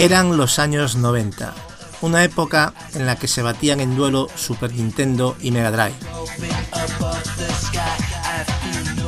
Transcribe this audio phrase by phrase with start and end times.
[0.00, 1.52] Eran los años 90,
[2.02, 5.96] una época en la que se batían en duelo Super Nintendo y Mega Drive.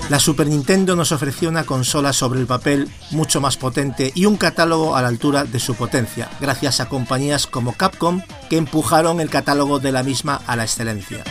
[0.09, 4.37] La Super Nintendo nos ofrecía una consola sobre el papel mucho más potente y un
[4.37, 9.31] catálogo a la altura de su potencia, gracias a compañías como Capcom que empujaron el
[9.31, 11.23] catálogo de la misma a la excelencia.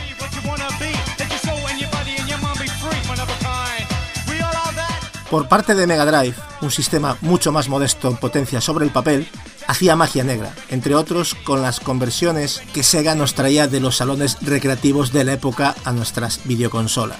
[5.29, 9.27] Por parte de Mega Drive, un sistema mucho más modesto en potencia sobre el papel,
[9.69, 14.37] hacía magia negra, entre otros con las conversiones que Sega nos traía de los salones
[14.41, 17.19] recreativos de la época a nuestras videoconsolas.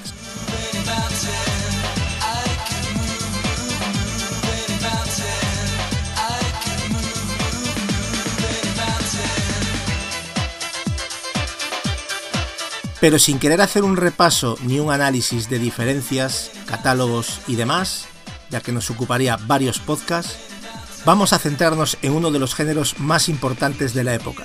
[13.00, 18.08] Pero sin querer hacer un repaso ni un análisis de diferencias, catálogos y demás,
[18.50, 20.49] ya que nos ocuparía varios podcasts,
[21.06, 24.44] vamos a centrarnos en uno de los géneros más importantes de la época,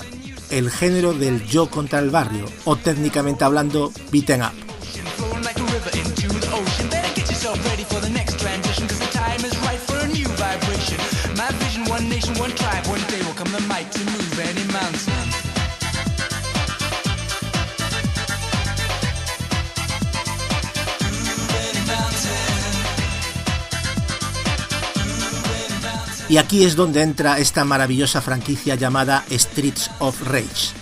[0.50, 4.73] el género del yo contra el barrio, o técnicamente hablando, beaten up.
[26.34, 30.74] Y aquí es donde entra esta maravillosa franquicia llamada Streets of Rage.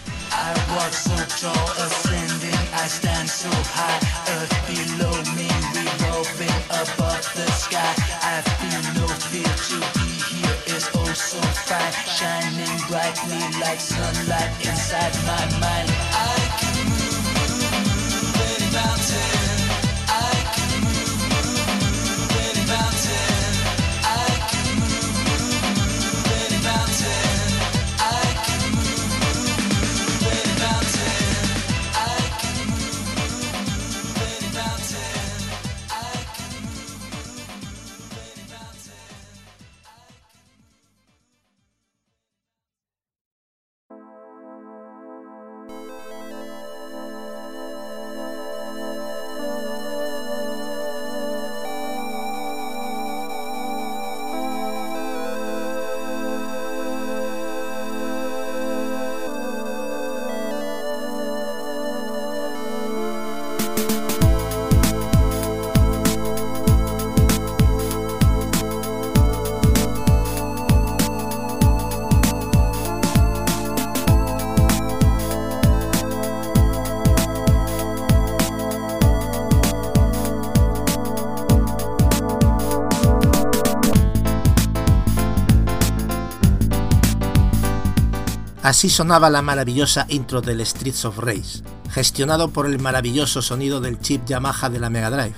[88.82, 94.00] Así sonaba la maravillosa intro del Streets of Rage, gestionado por el maravilloso sonido del
[94.00, 95.36] chip Yamaha de la Mega Drive,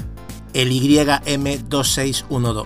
[0.55, 2.65] el YM2612.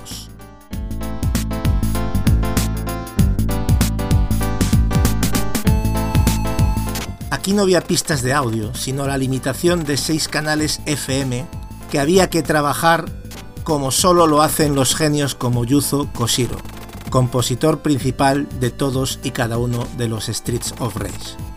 [7.33, 11.45] Aquí no había pistas de audio, sino la limitación de seis canales FM
[11.91, 13.11] que había que trabajar
[13.65, 16.68] como solo lo hacen los genios como Yuzo Koshiro
[17.11, 21.48] compositor principal de todos y cada uno de los Streets of Rage.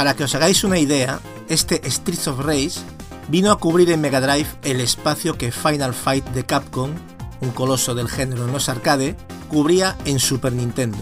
[0.00, 1.20] Para que os hagáis una idea,
[1.50, 2.80] este Streets of Rage
[3.28, 6.92] vino a cubrir en Mega Drive el espacio que Final Fight de Capcom,
[7.42, 9.14] un coloso del género en los arcade,
[9.50, 10.96] cubría en Super Nintendo.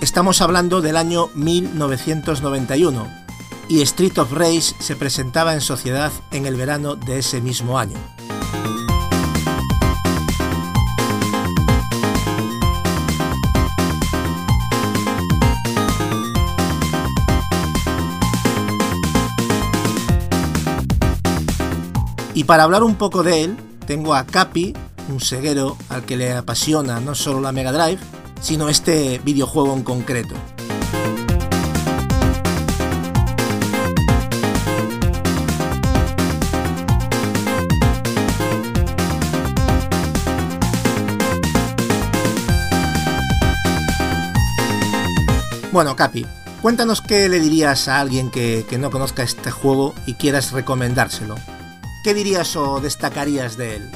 [0.00, 3.22] Estamos hablando del año 1991
[3.68, 7.96] y Street of Rage se presentaba en sociedad en el verano de ese mismo año.
[22.34, 23.56] Y para hablar un poco de él,
[23.86, 24.74] tengo a Capi,
[25.08, 28.00] un ceguero al que le apasiona no solo la Mega Drive,
[28.40, 30.34] sino este videojuego en concreto.
[45.72, 46.26] Bueno, Capi,
[46.60, 51.34] cuéntanos qué le dirías a alguien que, que, no conozca este juego y quieras recomendárselo.
[52.04, 53.90] ¿Qué dirías o destacarías de él?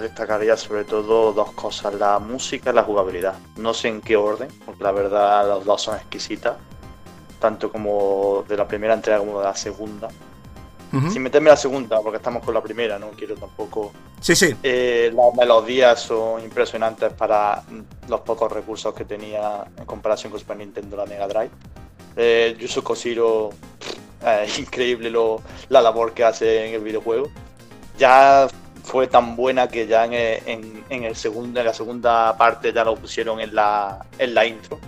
[0.00, 3.34] destacaría sobre todo dos cosas, la música y la jugabilidad.
[3.56, 6.54] No sé en qué orden, porque la verdad las dos son exquisitas,
[7.40, 10.08] tanto como de la primera entrega como de la segunda.
[11.12, 13.92] Sin meterme la segunda, porque estamos con la primera, no quiero tampoco.
[14.20, 14.54] Sí, sí.
[14.62, 17.62] Eh, las melodías son impresionantes para
[18.08, 21.50] los pocos recursos que tenía en comparación con Super Nintendo la Mega Drive.
[22.16, 23.50] Eh, Yusuke Koshiro,
[24.44, 27.28] es increíble lo, la labor que hace en el videojuego.
[27.98, 28.48] Ya
[28.82, 33.40] fue tan buena que ya en, el segundo, en la segunda parte ya lo pusieron
[33.40, 34.78] en la, en la intro.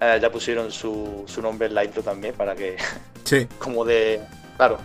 [0.00, 2.76] Eh, ya pusieron su, su, nombre en la intro también para que.
[3.24, 3.46] Sí.
[3.58, 4.20] Como de.
[4.56, 4.78] Claro.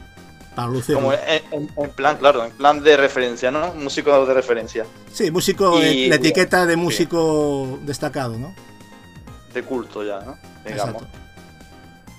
[0.57, 3.75] Para Como en, plan, claro, en plan de referencia, ¿no?
[3.75, 4.87] Músico de referencia.
[5.13, 8.55] Sí, músico, la etiqueta de músico destacado, ¿no?
[9.53, 10.35] De culto ya, ¿no?
[10.67, 11.03] Digamos.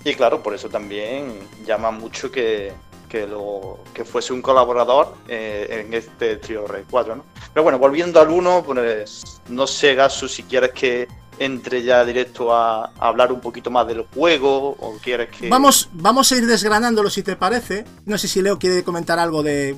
[0.05, 2.71] Y claro, por eso también llama mucho que,
[3.09, 7.25] que, lo, que fuese un colaborador eh, en este trío Rey 4, ¿no?
[7.53, 12.53] Pero bueno, volviendo al 1, pues no sé, Gasu, si quieres que entre ya directo
[12.53, 15.49] a, hablar un poquito más del juego o quieres que...
[15.49, 17.85] Vamos, vamos a ir desgranándolo si te parece.
[18.05, 19.75] No sé si Leo quiere comentar algo de...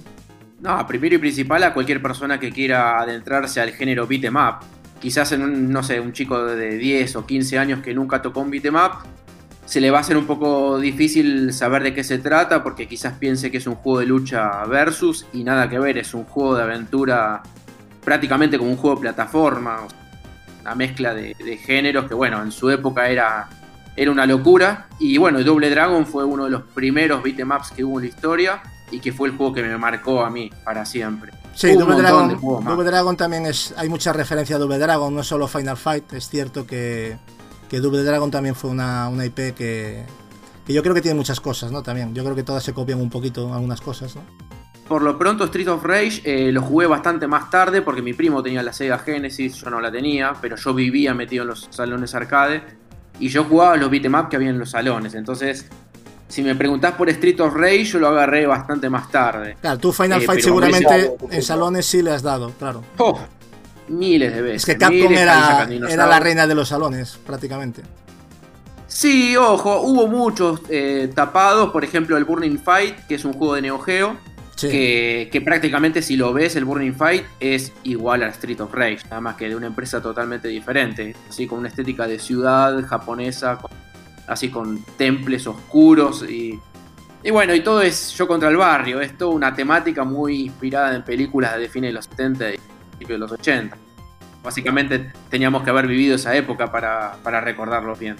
[0.59, 4.65] No, primero y principal a cualquier persona que quiera adentrarse al género beat'em up.
[4.99, 8.41] Quizás en un, no sé, un chico de 10 o 15 años que nunca tocó
[8.41, 9.03] un beat'em up,
[9.65, 13.13] se le va a hacer un poco difícil saber de qué se trata porque quizás
[13.13, 16.55] piense que es un juego de lucha versus y nada que ver, es un juego
[16.55, 17.41] de aventura
[18.03, 19.87] prácticamente como un juego de plataforma,
[20.61, 23.49] una mezcla de, géneros que bueno, en su época era,
[23.95, 27.99] era una locura y bueno, Double Dragon fue uno de los primeros beatemaps que hubo
[27.99, 31.31] en la historia y que fue el juego que me marcó a mí para siempre.
[31.53, 35.47] Sí, Double Dragon, Double Dragon también es, hay mucha referencia a Double Dragon, no solo
[35.47, 37.17] Final Fight, es cierto que
[37.71, 40.03] que Double Dragon también fue una, IP que,
[40.65, 41.81] que, yo creo que tiene muchas cosas, ¿no?
[41.81, 44.23] También, yo creo que todas se copian un poquito algunas cosas, ¿no?
[44.87, 48.43] Por lo pronto Street of Rage eh, lo jugué bastante más tarde porque mi primo
[48.43, 52.13] tenía la Sega Genesis, yo no la tenía, pero yo vivía metido en los salones
[52.13, 52.61] arcade
[53.19, 55.69] y yo jugaba los beat'em que había en los salones, entonces
[56.31, 59.57] si me preguntás por Street of Rage, yo lo agarré bastante más tarde.
[59.59, 62.83] Claro, tú Final eh, Fight seguramente en salones sí le has dado, claro.
[62.97, 63.19] Oh,
[63.89, 64.61] miles de veces.
[64.61, 67.81] Es que Capcom era, la reina de los salones, prácticamente.
[68.87, 73.55] Sí, ojo, hubo muchos eh, tapados, por ejemplo el Burning Fight, que es un juego
[73.55, 74.15] de Neo Geo,
[74.69, 79.21] que, prácticamente si lo ves el Burning Fight es igual a Street of Rage, nada
[79.21, 83.59] más que de una empresa totalmente diferente, así con una estética de ciudad japonesa,
[84.27, 86.59] así con temples oscuros y,
[87.23, 90.95] y bueno, y todo es yo contra el barrio, es toda una temática muy inspirada
[90.95, 92.45] en películas de fines de los 70
[92.99, 93.77] y de los 80.
[94.43, 98.15] Básicamente teníamos que haber vivido esa época para, para recordarlo bien.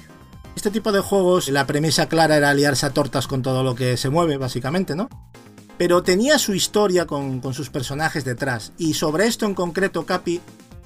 [0.56, 3.98] Este tipo de juegos, la premisa clara era aliarse a tortas con todo lo que
[3.98, 5.10] se mueve, básicamente, ¿no?
[5.82, 8.72] Pero tenía su historia con, sus personajes detrás.
[8.78, 10.40] Y sobre esto en concreto, Capi,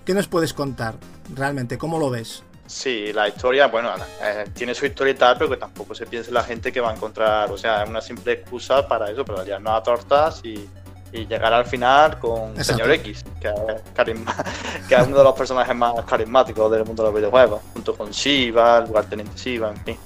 [0.06, 0.96] ¿qué nos puedes contar?
[1.36, 2.44] Realmente, ¿cómo lo ves?
[2.66, 3.90] Sí, la historia, bueno,
[4.24, 6.92] eh, tiene su historia y tal, pero que tampoco se piense la gente que va
[6.92, 10.66] a encontrar, o sea, es una simple excusa para eso, para aliarnos a tortas y,
[11.12, 13.56] y llegar al final con Señor X, que es,
[14.88, 18.12] que es uno de los personajes más carismáticos del mundo de los videojuegos, junto con
[18.12, 19.98] Shiva, el lugarteniente Shiva, en fin.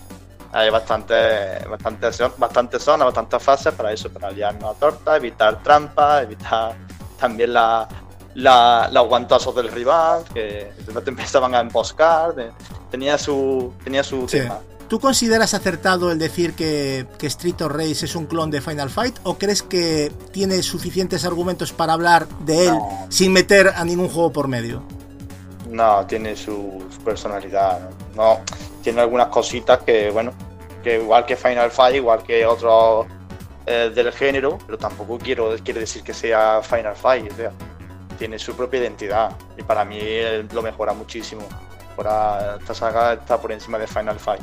[0.52, 1.16] Hay bastante,
[1.70, 6.76] bastante, bastante zonas, bastantes fases para eso, para liarnos a torta, evitar trampas, evitar
[7.20, 7.88] también la,
[8.36, 12.34] la, los guantazos del rival, que de repente empezaban a emboscar,
[12.90, 14.60] tenía su, tenía su tema.
[14.90, 18.90] ¿Tú consideras acertado el decir que, que Street of Rage es un clon de Final
[18.90, 22.74] Fight o crees que tiene suficientes argumentos para hablar de él
[23.10, 24.82] sin meter a ningún juego por medio?
[25.70, 27.92] No, tiene su, personalidad.
[28.16, 28.40] ¿no?
[28.82, 30.34] Tiene algunas cositas que, bueno,
[30.84, 33.08] que igual que Final Fight, igual que otros
[33.66, 37.32] eh, del género, pero tampoco quiero quiere decir que sea Final Fight.
[37.32, 37.52] O sea,
[38.18, 40.00] tiene su propia identidad y para mí
[40.52, 41.42] lo mejora muchísimo.
[41.98, 44.42] Ahora esta saga está por encima de Final Fight.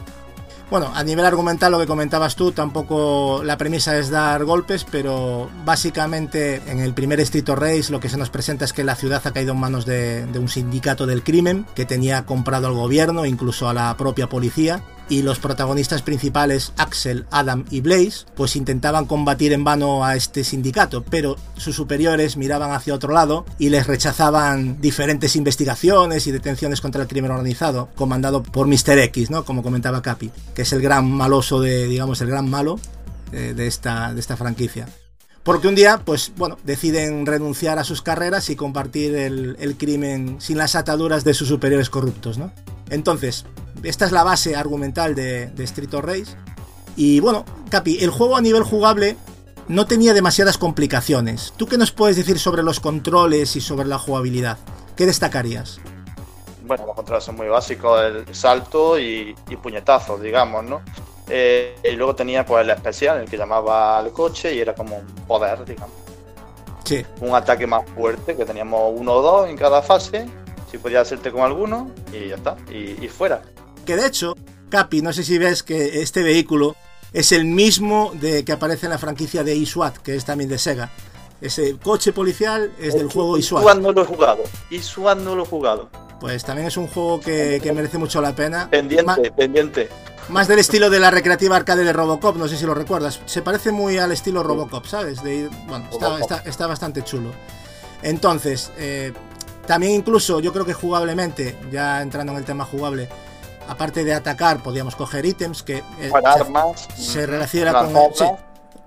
[0.69, 5.49] Bueno, a nivel argumental lo que comentabas tú, tampoco la premisa es dar golpes, pero
[5.65, 8.97] básicamente en el primer Street of Race lo que se nos presenta es que la
[8.97, 12.75] ciudad ha caído en manos de, de un sindicato del crimen que tenía comprado al
[12.75, 18.57] gobierno, incluso a la propia policía, y los protagonistas principales, Axel, Adam y Blaze, pues
[18.57, 23.71] intentaban combatir en vano a este sindicato, pero sus superiores miraban hacia otro lado y
[23.71, 28.99] les rechazaban diferentes investigaciones y detenciones contra el crimen organizado, comandado por Mr.
[28.99, 29.45] X, ¿no?
[29.45, 32.79] Como comentaba Capi, que es el gran maloso de, digamos, el gran malo
[33.33, 34.89] eh, de, esta, de esta franquicia.
[35.47, 40.37] Porque un día, pues bueno, deciden renunciar a sus carreras y compartir el, el crimen
[40.41, 42.53] sin las ataduras de sus superiores corruptos, ¿no?
[42.91, 43.47] Entonces,
[43.83, 46.37] esta es la base argumental de, Street of Rage.
[46.97, 49.17] Y bueno, Capi, el juego a nivel jugable
[49.69, 51.53] no tenía demasiadas complicaciones.
[51.57, 54.59] ¿Tú qué nos puedes decir sobre los controles y sobre la jugabilidad?
[54.97, 55.79] ¿Qué destacarías?
[56.65, 60.83] Bueno, los controles son muy básicos, el salto y, puñetazos, digamos, ¿no?
[61.29, 64.97] Eh, y luego tenía pues el especial, el que llamaba al coche y era como
[64.97, 65.97] un poder, digamos.
[66.85, 67.05] Sí.
[67.21, 70.27] Un ataque más fuerte, que teníamos uno o dos en cada fase,
[70.71, 73.43] si podías hacerte con alguno y ya está, y fuera.
[73.85, 74.35] Que de hecho,
[74.69, 76.75] Capi, no sé si ves que este vehículo
[77.13, 80.59] es el mismo de que aparece en la franquicia de eSWAT, que es también de
[80.59, 80.91] Sega.
[81.41, 83.63] Ese coche policial es del juego eSWAT.
[83.63, 84.43] eSWAT no lo he jugado.
[84.71, 85.89] eSWAT no lo he jugado.
[86.21, 88.69] Pues también es un juego que, merece mucho la pena.
[88.71, 89.89] Pendiente, pendiente.
[90.29, 93.21] Más del estilo de la recreativa arcade de Robocop, no sé si lo recuerdas.
[93.27, 95.23] Se parece muy al estilo Robocop, ¿sabes?
[95.23, 95.89] De, bueno,
[96.45, 97.31] está, bastante chulo.
[98.03, 99.13] Entonces, eh,
[99.67, 103.09] también incluso yo creo que jugablemente, ya entrando en el tema jugable,
[103.69, 107.95] aparte de atacar, podíamos coger ítems que eh, se, armas, se relaciona con.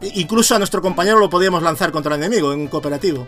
[0.01, 3.27] Incluso a nuestro compañero lo podíamos lanzar contra el enemigo en un cooperativo.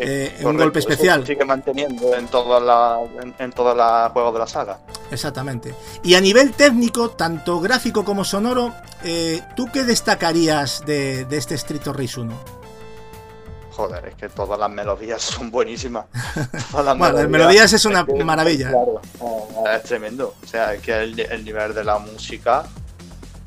[0.00, 1.26] Eh, en un golpe especial.
[1.26, 4.78] Sigue manteniendo en todos los en, juegos de la saga.
[5.10, 5.74] Exactamente.
[6.02, 8.72] Y a nivel técnico, tanto gráfico como sonoro,
[9.04, 12.60] eh, ¿tú qué destacarías de, de este Street of Race 1?
[13.80, 16.06] joder, es que todas las melodías son buenísimas.
[16.34, 18.72] las bueno, melodías, melodías es una maravilla.
[19.74, 20.34] es tremendo.
[20.42, 22.64] O sea, es que el, nivel de la música,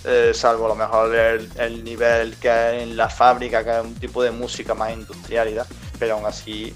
[0.03, 3.95] eh, salvo a lo mejor el, nivel que hay en la fábrica, que es un
[3.95, 5.65] tipo de música más industrial,
[6.03, 6.74] pero aún así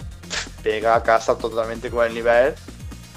[0.63, 2.55] pega a casa totalmente con el nivel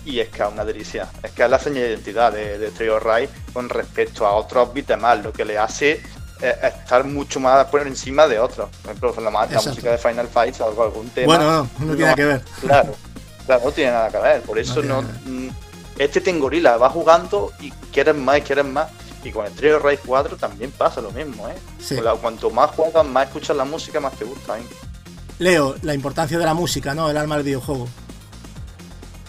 [0.05, 1.09] y es que es una delicia.
[1.23, 4.75] Es que es la señal de identidad de, de Trio Ray con respecto a otros
[4.75, 6.03] beat'em lo que le hace
[6.41, 8.71] estar mucho más por encima de otros.
[8.83, 11.27] Por ejemplo, la, la música de Final Fight o algún tema.
[11.27, 12.43] Bueno, no, no tiene nada que ver.
[12.61, 12.95] Claro,
[13.47, 14.43] claro, no tiene nada que ver.
[14.43, 15.03] Por eso no.
[15.03, 15.49] Mm,
[15.97, 18.89] este Tengorila va jugando y quieres más y quieres más.
[19.23, 21.55] Y con el Trio Ray 4 también pasa lo mismo, ¿eh?
[22.23, 24.59] cuanto más juegas, más escuchas la música, más te gusta.
[24.59, 24.63] ¿eh?
[25.41, 27.09] Leo, la importancia de la música, ¿no?
[27.09, 27.89] El alma del videojuego.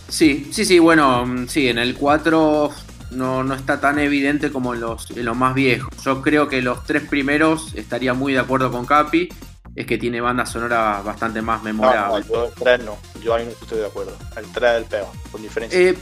[0.09, 2.69] Sí, sí, sí, bueno, mm, sí, en el 4
[3.11, 5.89] no, no está tan evidente como en los, los más viejos.
[6.03, 9.29] Yo creo que los tres primeros estaría muy de acuerdo con Capi,
[9.73, 12.25] es que tiene banda sonora bastante más memorable.
[12.27, 14.17] yo el 3 no, yo ahí no estoy de acuerdo.
[14.35, 15.79] El 3 es el peor, con diferencia.
[15.79, 15.97] Eh,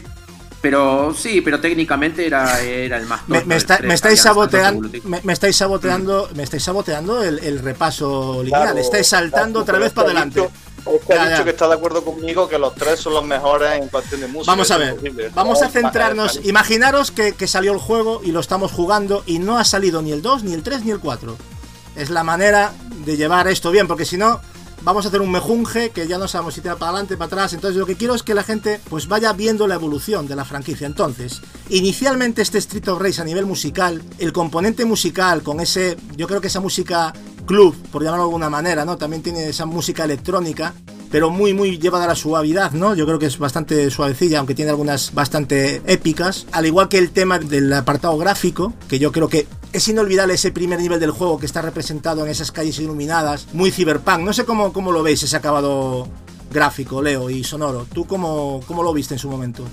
[0.61, 4.89] pero sí, pero técnicamente era, era el más me, me, estáis saboteando,
[5.23, 8.77] me, estáis saboteando, me estáis saboteando el, repaso lineal.
[8.77, 10.49] estáis saltando otra vez para adelante.
[10.85, 13.87] Usted ha dicho que está de acuerdo conmigo que los tres son los mejores en
[13.89, 14.51] cuestión de música.
[14.51, 14.97] Vamos a ver,
[15.33, 16.39] vamos a centrarnos.
[16.43, 20.21] Imaginaros que, salió el juego y lo estamos jugando y no ha salido ni el
[20.21, 21.37] 2, ni el 3, ni el 4.
[21.95, 22.73] Es la manera
[23.05, 24.39] de llevar esto bien, porque si no,
[24.83, 27.53] vamos a hacer un mejunje que ya no sabemos si tira para adelante, para atrás.
[27.53, 30.45] Entonces, lo que quiero es que la gente pues vaya viendo la evolución de la
[30.45, 30.87] franquicia.
[30.87, 36.27] Entonces, inicialmente este Street of Race a nivel musical, el componente musical con ese, yo
[36.27, 37.13] creo que esa música
[37.45, 38.97] club, por llamarlo de alguna manera, ¿no?
[38.97, 40.73] También tiene esa música electrónica,
[41.09, 42.93] pero muy, muy llevada a la suavidad, ¿no?
[42.93, 46.45] Yo creo que es bastante suavecilla, aunque tiene algunas bastante épicas.
[46.51, 50.51] Al igual que el tema del apartado gráfico, que yo creo que es inolvidable ese
[50.51, 54.19] primer nivel del juego que está representado en esas calles iluminadas, muy cyberpunk.
[54.19, 56.07] No sé cómo, cómo lo veis ese acabado
[56.51, 57.85] gráfico, Leo, y sonoro.
[57.93, 59.65] ¿Tú cómo, cómo lo viste en su momento?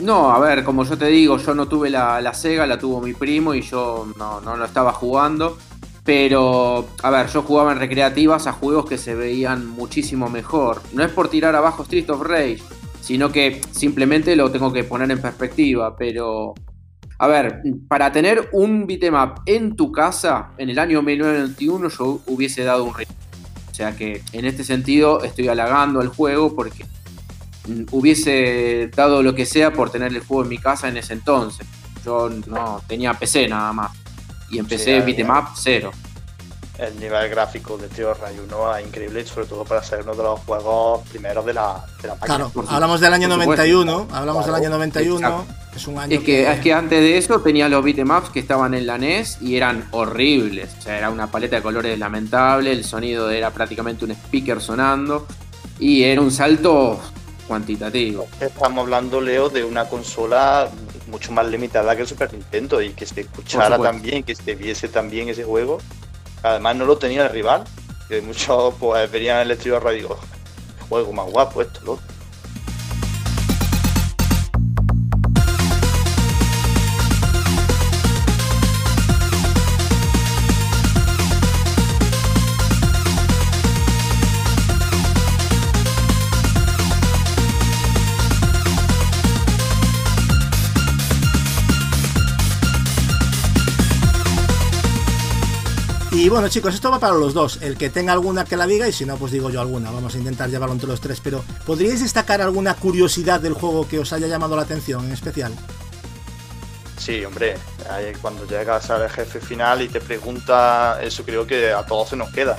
[0.00, 3.00] No, a ver, como yo te digo, yo no tuve la, la Sega, la tuvo
[3.00, 5.56] mi primo y yo no, no lo estaba jugando.
[6.04, 10.82] Pero, a ver, yo jugaba en recreativas a juegos que se veían muchísimo mejor.
[10.92, 12.58] No es por tirar abajo Street of Rage,
[13.00, 15.96] sino que simplemente lo tengo que poner en perspectiva.
[15.96, 16.54] Pero
[17.18, 22.64] A ver, para tener un beatmap en tu casa, en el año 1991 yo hubiese
[22.64, 26.84] dado un O sea que en este sentido estoy halagando al juego porque
[27.92, 31.66] hubiese dado lo que sea por tener el juego en mi casa en ese entonces.
[32.04, 33.92] Yo no tenía PC nada más.
[34.50, 35.90] Y empecé sí, beatmap cero
[36.78, 40.22] el nivel gráfico de Tierra y 1 es increíble, sobre todo para ser uno de
[40.22, 44.70] los juegos primeros de la, de la Claro, hablamos del año 91, hablamos del año
[44.70, 48.40] 91, es un año es que, Es que antes de eso tenía los beatemaps que
[48.40, 52.72] estaban en la NES y eran horribles, o sea, era una paleta de colores lamentable,
[52.72, 55.26] el sonido era prácticamente un speaker sonando
[55.78, 57.00] y era un salto
[57.46, 58.26] cuantitativo.
[58.40, 60.68] Estamos hablando, Leo, de una consola
[61.06, 64.88] mucho más limitada que el Super Nintendo y que se escuchara también, que se viese
[64.88, 65.78] también ese juego
[66.44, 67.64] Además no lo tenía el rival,
[68.06, 70.18] que muchos pues verían el estilo radio y digo,
[70.88, 72.13] juego más guapo esto, lo.
[96.24, 97.58] Y bueno, chicos, esto va para los dos.
[97.60, 99.90] El que tenga alguna que la diga y si no, pues digo yo alguna.
[99.90, 101.20] Vamos a intentar llevarlo entre los tres.
[101.22, 105.52] Pero, ¿podríais destacar alguna curiosidad del juego que os haya llamado la atención en especial?
[106.96, 107.58] Sí, hombre,
[108.22, 112.32] cuando llegas al jefe final y te pregunta, eso creo que a todos se nos
[112.32, 112.56] queda.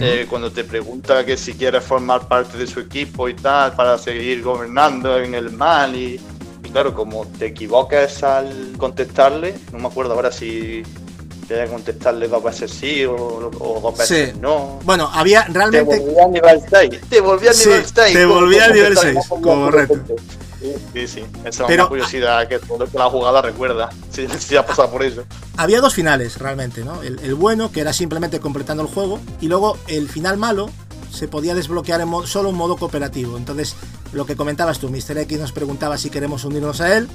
[0.00, 3.98] Eh, cuando te pregunta que si quieres formar parte de su equipo y tal, para
[3.98, 6.18] seguir gobernando en el mal y,
[6.64, 10.82] y claro, como te equivocas al contestarle, no me acuerdo ahora si
[11.48, 14.38] Que contestarle dos veces sí o, o dos veces sí.
[14.40, 14.80] no.
[14.84, 15.98] Bueno, había realmente.
[15.98, 17.00] Te volvía al nivel 6.
[17.08, 18.12] Te volvía al nivel 6.
[18.12, 20.16] Te volvía al nivel 6, correcto.
[20.92, 23.90] Sí, sí, esa es una curiosidad que todo el que la jugada recuerda.
[24.10, 25.24] Sí, sí, ha pasado por eso.
[25.58, 27.02] Había dos finales realmente, ¿no?
[27.02, 30.70] El, el, bueno, que era simplemente completando el juego, y luego el final malo
[31.12, 33.36] se podía desbloquear en modo, solo en modo cooperativo.
[33.36, 33.76] Entonces,
[34.12, 35.18] lo que comentabas tú, Mr.
[35.18, 37.08] X nos preguntaba si queremos unirnos a él,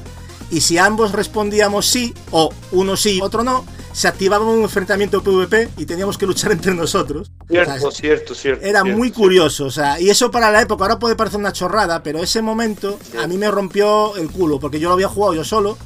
[0.52, 5.70] y si ambos respondíamos sí, o uno sí, otro no, se activaba un enfrentamiento PvP
[5.78, 7.32] y teníamos que luchar entre nosotros.
[7.50, 8.66] Cierto, cierto, cierto.
[8.66, 12.04] Era muy curioso, o sea, y eso para la época, ahora puede parecer una chorrada,
[12.04, 15.44] pero ese momento a mí me rompió el culo, porque yo lo había jugado yo
[15.44, 15.78] solo,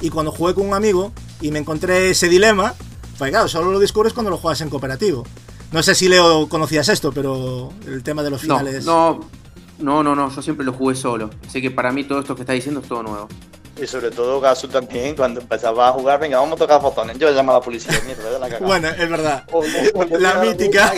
[0.00, 2.74] y cuando jugué con un amigo y me encontré ese dilema,
[3.18, 5.24] pues claro, solo lo descubres cuando lo juegas en cooperativo.
[5.72, 8.84] No sé si Leo conocías esto, pero el tema de los finales.
[8.84, 9.20] No,
[9.78, 11.30] no, no, no, yo siempre lo jugué solo.
[11.46, 13.28] Así que para mí todo esto que está diciendo es todo nuevo.
[13.80, 17.18] Y sobre todo Gasu también, cuando empezaba a jugar, venga, vamos a tocar botones.
[17.18, 19.44] Yo llamo a la policía, mierda, la Bueno, es verdad.
[20.18, 20.92] la mítica.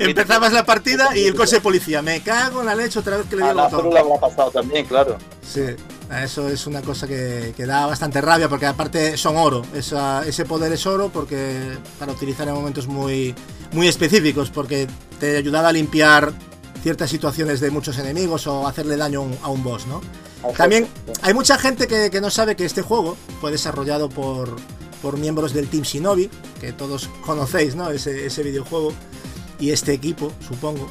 [0.00, 2.02] Empezabas la partida y el coche de policía.
[2.02, 3.94] Me cago en la leche otra vez que le dio el botón.
[3.94, 5.16] la habrá pasado también, claro.
[5.42, 5.62] Sí,
[6.22, 9.62] eso es una cosa que, que da bastante rabia porque aparte son oro.
[9.74, 11.56] Esa, ese poder es oro porque
[11.98, 13.34] para utilizar en momentos muy,
[13.72, 14.86] muy específicos porque
[15.20, 16.32] te ayudaba a limpiar
[16.82, 20.00] ciertas situaciones de muchos enemigos o hacerle daño a un boss, ¿no?
[20.56, 20.86] También
[21.22, 24.56] hay mucha gente que, no sabe que este juego fue desarrollado por,
[25.02, 27.90] por miembros del Team Shinobi, que todos conocéis, ¿no?
[27.90, 28.92] Ese, ese videojuego
[29.58, 30.88] y este equipo, supongo.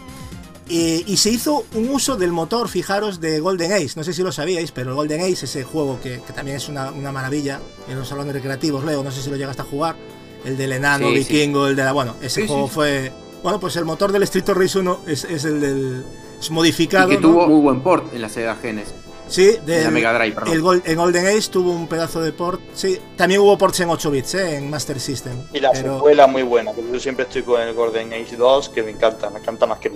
[0.70, 3.94] Y, se hizo un uso del motor, fijaros, de Golden Ace.
[3.96, 6.92] No sé si lo sabíais, pero el Golden Ace, ese juego que, también es una,
[6.92, 9.96] maravilla en los salones recreativos, Leo, no sé si lo llegaste a jugar.
[10.44, 11.94] El del enano vikingo, el de la.
[11.94, 13.12] Bueno, ese juego fue.
[13.44, 16.06] Bueno, pues el motor del Street Race 1 es, es el del.
[16.40, 17.12] Es modificado.
[17.12, 18.94] Y que tuvo muy buen port en la Sega Genesis.
[19.28, 22.62] Sí, de la Mega Drive, El en Golden Age tuvo un pedazo de port.
[22.74, 24.56] Sí, también hubo ports en 8 bits, ¿eh?
[24.56, 25.34] en Master System.
[25.54, 28.92] Y la secuela muy buena, yo siempre estoy con el Golden Age 2, que me
[28.92, 29.96] encanta, me encanta más que el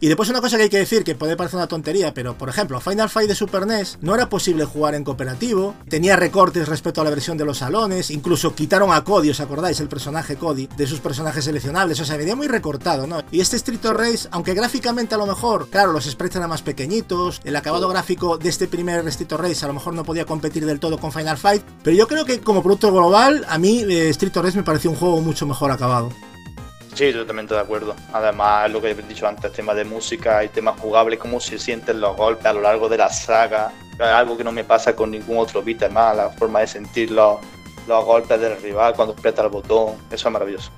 [0.00, 2.48] Y después una cosa que hay que decir, que puede parecer una tontería, pero por
[2.48, 7.00] ejemplo, Final Fight de Super NES no era posible jugar en cooperativo, tenía recortes respecto
[7.00, 9.80] a la versión de los salones, incluso quitaron a Cody, ¿os acordáis?
[9.80, 13.24] El personaje Cody, de sus personajes seleccionables, o sea, venía muy recortado, ¿no?
[13.32, 16.62] Y este Street of Race, aunque gráficamente a lo mejor, claro, los sprites eran más
[16.62, 20.26] pequeñitos, el acabado gráfico de este primer Street of Race a lo mejor no podía
[20.26, 23.80] competir del todo con Final Fight, pero yo creo que como producto global, a mí
[23.80, 26.12] eh, Street of Race me pareció un juego mucho mejor acabado.
[26.98, 27.94] Sí, totalmente de acuerdo.
[28.12, 32.00] Además, lo que he dicho antes, tema de música y temas jugables, cómo se sienten
[32.00, 33.70] los golpes a lo largo de la saga.
[34.00, 37.38] Algo que no me pasa con ningún otro beat, más la forma de sentir los,
[37.86, 39.94] los golpes del rival cuando aprieta el botón.
[40.10, 40.72] Eso es maravilloso.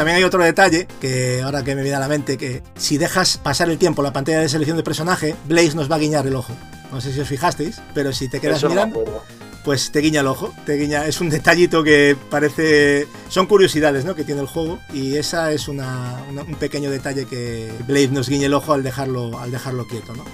[0.00, 3.36] También hay otro detalle que ahora que me viene a la mente, que si dejas
[3.36, 6.36] pasar el tiempo la pantalla de selección de personaje, Blaze nos va a guiñar el
[6.36, 6.54] ojo.
[6.90, 9.22] No sé si os fijasteis, pero si te quedas Eso mirando,
[9.62, 14.14] pues te guiña el ojo, te guiña, es un detallito que parece, son curiosidades, ¿no?
[14.14, 18.30] Que tiene el juego y esa es una, una- un pequeño detalle que Blade nos
[18.30, 20.24] guiñe el ojo al dejarlo, al dejarlo quieto, ¿no?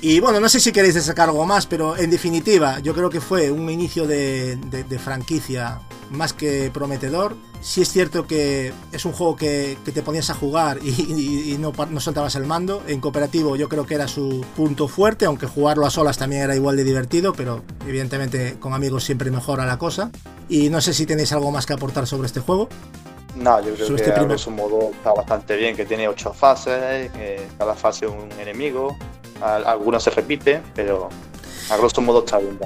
[0.00, 3.20] Y bueno, no sé si queréis destacar algo más, pero en definitiva, yo creo que
[3.20, 7.36] fue un inicio de, de- de franquicia más que prometedor.
[7.60, 11.52] Sí es cierto que es un juego que, que te ponías a jugar y, y-
[11.54, 12.82] y no, no soltabas el mando.
[12.86, 16.54] En cooperativo yo creo que era su punto fuerte, aunque jugarlo a solas también era
[16.54, 20.10] igual de divertido, pero evidentemente con amigos siempre mejora la cosa.
[20.48, 22.68] Y no sé si tenéis algo más que aportar sobre este juego.
[23.34, 27.10] No, yo creo Sobre que este grosso modo está bastante bien, que tiene ocho fases,
[27.58, 28.96] cada fase un enemigo,
[29.40, 31.08] al- algunos se repiten, pero
[31.70, 32.58] a grosso modo está bien.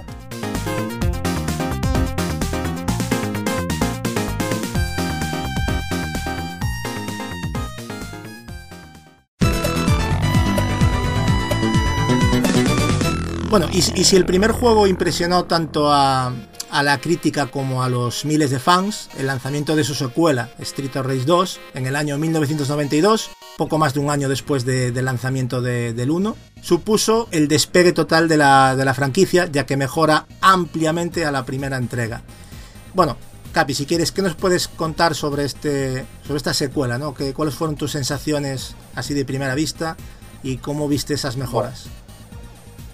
[13.52, 16.32] Bueno, y, si el primer juego impresionó tanto a,
[16.82, 21.04] la crítica como a los miles de fans, el lanzamiento de su secuela, Street of
[21.04, 25.60] Rage 2, en el año 1992, poco más de un año después de- del lanzamiento
[25.60, 30.24] de- del 1, supuso el despegue total de la, de la franquicia, ya que mejora
[30.40, 32.22] ampliamente a la primera entrega.
[32.94, 33.18] Bueno,
[33.52, 36.96] Capi, si quieres, ¿qué nos puedes contar sobre, este, sobre esta secuela?
[36.96, 37.12] ¿no?
[37.12, 39.98] ¿Qué, ¿Cuáles fueron tus sensaciones así de primera vista
[40.42, 41.84] y cómo viste esas mejoras?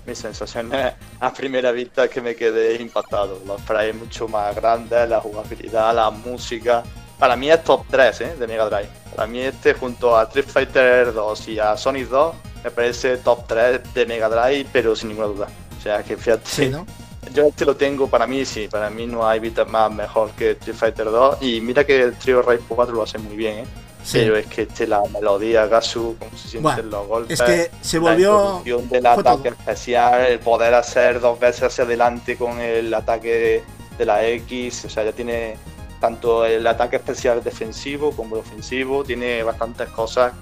[0.09, 3.43] Mis sensaciones a primera vista es que me quedé impactado.
[3.47, 6.83] Los sprites mucho más grandes, la jugabilidad, la música.
[7.19, 8.37] Para mí es top 3 ¿eh?
[8.39, 8.89] de Mega Drive.
[9.15, 13.47] Para mí este junto a Street Fighter 2 y a Sonic 2 me parece top
[13.47, 15.49] 3 de Mega Drive, pero sin ninguna duda.
[15.79, 16.87] O sea que fíjate, Sí, ¿no?
[17.35, 20.53] yo este lo tengo para mí, sí, para mí no hay beat'em más mejor que
[20.53, 23.65] Street Fighter 2 y mira que el Trio Raid 4 lo hace muy bien, ¿eh?
[24.09, 24.21] Sí.
[24.21, 27.71] pero es que este, la melodía, Gasu, cómo se sienten Bueno, los golpes, Es que
[27.83, 28.63] se volvió.
[28.65, 33.63] del ataque especial, el poder hacer dos veces hacia adelante con el ataque
[33.99, 35.59] de la X, o sea, ya tiene
[36.01, 40.33] tanto el ataque especial defensivo como el ofensivo, tiene bastantes cosas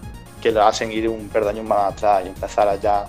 [0.41, 3.07] que lo hacen ir un perdaño más atrás y empezar a ya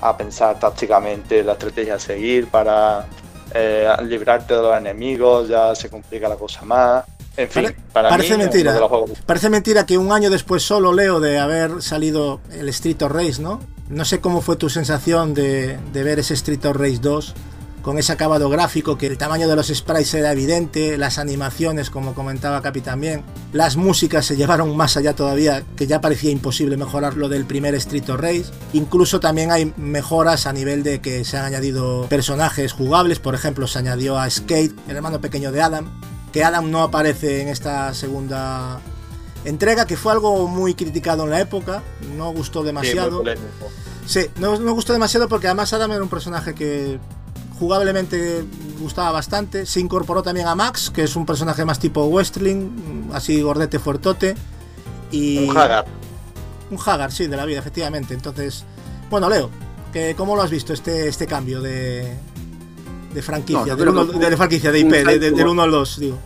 [0.00, 3.06] a pensar tácticamente la estrategia a seguir para
[3.54, 7.04] eh, librarte de los enemigos, ya se complica la cosa más.
[7.36, 8.78] En fin, Pare- para parece mí, mentira.
[8.78, 13.00] los juegos Parece mentira que un año después solo leo de haber salido el Street
[13.02, 13.60] of Race, ¿no?
[13.88, 17.34] No sé cómo fue tu sensación de, de ver ese Street of Race 2
[17.82, 22.12] con ese acabado gráfico, que el tamaño de los sprites era evidente, las animaciones, como
[22.12, 23.22] comentaba Capi también,
[23.54, 27.74] las músicas se llevaron más allá todavía, que ya parecía imposible mejorar lo del primer
[27.76, 28.44] Street of Race.
[28.74, 33.66] Incluso también hay mejoras a nivel de que se han añadido personajes jugables, por ejemplo,
[33.66, 35.90] se añadió a Skate, el hermano pequeño de Adam,
[36.32, 38.80] que Adam no aparece en esta segunda
[39.44, 41.82] entrega, que fue algo muy criticado en la época,
[42.16, 43.22] no gustó demasiado.
[44.06, 46.98] Sí, no, no gustó demasiado porque además Adam era un personaje que
[47.58, 48.44] jugablemente
[48.80, 49.66] gustaba bastante.
[49.66, 54.34] Se incorporó también a Max, que es un personaje más tipo Westling, así gordete fuertote.
[55.10, 55.84] Y Un Hagar.
[56.70, 58.14] un Hagar, sí, de la vida, efectivamente.
[58.14, 58.64] Entonces,
[59.10, 59.50] bueno, Leo,
[60.16, 62.16] ¿cómo lo has visto este, este cambio de,
[63.12, 63.60] de franquicia?
[63.66, 66.18] No, del uno- de franquicia, de IP, de- del 1 al 2, digo.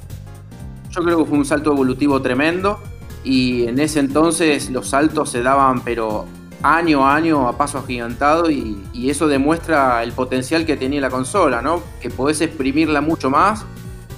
[0.90, 2.78] Yo creo que fue un salto evolutivo tremendo
[3.24, 6.26] y en ese entonces los saltos se daban pero
[6.62, 11.10] año a año a paso agigantado y, y eso demuestra el potencial que tenía la
[11.10, 11.82] consola, ¿no?
[12.00, 13.64] Que podés exprimirla mucho más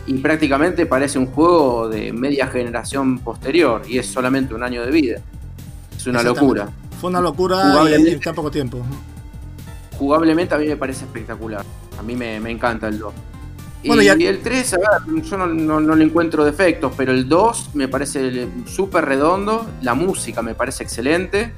[0.06, 4.90] y prácticamente parece un juego de media generación posterior y es solamente un año de
[4.90, 5.20] vida.
[5.96, 6.68] Es una locura.
[7.00, 8.78] Fue una locura y en tan poco tiempo.
[9.98, 11.64] Jugablemente a mí me parece espectacular.
[11.98, 13.14] A mí me, encanta el 2.
[13.82, 17.88] y, el 3, a ver, yo no, no, le encuentro defectos, pero el 2 me
[17.88, 21.52] parece súper redondo, la música me parece excelente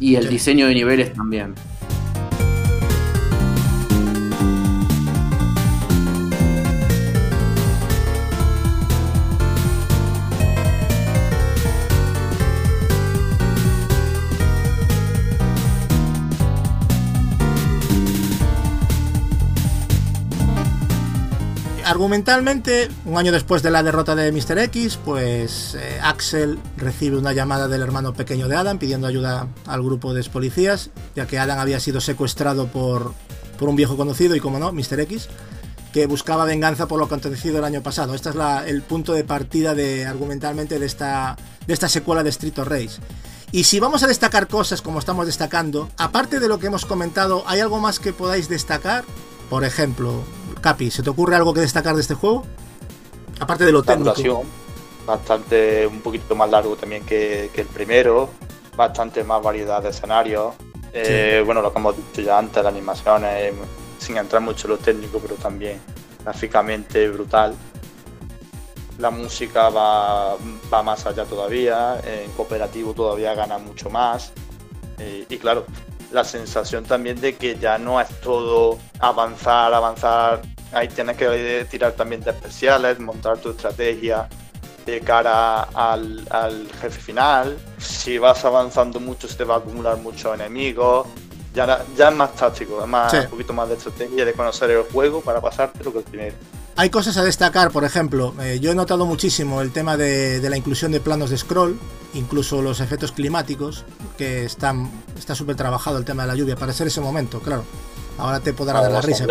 [0.00, 1.54] y el diseño de niveles también.
[21.94, 24.58] Argumentalmente, un año después de la derrota de Mr.
[24.58, 29.80] X, pues eh, Axel recibe una llamada del hermano pequeño de Adam pidiendo ayuda al
[29.80, 33.14] grupo de policías, ya que Adam había sido secuestrado por,
[33.60, 34.98] por un viejo conocido y, como no, Mr.
[35.02, 35.28] X,
[35.92, 38.16] que buscaba venganza por lo que acontecido el año pasado.
[38.16, 42.58] Este es el punto de partida de argumentalmente de esta, de esta secuela de Street
[42.58, 42.72] of.
[43.52, 47.44] Y si vamos a destacar cosas como estamos destacando, aparte de lo que hemos comentado,
[47.46, 49.04] ¿hay algo más que podáis destacar?
[49.48, 50.24] Por ejemplo,
[50.64, 52.42] Capi, ¿se te ocurre algo que destacar de este juego?
[53.38, 54.44] Aparte de lo técnico.
[55.06, 58.30] bastante, un poquito más largo también que, el primero,
[58.74, 60.54] bastante más variedad de escenarios.
[60.94, 63.52] Eh, bueno, lo que hemos dicho ya antes, la animación es,
[63.98, 65.82] sin entrar mucho en lo técnico, pero también
[66.24, 67.54] gráficamente brutal.
[68.96, 70.34] La música va,
[70.72, 74.32] va más allá todavía, en cooperativo todavía gana mucho más.
[74.98, 75.66] Eh, y claro,
[76.10, 81.92] la sensación también de que ya no es todo avanzar, avanzar ahí tienes que tirar
[81.92, 84.28] también de especiales, montar tu estrategia
[84.86, 87.56] de cara al, jefe final.
[87.78, 91.06] Si vas avanzando mucho, se te va a acumular muchos enemigos.
[91.54, 94.82] Ya, ya es más táctico, es más, un poquito más de estrategia, de conocer el
[94.82, 96.34] juego para pasarte lo que el primero.
[96.76, 100.56] Hay cosas a destacar, por ejemplo, eh, yo he notado muchísimo el tema de, la
[100.56, 101.78] inclusión de planos de scroll,
[102.14, 103.84] incluso los efectos climáticos,
[104.18, 107.64] que están está súper trabajado el tema de la lluvia para ser ese momento, claro.
[108.18, 109.26] Ahora te podrá dar la risa.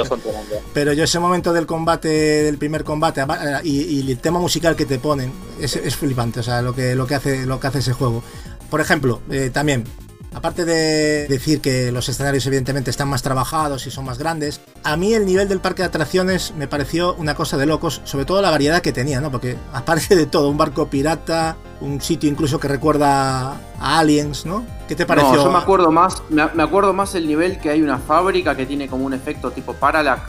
[0.74, 4.86] Pero, yo ese momento del combate, del primer combate eh, y, el tema musical que
[4.86, 7.94] te ponen es, flipante, o sea, lo que, lo que hace, lo que hace ese
[7.94, 8.24] juego.
[8.70, 9.86] Por ejemplo, eh, también
[10.34, 14.98] Aparte de decir que los escenarios evidentemente están más trabajados y son más grandes, a
[14.98, 18.42] mí el nivel del parque de atracciones me pareció una cosa de locos, sobre todo
[18.42, 19.32] la variedad que tenía, ¿no?
[19.32, 24.66] Porque aparte de todo, un barco pirata, un sitio incluso que recuerda a Aliens, ¿no?
[24.88, 25.36] ¿Qué te pareció?
[25.36, 28.66] No, yo me acuerdo más, me acuerdo más el nivel que hay una fábrica que
[28.66, 30.24] tiene como un efecto tipo Parallax,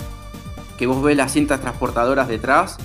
[0.76, 2.76] que vos ves las cintas transportadoras detrás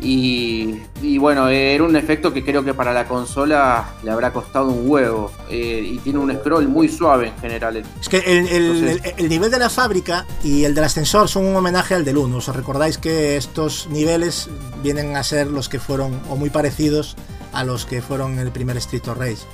[0.00, 4.88] y, bueno, era un efecto que creo que para la consola le habrá costado un
[4.88, 5.30] huevo.
[5.48, 7.82] Eh, y tiene un scroll muy suave en general.
[8.00, 12.04] Es que el, nivel de la fábrica y el del ascensor son un homenaje al
[12.04, 12.36] del 1.
[12.36, 14.48] ¿Os recordáis que estos niveles
[14.82, 17.16] vienen a ser los que fueron, o muy parecidos
[17.52, 19.46] a los que fueron el primer Street of Race?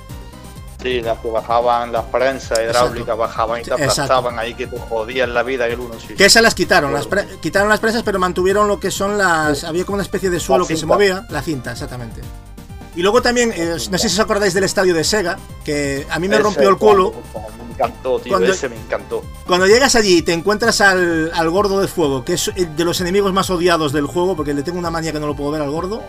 [0.81, 5.33] Sí, las que bajaban las prensas hidráulicas, bajaban y te aplastaban ahí que te jodían
[5.33, 6.15] la vida el uno sí.
[6.15, 7.07] Que esas las quitaron, las
[7.39, 9.63] quitaron las prensas pero mantuvieron lo que son las...
[9.63, 12.21] Había como una especie de suelo que se movía, la cinta, exactamente.
[12.95, 16.19] Y luego también, eh, no sé si os acordáis del estadio de Sega, que a
[16.19, 17.13] mí me rompió el culo.
[17.33, 19.23] Me encantó, tío, cuando, ese me encantó.
[19.47, 22.99] Cuando llegas allí y te encuentras al, al gordo de fuego, que es de los
[22.99, 25.61] enemigos más odiados del juego, porque le tengo una manía que no lo puedo ver
[25.61, 26.01] al gordo.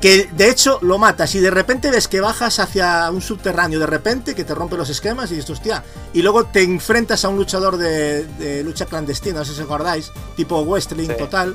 [0.00, 3.86] Que de hecho lo matas y de repente ves que bajas hacia un subterráneo, de
[3.86, 5.84] repente que te rompe los esquemas y dices, hostia.
[6.12, 10.12] Y luego te enfrentas a un luchador de, lucha clandestina, no sé si os acordáis,
[10.36, 11.54] tipo Westling total.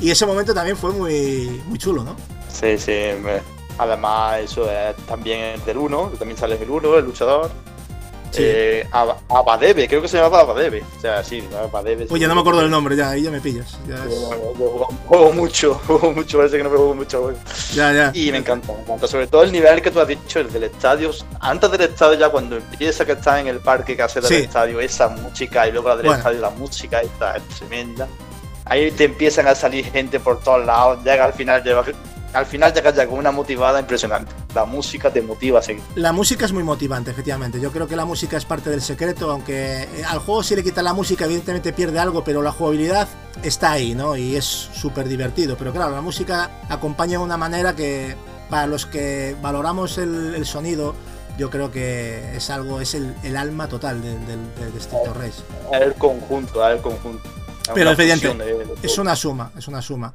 [0.00, 2.16] Y ese momento también fue muy, muy chulo, ¿no?
[2.52, 2.92] Sí, sí.
[3.78, 7.50] Además, eso es también del 1, también sale el 1, el luchador.
[8.36, 8.86] Eh,
[9.28, 10.84] Abadebe, creo que se llamaba Abadebe.
[10.96, 12.06] O sea, sí, Abadebe.
[12.06, 13.78] Pues ya no me acuerdo del nombre, ya, ahí ya me pillas.
[13.88, 13.96] Ya
[15.06, 17.32] juego mucho, juego mucho, parece que no me juego mucho.
[17.74, 18.10] Ya, ya.
[18.14, 19.06] Y me encanta, me encanta.
[19.06, 21.10] Sobre todo el nivel que tú has dicho, el del estadio.
[21.40, 24.80] Antes del estadio, ya cuando empieza que está en el parque que hace del estadio,
[24.80, 28.06] esa música, y luego la del estadio, la música, esta es tremenda.
[28.64, 31.84] Ahí te empiezan a salir gente por todos lados, llega al final, lleva
[32.32, 34.32] al final te ya con una motivada impresionante.
[34.54, 35.82] La música te motiva a seguir.
[35.94, 37.60] La música es muy motivante, efectivamente.
[37.60, 40.62] Yo creo que la música es parte del secreto, aunque eh, al juego si le
[40.62, 43.08] quita la música evidentemente pierde algo, pero la jugabilidad
[43.42, 44.16] está ahí, ¿no?
[44.16, 45.56] Y es súper divertido.
[45.56, 48.14] Pero claro, la música acompaña de una manera que
[48.50, 50.94] para los que valoramos el, sonido,
[51.38, 55.42] yo creo que es algo, es el, alma total del de, de, Street Race.
[55.72, 57.28] El conjunto, el conjunto.
[57.74, 60.14] Pero evidentemente, es una suma, es una suma.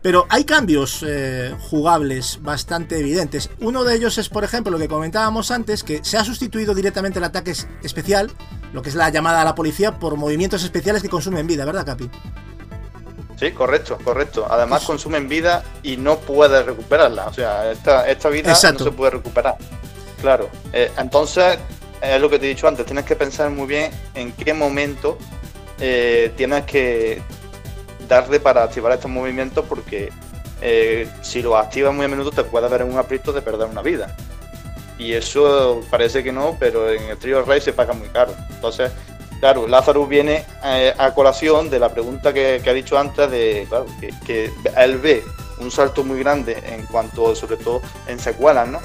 [0.00, 3.50] Pero hay cambios eh, jugables bastante evidentes.
[3.60, 7.18] Uno de ellos es, por ejemplo, lo que comentábamos antes, que se ha sustituido directamente
[7.18, 8.30] el ataque especial,
[8.72, 11.86] lo que es la llamada a la policía, por movimientos especiales que consumen vida, ¿verdad,
[11.86, 12.10] Capi?
[13.38, 14.46] Sí, correcto, correcto.
[14.48, 17.26] Además pues- consumen vida y no puedes recuperarla.
[17.26, 19.56] O sea, esta, esta vida no se puede recuperar.
[20.20, 20.48] Claro.
[20.72, 21.58] Eh, entonces,
[22.00, 25.18] es lo que te he dicho antes, tienes que pensar muy bien en qué momento
[25.80, 27.22] eh, tienes que
[28.08, 30.10] darle para activar estos movimientos porque
[30.60, 33.82] eh, si lo activas muy a menudo te puede haber un aprieto de perder una
[33.82, 34.14] vida.
[34.98, 38.32] Y eso parece que no, pero en el trío Rey se paga muy caro.
[38.50, 38.92] Entonces,
[39.40, 43.86] claro, Lázaro viene eh, a colación de la pregunta que, ha dicho antes de claro,
[44.24, 45.24] que, él ve
[45.58, 48.80] un salto muy grande en cuanto, sobre todo en secuelas, ¿no?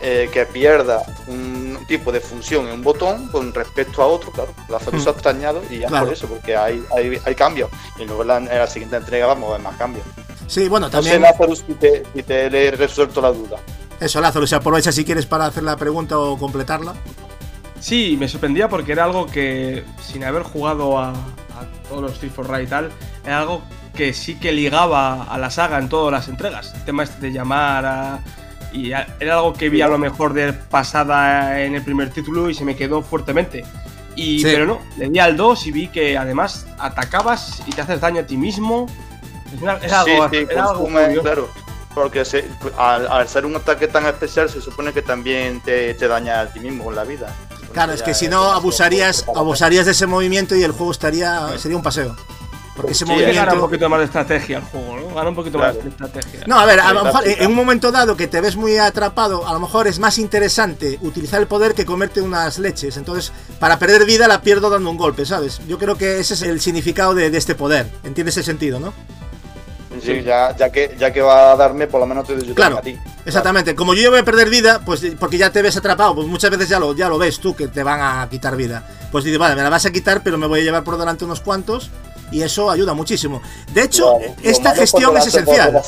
[0.00, 4.54] Eh, que pierda un tipo de función en un botón con respecto a otro, claro,
[4.68, 5.00] Lázaro hmm.
[5.00, 7.68] se ha extrañado y ya por eso, porque hay, hay, hay cambios.
[7.98, 10.04] Y luego en la, en la siguiente entrega vamos a ver más cambios.
[10.46, 11.20] Sí, bueno, también.
[11.20, 13.58] No sé, Lázaro, si te, si te he resuelto la duda.
[14.00, 16.94] Eso, Lázaro, se aprovecha si quieres para hacer la pregunta o completarla.
[17.80, 21.12] Sí, me sorprendía porque era algo que, sin haber jugado a,
[21.88, 22.90] todos los Street for y tal,
[23.24, 23.62] era algo
[23.94, 26.72] que sí que ligaba a la saga en todas las entregas.
[26.74, 28.20] El tema este de llamar a.
[28.72, 32.54] Y era algo que vi a lo mejor de pasada en el primer título y
[32.54, 33.64] se me quedó fuertemente.
[34.14, 38.00] Y, Pero no, le di al 2 y vi que además atacabas y te haces
[38.00, 38.86] daño a ti mismo.
[39.82, 41.48] Es, algo, sí, claro
[41.98, 42.22] porque
[42.76, 46.84] al, ser un ataque tan especial se supone que también te, daña a ti mismo
[46.84, 47.34] con la vida.
[47.72, 51.76] claro, es que si no abusarías, abusarías de ese movimiento y el juego estaría sería
[51.76, 52.16] un paseo.
[52.78, 53.34] Porque ese movimiento.
[53.34, 55.12] Gana un poquito más de estrategia el juego, ¿no?
[55.12, 56.44] Gana un poquito más de estrategia.
[56.46, 59.48] No, a ver, a lo mejor en un momento dado que te ves muy atrapado,
[59.48, 62.96] a lo mejor es más interesante utilizar el poder que comerte unas leches.
[62.96, 65.60] Entonces, para perder vida la pierdo dando un golpe, ¿sabes?
[65.66, 67.90] Yo creo que ese es el significado de, de este poder.
[68.04, 68.94] ¿Entiendes el sentido, no?
[70.00, 72.78] Sí, ya, ya, que, ya que va a darme, por lo menos te doy claro,
[72.78, 72.96] a ti.
[73.24, 73.74] Exactamente.
[73.74, 76.68] Como yo voy a perder vida, pues porque ya te ves atrapado, pues muchas veces
[76.68, 78.86] ya lo, ya lo ves tú que te van a quitar vida.
[79.10, 81.24] Pues dices, vale, me la vas a quitar, pero me voy a llevar por delante
[81.24, 81.90] unos cuantos
[82.30, 83.42] y eso ayuda muchísimo.
[83.72, 85.82] De hecho, esta gestión es esencial.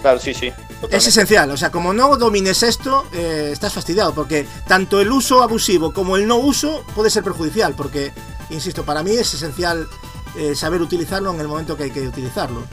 [0.00, 0.52] Claro, sí, sí.
[0.90, 5.42] Es esencial, o sea, como no domines esto, eh, estás fastidiado, porque tanto el uso
[5.42, 8.10] abusivo como el no uso puede ser perjudicial, porque,
[8.50, 9.86] insisto, para mí es esencial
[10.36, 12.64] eh, saber utilizarlo en el momento que hay que utilizarlo.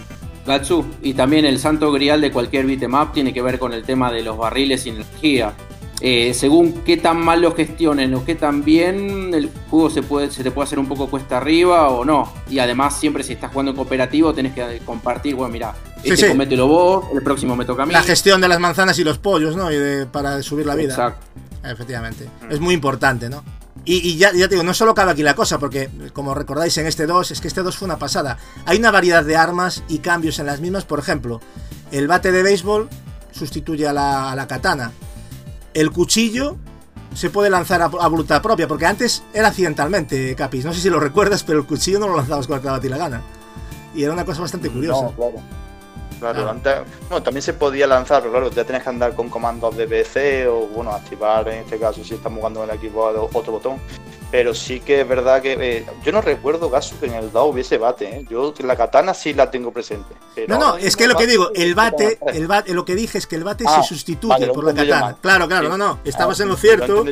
[0.48, 4.12] Gatsu, y también el santo grial de cualquier beatmap tiene que ver con el tema
[4.12, 5.54] de los barriles y energía.
[6.02, 10.32] Eh, según qué tan mal lo gestionen o qué tan bien el juego se, puede,
[10.32, 12.32] se te puede hacer un poco cuesta arriba o no.
[12.50, 16.56] Y además, siempre si estás jugando en cooperativo, tenés que compartir, bueno, mira, este sí,
[16.58, 17.94] vos, el próximo me toca a mí.
[17.94, 19.72] La gestión de las manzanas y los pollos, ¿no?
[19.72, 20.94] Y para subir la vida.
[20.94, 21.26] Exacto.
[21.64, 22.30] Efectivamente.
[22.50, 23.44] Es muy importante, ¿no?
[23.86, 26.86] Y, ya, ya, te digo, no solo cabe aquí la cosa, porque como recordáis en
[26.86, 28.38] este 2, es que este 2 fue una pasada.
[28.66, 30.86] Hay una variedad de armas y cambios en las mismas.
[30.86, 31.42] Por ejemplo,
[31.92, 32.88] el bate de béisbol
[33.32, 34.92] sustituye a la, katana.
[35.74, 36.58] El cuchillo
[37.14, 40.66] se puede lanzar a, voluntad propia, porque antes era accidentalmente, Capis.
[40.66, 42.82] No sé si lo recuerdas, pero el cuchillo no lo lanzabas cuando te daba a
[42.82, 43.22] ti la gana.
[43.96, 45.12] Y era una cosa bastante curiosa.
[45.16, 45.42] Claro,
[46.22, 46.76] antes,
[47.08, 50.48] bueno, también se podía lanzar, pero claro, ya tienes que andar con comandos de BC
[50.50, 53.04] o, bueno, activar en este caso si estamos jugando en el equipo
[53.34, 53.80] otro botón.
[54.32, 57.48] Pero sí que es verdad que eh, yo no recuerdo, Gasu, que en el DAO
[57.48, 58.06] hubiese bate.
[58.06, 58.26] ¿eh?
[58.30, 60.14] Yo la katana sí la tengo presente.
[60.48, 63.26] no, no, es que lo que digo, el bate, el bate, lo que dije es
[63.26, 65.18] que el bate ah, se sustituye por la katana.
[65.20, 67.04] Claro, claro, no, no, estabas ah, en lo cierto.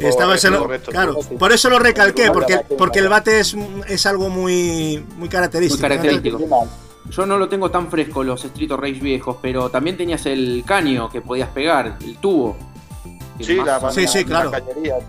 [0.00, 3.54] estabas en lo, claro, por eso lo recalqué, porque, porque el bate es,
[3.86, 5.86] es algo muy, muy característico.
[5.86, 6.68] Muy característico.
[7.10, 11.08] Yo no lo tengo tan fresco los Street Race viejos, pero también tenías el caño
[11.08, 12.56] que podías pegar, el tubo.
[13.40, 14.52] Sí, la, sí, sí, claro.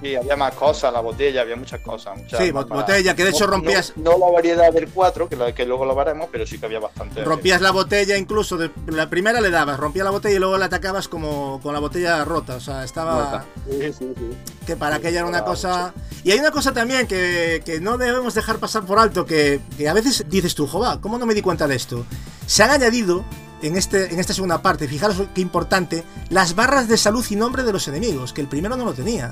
[0.01, 2.19] sí, había más cosas, la botella, había muchas cosas.
[2.37, 3.93] sí, botella, que de hecho rompías.
[3.95, 7.23] No, la variedad del 4, que, que luego lo veremos, pero sí que había bastante.
[7.23, 8.57] Rompías la botella, incluso.
[8.57, 11.79] De, la primera le dabas, rompías la botella y luego la atacabas como con la
[11.79, 12.55] botella rota.
[12.55, 13.45] O sea, estaba.
[13.69, 14.37] Sí, sí, sí.
[14.65, 15.93] Que para aquella era una cosa.
[16.23, 19.87] Y hay una cosa también que, que no debemos dejar pasar por alto, que, que
[19.89, 22.05] a veces dices tú, jova, ¿cómo no me di cuenta de esto?
[22.45, 23.23] Se han añadido
[23.61, 27.63] en, este, en esta segunda parte, fijaros qué importante, las barras de salud y nombre
[27.63, 29.31] de los enemigos, que el primero no lo tenía.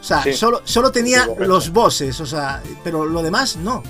[0.00, 3.82] O sea, solo, solo tenía los bosses, o sea, pero lo demás no.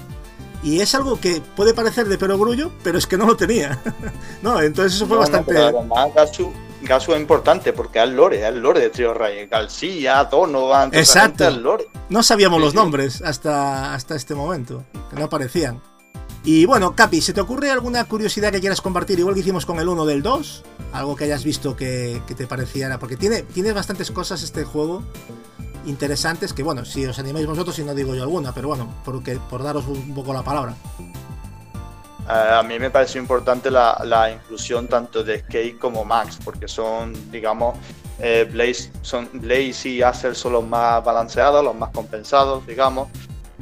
[0.62, 3.80] Y es algo que puede parecer de perogrullo, pero es que no lo tenía.
[4.42, 5.54] no, entonces eso fue bastante.
[6.82, 9.46] Gasu, es importante porque el lore, el lore de Trio Ray.
[9.46, 11.46] García, Donovan, Exacto.
[11.46, 11.86] El lore.
[12.08, 15.80] No sabíamos los nombres hasta, hasta este momento, que no aparecían.
[16.44, 19.18] Y bueno, Capi, ¿se te ocurre alguna curiosidad que quieras compartir?
[19.18, 20.64] Igual que hicimos con el 1 del 2.
[20.92, 22.98] Algo que hayas visto que, te pareciera.
[22.98, 25.04] Porque tiene, tiene bastantes cosas este juego
[25.86, 29.62] interesantes que, bueno, si os animáis vosotros y no digo yo alguna, pero bueno, por
[29.62, 30.74] daros un poco la palabra.
[32.28, 37.14] Eh, a mí me pareció importante la, inclusión tanto de Skate como Max, porque son,
[37.32, 37.76] digamos,
[38.20, 43.08] eh, Blaze, son, Blaze y Acer son los más balanceados, los más compensados, digamos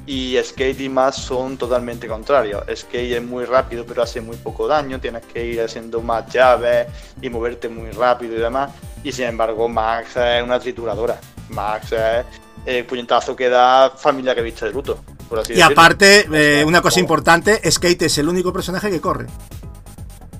[0.06, 2.64] y Skate y más son totalmente contrarios.
[2.74, 6.86] Skate es muy rápido pero hace muy poco daño, tienes que ir haciendo más llaves
[7.20, 8.70] y moverte muy rápido y demás.
[9.04, 11.20] Y sin embargo Max es una trituradora.
[11.50, 12.24] Max es
[12.66, 14.98] el puñetazo que da familia que viste de luto.
[15.28, 15.72] Por así Y decirlo.
[15.72, 19.26] aparte, eh, una cosa importante, Skate es el único personaje que corre.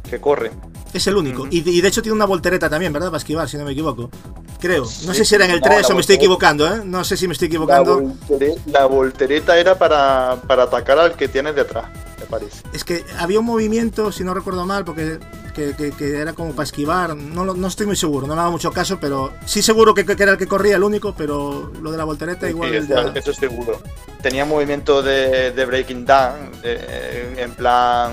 [0.08, 0.50] Que corre.
[0.92, 1.46] Es el único.
[1.50, 3.08] Y, y de hecho tiene una voltereta también, ¿verdad?
[3.08, 4.10] Para esquivar, si no me equivoco.
[4.58, 4.82] Creo.
[4.82, 5.14] No Sí.
[5.14, 6.82] sé si era en el No, 3 la o me estoy equivocando, ¿eh?
[6.84, 8.12] No sé si me estoy La, equivocando.
[8.66, 11.86] la voltereta era para, para atacar al que tienes detrás,
[12.18, 12.62] me parece.
[12.72, 15.18] Es que había un movimiento, si no recuerdo mal, porque
[15.54, 17.16] que, que- que era como para esquivar.
[17.16, 20.04] No, lo- no estoy muy seguro, no me daba mucho caso, pero sí seguro que,
[20.04, 22.74] que era el que corría, el único, pero lo de la voltereta Sí, igual.
[22.74, 23.80] eso, ya- eso seguro.
[24.22, 28.12] Tenía movimiento de, de Breaking Down, eh, en plan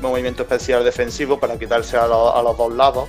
[0.00, 3.08] movimiento especial defensivo para quitarse a, lo- a los dos lados.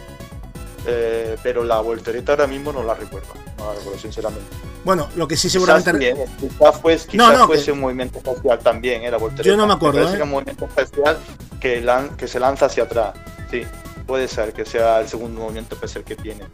[0.90, 3.28] Eh, pero la voltereta ahora mismo no la recuerdo,
[3.58, 4.46] no la recuerdo sinceramente.
[4.86, 5.52] Bueno, lo que sí Quizás,
[5.84, 6.16] seguramente.
[6.16, 9.18] sí, eh, quizás, fue- quizás No, no, fuese que- un movimiento especial también, eh, la
[9.18, 9.44] voltereta.
[9.50, 10.18] Yo no me acuerdo, parece eh.
[10.18, 11.18] es un movimiento especial
[11.60, 13.16] que, lan- que se lanza hacia atrás.
[13.52, 13.64] Sí,
[14.06, 16.46] puede ser que sea el segundo movimiento especial que tiene.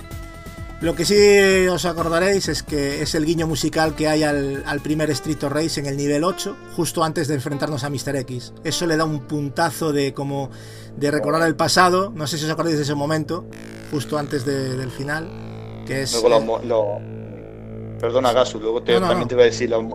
[0.84, 4.82] Lo que sí os acordaréis es que es el guiño musical que hay al, al
[4.82, 8.18] primer Street of Race en el nivel 8, justo antes de enfrentarnos a Mr.
[8.18, 8.54] X.
[8.66, 10.50] Eso le da un puntazo de como
[10.98, 12.12] de recordar el pasado.
[12.14, 13.46] No sé si os acordáis de ese momento,
[13.92, 15.84] justo antes de- del final.
[15.88, 16.12] Que es.
[16.22, 19.28] Luego eh, mo- los- Perdona, Gasu, luego te, No, no, también no.
[19.30, 19.86] te iba a decir los,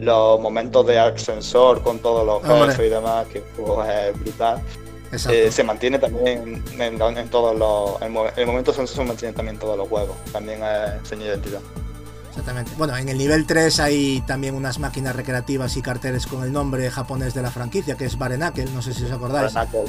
[0.00, 4.60] los momentos de ascensor con todos los jefes y demás, que pues, es brutal.
[5.12, 8.10] Eh, se mantiene también en, en- en todos los.
[8.10, 10.16] Mo- el momento ascensor se mantiene también en todos los juegos.
[10.32, 11.60] También es señal de identidad.
[12.28, 12.70] Exactamente.
[12.76, 16.90] Bueno, en el nivel 3 hay también unas máquinas recreativas y carteles con el nombre
[16.90, 19.52] japonés de la franquicia, que es Barenakel, no sé si os acordáis.
[19.52, 19.84] Knuckle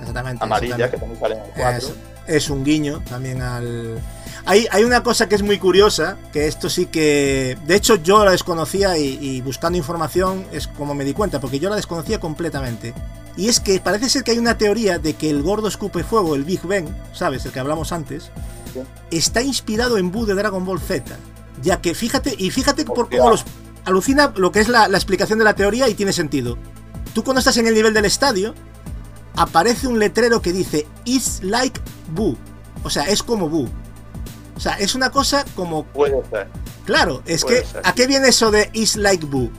[0.00, 0.44] Exactamente.
[0.44, 0.90] amarilla, exactamente.
[0.96, 1.78] que también sale en el 4.
[1.78, 1.94] Es,
[2.28, 3.98] es un guiño también al.
[4.44, 7.58] Hay, hay una cosa que es muy curiosa, que esto sí que.
[7.66, 11.58] De hecho, yo la desconocía y, y buscando información es como me di cuenta, porque
[11.58, 12.94] yo la desconocía completamente.
[13.36, 16.34] Y es que parece ser que hay una teoría de que el gordo escupe fuego,
[16.34, 17.44] el Big Ben, ¿sabes?
[17.46, 18.30] El que hablamos antes,
[18.74, 18.80] Sí.
[19.10, 21.16] está inspirado en Boo de Dragon Ball Z.
[21.62, 23.44] Ya que fíjate, y fíjate por cómo los.
[23.84, 26.58] Alucina lo que es la, la explicación de la teoría y tiene sentido.
[27.14, 28.54] Tú cuando estás en el nivel del estadio,
[29.36, 32.36] aparece un letrero que dice It's like Boo.
[32.84, 33.68] O sea, es como Boo.
[34.56, 35.84] O sea, es una cosa como.
[35.84, 36.48] Puede ser.
[36.84, 37.66] Claro, es Puede que.
[37.66, 37.82] ser.
[37.84, 39.50] ¿A qué viene eso de It's like Boo?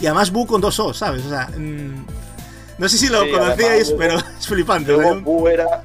[0.00, 1.24] Y además Boo con dos O, ¿sabes?
[1.26, 1.48] O sea.
[1.56, 2.06] mm,
[2.78, 4.92] no sé si lo Sí, conocíais, además, pero es flipante.
[4.92, 5.20] Luego.
[5.20, 5.82] Boo era.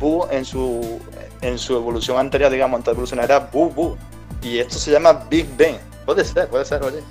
[0.00, 1.00] Boo en su.
[1.40, 3.96] En su evolución anterior, digamos, antes de evolucionar, era Boo Boo.
[4.42, 5.78] Y esto se llama Big Ben.
[6.06, 7.02] Puede ser, puede ser, oye.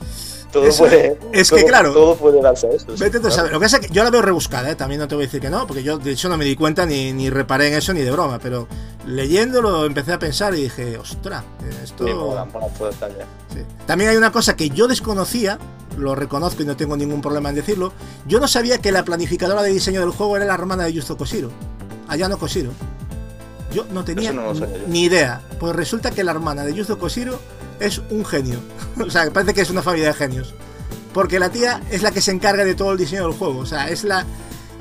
[0.54, 1.18] Todo Eso- puede.
[1.34, 1.92] es que todo- claro.
[1.94, 2.86] Todo puede darse a eso.
[2.96, 3.36] sí, Vete tú a claro.
[3.36, 3.52] saber.
[3.52, 4.76] Lo que pasa es que yo la veo rebuscada, ¿eh?
[4.76, 6.56] también no te voy a decir que no, porque yo de hecho no me di
[6.56, 8.68] cuenta ni, ni reparé en eso ni de broma, pero
[9.08, 11.44] leyéndolo empecé a pensar y dije, ostras,
[11.84, 12.06] esto.
[12.08, 13.16] Sí, mola, mola todo detalle.
[13.52, 13.60] Sí.
[13.86, 15.58] También hay una cosa que yo desconocía,
[15.98, 17.92] lo reconozco y no tengo ningún problema en decirlo.
[18.28, 21.18] Yo no sabía que la planificadora de diseño del juego era la hermana de Yuzo
[21.18, 21.50] Koshiro,
[22.08, 22.72] Ayano Koshiro.
[23.74, 24.84] Yo no tenía Eso no lo sabía yo.
[24.88, 25.42] ni idea.
[25.60, 27.40] Pues resulta que la hermana de Yuzo Koshiro
[27.80, 28.60] es un genio.
[29.06, 30.54] o sea, parece que es una familia de genios.
[31.14, 33.60] Porque la tía es la que se encarga de todo el diseño del juego.
[33.60, 34.26] O sea, es la.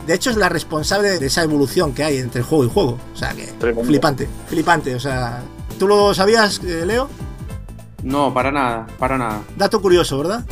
[0.07, 2.99] De hecho, es la responsable de esa evolución que hay entre juego y juego.
[3.13, 3.47] O sea, que.
[3.59, 3.85] Tremendo.
[3.85, 4.95] Flipante, flipante.
[4.95, 5.43] O sea.
[5.79, 7.09] ¿Tú lo sabías, eh, Leo?
[8.03, 9.43] No, para nada, para nada.
[9.57, 10.45] Dato curioso, ¿verdad?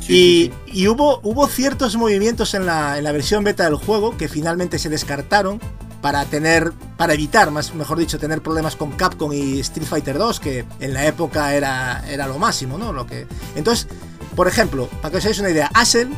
[0.00, 4.16] Sí, y, y hubo, hubo ciertos movimientos en la, en la versión beta del juego
[4.16, 5.60] que finalmente se descartaron
[6.04, 10.38] para tener, para evitar, más mejor dicho, tener problemas con Capcom y Street Fighter 2,
[10.38, 12.92] que en la época era, era lo máximo, ¿no?
[12.92, 13.26] Lo que,
[13.56, 13.88] entonces,
[14.36, 16.10] por ejemplo, para que os hagáis una idea, Asel,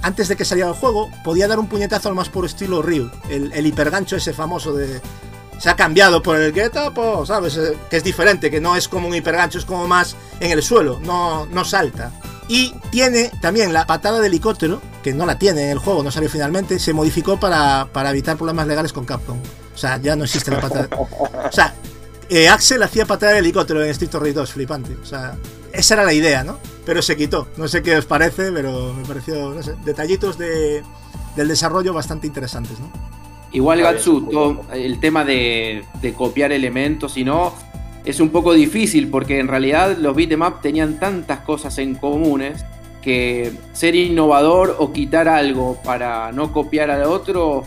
[0.00, 3.10] antes de que saliera el juego, podía dar un puñetazo al más puro estilo Ryu,
[3.28, 5.00] el, el hipergancho ese famoso de...
[5.58, 7.56] Se ha cambiado por el get up, o, ¿sabes?
[7.56, 10.62] Eh, Que es diferente, que no es como un hipergancho, es como más en el
[10.62, 12.12] suelo, no, no salta.
[12.46, 16.10] Y tiene también la patada de helicóptero, que no la tiene en el juego, no
[16.10, 19.38] salió finalmente, se modificó para, para evitar problemas legales con Capcom.
[19.72, 20.88] O sea, ya no existe la patada.
[20.98, 21.74] O sea,
[22.28, 24.96] eh, Axel hacía patada de helicóptero en Street Fighter 2, flipante.
[25.00, 25.36] O sea,
[25.72, 26.58] esa era la idea, ¿no?
[26.84, 27.46] Pero se quitó.
[27.56, 30.82] No sé qué os parece, pero me pareció, no sé, detallitos de,
[31.36, 32.90] del desarrollo bastante interesantes, ¿no?
[33.52, 37.54] Igual Gatsu, todo- el tema de, de copiar elementos y no
[38.04, 42.64] es un poco difícil porque en realidad los beat'em tenían tantas cosas en comunes
[43.06, 47.64] que ser innovador o quitar algo para no copiar al otro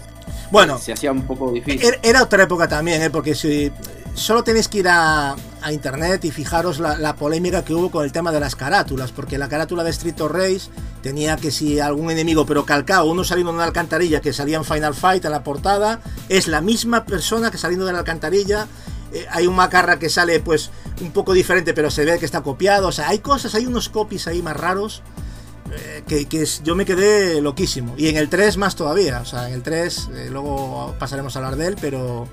[0.52, 1.82] Bueno, se hacía un poco difícil.
[1.82, 3.10] Era- Era otra época también, ¿eh?
[3.10, 3.72] porque si
[4.16, 8.04] solo tenéis que ir a, a internet y fijaros la, la polémica que hubo con
[8.04, 10.70] el tema de las carátulas, porque la carátula de Street of Race
[11.02, 14.66] tenía que si algún enemigo, pero calcado, uno saliendo de una alcantarilla que salía en
[14.66, 18.68] Final Fight en la portada, es la misma persona que saliendo de la alcantarilla.
[19.14, 20.70] eh, hay un macarra que sale pues
[21.02, 22.90] un poco diferente, pero se ve que está copiado.
[22.90, 25.02] O sea, hay cosas, hay unos copies ahí más raros
[25.74, 27.94] eh, que, que es- yo me quedé loquísimo.
[27.98, 29.20] Y en el 3 más todavía.
[29.22, 32.28] O sea, en el 3, eh, luego pasaremos a hablar de él, pero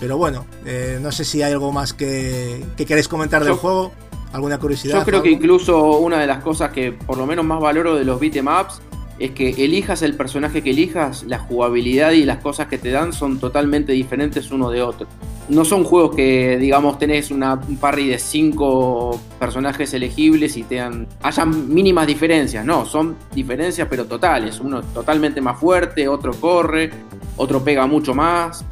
[0.00, 3.92] Pero bueno, eh, no sé si hay algo más que, que queréis comentar del juego.
[4.32, 4.98] ¿Alguna curiosidad?
[4.98, 8.04] Yo creo que incluso una de las cosas que por lo menos más valoro de
[8.04, 8.80] los beatemaps
[9.18, 13.12] es que elijas el personaje que elijas, la jugabilidad y las cosas que te dan
[13.12, 15.06] son totalmente diferentes uno de otro.
[15.48, 21.06] No son juegos que, digamos, tenés un parry de cinco personajes elegibles y te dan,
[21.22, 22.64] hayan mínimas diferencias.
[22.64, 24.58] No, son diferencias pero totales.
[24.58, 26.90] Uno es totalmente más fuerte, otro corre,
[27.36, 28.64] otro pega mucho más.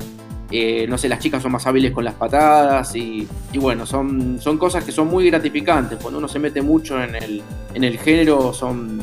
[0.51, 4.39] Eh, no sé, las chicas son más hábiles con las patadas y, y bueno, son,
[4.41, 5.99] son cosas que son muy gratificantes.
[6.01, 9.01] Cuando uno se mete mucho en el, en el género, son,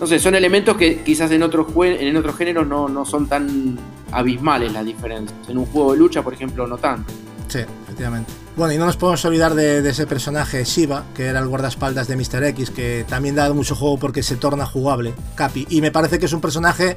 [0.00, 3.78] no sé, son elementos que quizás en otros, en otros géneros no, no son tan
[4.10, 5.38] abismales las diferencias.
[5.48, 7.12] En un juego de lucha, por ejemplo, no tanto.
[7.48, 8.32] Sí, efectivamente.
[8.56, 12.08] Bueno, y no nos podemos olvidar de, de ese personaje Shiva, que era el guardaespaldas
[12.08, 12.44] de Mr.
[12.44, 15.66] X, que también da mucho juego porque se torna jugable, Capi.
[15.68, 16.96] Y me parece que es un personaje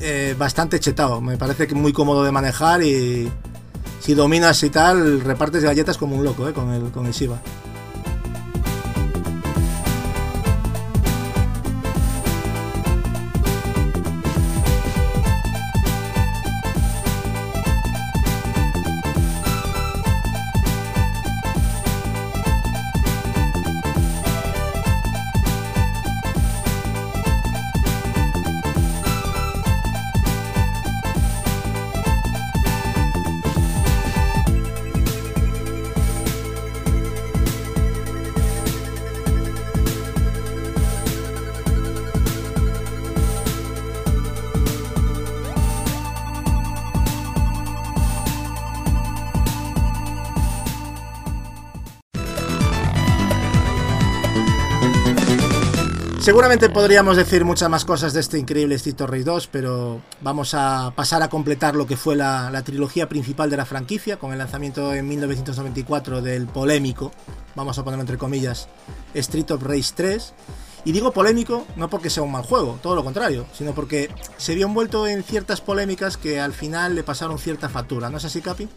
[0.00, 3.28] eh, bastante chetado, me parece que muy cómodo de manejar y
[4.00, 7.40] si dominas y tal, repartes galletas como un loco eh, con, el, con el Shiva.
[56.28, 60.92] Seguramente podríamos decir muchas más cosas de este increíble Street Rage 2, pero vamos a
[60.94, 64.38] pasar a completar lo que fue la, la trilogía principal de la franquicia, con el
[64.38, 67.12] lanzamiento en 1994 del polémico,
[67.54, 68.68] vamos a ponerlo entre comillas,
[69.14, 70.34] Street of Rage 3.
[70.84, 74.54] Y digo polémico no porque sea un mal juego, todo lo contrario, sino porque se
[74.54, 78.10] vio envuelto en ciertas polémicas que al final le pasaron cierta factura.
[78.10, 78.68] ¿No es así, Capi?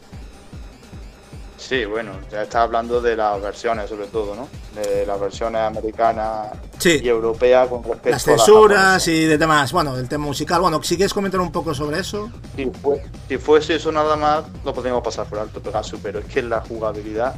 [1.61, 4.47] Sí, bueno, ya está hablando de las versiones sobre todo, ¿no?
[4.73, 6.47] De las versiones americanas
[6.79, 6.99] Sí.
[7.03, 9.71] y europeas con respecto Las a las censuras y de demás.
[9.71, 10.59] Bueno, el tema musical.
[10.61, 12.31] Bueno, si quieres comentar un poco sobre eso.
[12.55, 16.25] Si, fue- si fuese eso nada más, lo podríamos pasar por alto, Pegasus, pero es
[16.25, 17.35] que la jugabilidad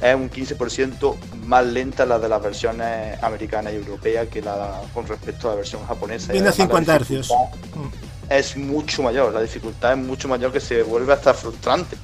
[0.00, 5.06] es un 15% más lenta la de las versiones americanas y europeas que la con
[5.06, 6.32] respecto a la versión japonesa.
[6.32, 7.28] Viene a además la 50 hercios.
[7.28, 8.32] dificultad Mm.
[8.32, 11.96] Es mucho mayor, la dificultad es mucho mayor que se vuelve hasta frustrante.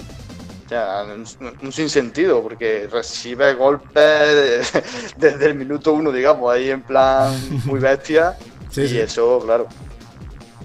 [0.71, 1.25] Un,
[1.63, 4.73] un sinsentido, porque recibe golpes
[5.17, 7.33] desde el minuto uno, digamos, ahí en plan
[7.67, 8.37] muy bestia.
[8.71, 8.99] Sí, y sí.
[8.99, 9.69] eso, claro,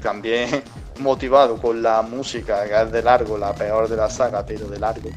[0.01, 0.63] también
[0.99, 4.79] motivado con la música, que es de largo, la peor de la saga, pero de
[4.79, 5.09] largo,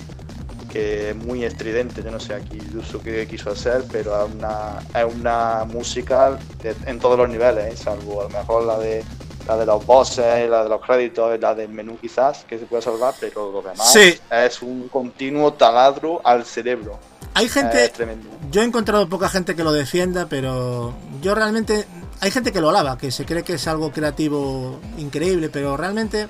[0.70, 4.30] que es muy estridente, yo no sé aquí el uso que quiso hacer, pero es
[4.34, 7.76] una, es una música de- en todos los niveles, ¿eh?
[7.82, 9.02] salvo a lo mejor la de
[9.46, 12.82] la de los bosses, la de los créditos, la del menú quizás, que se puede
[12.82, 14.18] salvar, pero lo demás Sí.
[14.30, 16.98] es un continuo taladro al cerebro.
[17.34, 17.84] Hay gente.
[17.86, 18.28] Es tremendo.
[18.50, 21.86] Yo he encontrado poca gente que lo defienda, pero yo realmente.
[22.20, 26.28] Hay gente que lo alaba, que se cree que es algo creativo increíble, pero realmente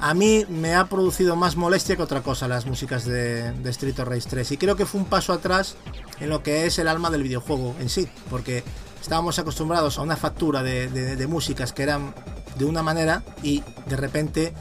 [0.00, 3.98] a mí me ha producido más molestia que otra cosa las músicas de, de Street
[4.00, 4.52] of Rage 3.
[4.52, 5.76] Y creo que fue un paso atrás
[6.20, 8.62] en lo que es el alma del videojuego en sí, porque
[9.04, 12.14] estábamos acostumbrados a una factura de, de- músicas que eran
[12.58, 14.54] de una manera y de repente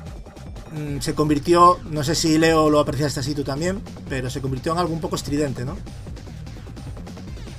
[0.75, 3.79] mm, se convirtió, no sé si Leo lo apreciaste así tú también,
[4.09, 5.77] pero se convirtió en algo un poco estridente, ¿no?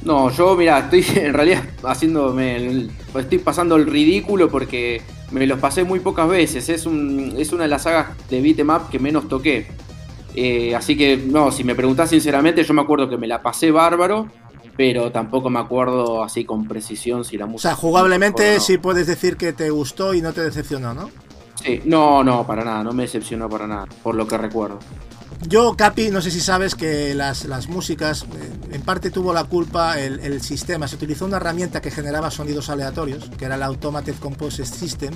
[0.03, 2.91] No, yo, mira, estoy en realidad haciéndome.
[3.19, 6.69] estoy pasando el ridículo porque me los pasé muy pocas veces.
[6.69, 9.69] Es, un, es una de las sagas de beat'em que menos toqué.
[10.37, 13.71] Eh, así que, no, si me preguntás sinceramente, yo me acuerdo que me la pasé
[13.71, 14.29] bárbaro,
[14.77, 17.75] pero tampoco me acuerdo así con precisión si la O música.
[17.75, 18.61] sea, jugablemente o no.
[18.61, 21.11] sí puedes decir que te gustó y no te decepcionó, ¿no?
[21.63, 24.79] Sí, no, no, para nada, no me decepcionó para nada, por lo que recuerdo.
[25.47, 29.45] Yo, Capi, no sé si sabes que las, las músicas, eh, en parte tuvo la
[29.45, 30.89] culpa el, el sistema.
[30.89, 35.13] Se utilizó una herramienta que generaba sonidos aleatorios, que era el Automated Composite System,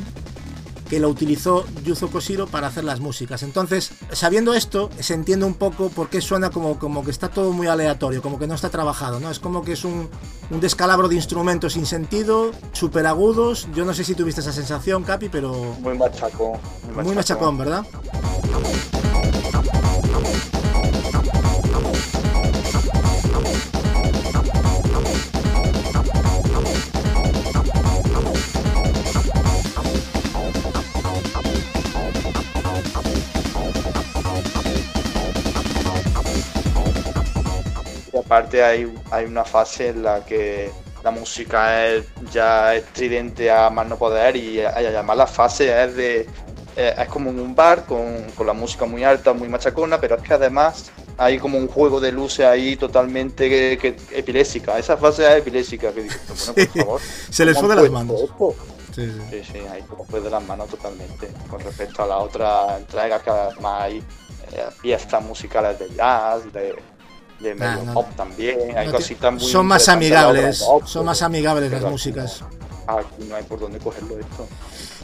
[0.89, 3.43] que lo utilizó Yuzo Koshiro para hacer las músicas.
[3.43, 7.53] Entonces, sabiendo esto, se entiende un poco por qué suena como, como que está todo
[7.53, 9.31] muy aleatorio, como que no está trabajado, ¿no?
[9.31, 10.09] Es como que es un,
[10.51, 13.69] un descalabro de instrumentos sin sentido, súper agudos.
[13.75, 16.59] Yo no sé si tuviste esa sensación, Capi, pero Muy machacón.
[17.05, 17.85] muy machacón, ¿verdad?
[38.29, 40.71] Aparte hay, hay una fase en la que
[41.03, 46.27] la música es ya estridente a más no poder y además la fase es de
[46.77, 50.17] eh, es como en un bar con, con, la música muy alta, muy machacona, pero
[50.17, 54.79] es que además hay como un juego de luces ahí totalmente que, epilésica.
[54.79, 57.01] Esa fase es epilésica que digo, bueno, por favor.
[57.31, 58.21] Se les fue de las manos.
[58.95, 61.29] Sí, sí, sí, ahí como fue de las manos totalmente.
[61.51, 63.99] Con respecto a la otra entrega que además hay
[64.53, 66.77] eh, piezas musicales de jazz, de,
[67.41, 68.77] de medio pop también.
[68.77, 72.43] Hay cositas muy son más amigables, son más amigables las músicas.
[72.87, 74.49] Aquí no hay por dónde cogerlo esto.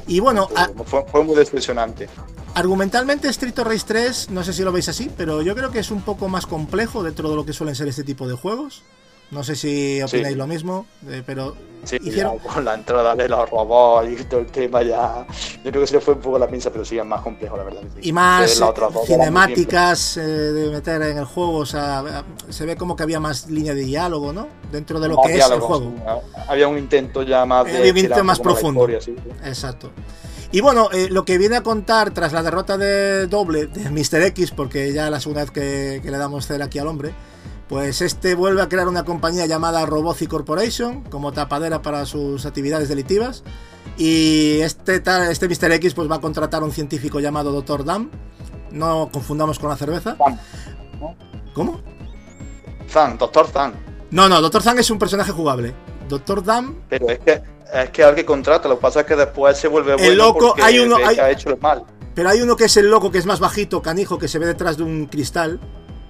[0.07, 0.49] Y bueno,
[0.85, 2.09] fue, muy decepcionante.
[2.55, 5.81] Argumentalmente Street of Race 3, no sé si lo veis así, pero yo creo que
[5.81, 8.83] es un poco más complejo dentro de lo que suelen ser este tipo de juegos.
[9.31, 12.39] No sé si opináis lo mismo, eh, pero sí, hicieron...
[12.39, 15.27] con la entrada de los robots y todo el tema ya...
[15.65, 17.57] Yo creo que se le fue un poco la pinza, pero sí, es más complejo,
[17.57, 17.83] la verdad.
[18.01, 18.63] Y más
[19.07, 23.51] cinemáticas eh, de meter en el juego, o sea, se ve como que había más
[23.51, 24.49] línea de diálogo, ¿no?
[24.71, 25.93] Dentro de lo que es el juego.
[26.49, 27.67] había un intento ya más...
[27.67, 28.89] Había un intento más profundo.
[29.45, 29.91] Exacto.
[30.53, 34.23] Y bueno, eh, lo que viene a contar tras la derrota de doble de Mr.
[34.27, 37.13] X, porque ya la segunda vez que, que le damos cera aquí al hombre,
[37.69, 42.89] pues este vuelve a crear una compañía llamada Robozi Corporation como tapadera para sus actividades
[42.89, 43.43] delictivas.
[43.97, 45.73] Y este, este Mr.
[45.73, 47.85] X pues va a contratar a un científico llamado Dr.
[47.85, 48.11] Dam.
[48.71, 50.17] No confundamos con la cerveza.
[51.55, 51.81] ¿Cómo?
[52.89, 53.47] Zan, Dr.
[53.49, 53.75] Zan.
[54.11, 54.63] No, no, Dr.
[54.63, 55.75] Zan es un personaje jugable.
[56.09, 56.45] Dr.
[56.45, 56.77] Dam.
[56.89, 57.43] Pero es que
[57.73, 60.55] es que alguien contrata, lo que pasa es que después se vuelve bueno el loco,
[60.63, 61.85] hay uno ha hecho el mal.
[62.15, 64.47] Pero hay uno que es el loco que es más bajito, canijo, que se ve
[64.47, 65.59] detrás de un cristal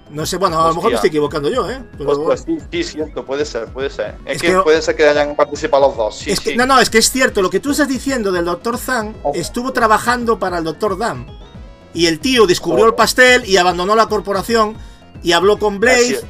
[0.09, 1.83] no sé, bueno, a lo mejor me estoy equivocando yo, ¿eh?
[1.97, 4.15] pues, pues sí, sí, cierto, puede ser, puede ser.
[4.25, 6.55] Es, que, puede ser que hayan participado los dos, sí, sí.
[6.55, 8.77] no, no, es que es cierto, lo que tú estás diciendo del Dr.
[8.77, 9.31] Zhang oh.
[9.33, 10.97] estuvo trabajando para el Dr.
[10.97, 11.25] Dam.
[11.93, 12.95] Y el tío descubrió el oh.
[12.95, 14.75] pastel y abandonó la corporación
[15.23, 16.25] y habló con Blaze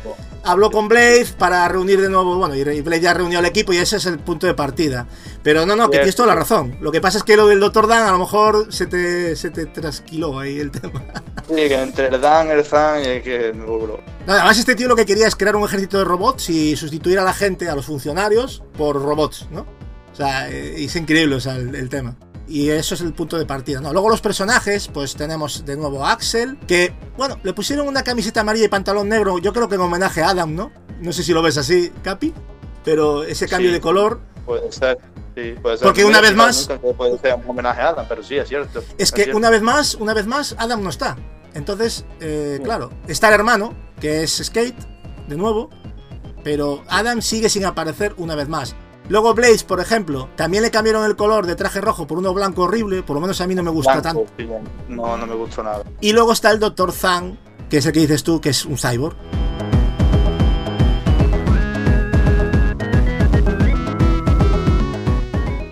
[0.46, 3.78] habló con Blade para reunir de nuevo, bueno, y Blade ya reunió al equipo y
[3.78, 5.08] ese es el punto de partida.
[5.44, 6.78] Pero no, no, que tienes toda la razón.
[6.82, 7.88] Lo que pasa es que lo del Dr.
[7.88, 11.04] Dan a lo mejor se te, se te trasquiló ahí el tema.
[11.48, 14.96] Sí, que entre el Dan, el Zan y el que no, Además, este tío lo
[14.96, 17.86] que quería es crear un ejército de robots y sustituir a la gente, a los
[17.86, 19.68] funcionarios, por robots, ¿no?
[20.12, 22.16] O sea, eh, es increíble o sea, el tema.
[22.48, 23.92] Y eso es el punto de partida, ¿no?
[23.92, 28.42] Luego los personajes, pues tenemos de nuevo a Axel, que, bueno, le pusieron una camiseta
[28.42, 30.72] amarilla y pantalón negro, yo creo que en homenaje a Adam, ¿no?
[31.02, 32.34] No sé si lo ves así, Capi,
[32.84, 34.20] pero ese cambio de color...
[34.46, 35.00] Puede ser.
[35.36, 35.86] Sí, puede ser.
[35.86, 36.70] Porque una vez más...
[36.96, 38.84] Puede ser un homenaje a Adam, pero sí, es cierto.
[38.98, 41.18] Es que una vez más, una vez más, Adam no está.
[41.56, 44.78] Entonces, eh, claro, está el hermano, que es Skate,
[45.28, 45.70] de nuevo,
[46.44, 48.76] pero Adam sigue sin aparecer una vez más.
[49.08, 52.64] Luego Blaze, por ejemplo, también le cambiaron el color de traje rojo por uno blanco
[52.64, 54.26] horrible, por lo menos a mí no me gusta tanto.
[54.90, 55.84] no, no me gustó nada.
[56.02, 56.92] Y luego está el Dr.
[56.92, 57.38] Zhang,
[57.70, 59.16] que es el que dices tú, que es un cyborg.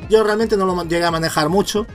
[0.09, 1.88] Yo realmente no lo llegué a manejar mucho,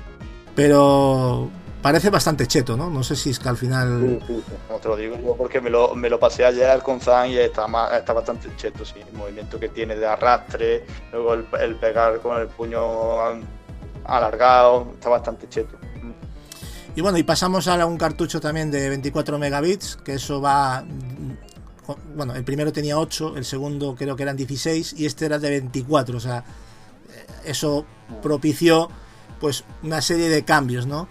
[0.57, 1.49] pero
[1.83, 2.91] parece bastante cheto, ¿no?
[2.91, 4.21] No sé si es que al final.
[4.27, 7.01] Sí, sí, no te lo digo yo porque me lo, me lo pasé ayer con
[7.01, 7.67] Zan y está,
[7.97, 8.95] está bastante cheto, sí.
[9.01, 12.81] El movimiento que tiene de arrastre, luego el, pegar con el puño
[14.05, 15.77] alargado, está bastante cheto.
[16.97, 20.85] Y bueno, y pasamos a un cartucho también de 24 megabits, que eso va.
[22.15, 25.49] Bueno, el primero tenía 8, el segundo creo que eran 16 y este era de
[25.49, 26.45] 24, o sea,
[27.45, 27.87] eso
[28.21, 28.91] propició
[29.41, 31.09] pues una serie de cambios, ¿no?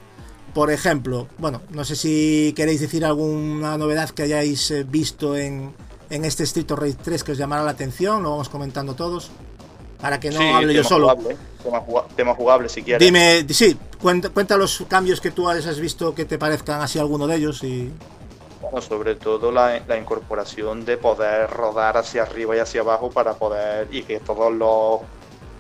[0.57, 5.71] Por ejemplo, bueno, no sé si queréis decir alguna novedad que hayáis eh, visto en,
[6.09, 9.29] en este Street of Rage 3 que os llamara la atención, lo vamos comentando todos.
[10.01, 11.15] Para que no hable yo solo.
[12.15, 13.05] tema, jugable, si quieres.
[13.05, 17.27] Dime, sí, cuenta, cuenta, los cambios que tú has visto que te parezcan así alguno
[17.27, 17.91] de ellos y.
[18.59, 23.35] Bueno, sobre todo la, la, incorporación de poder rodar hacia arriba y hacia abajo para
[23.35, 23.89] poder.
[23.91, 25.01] y que todos los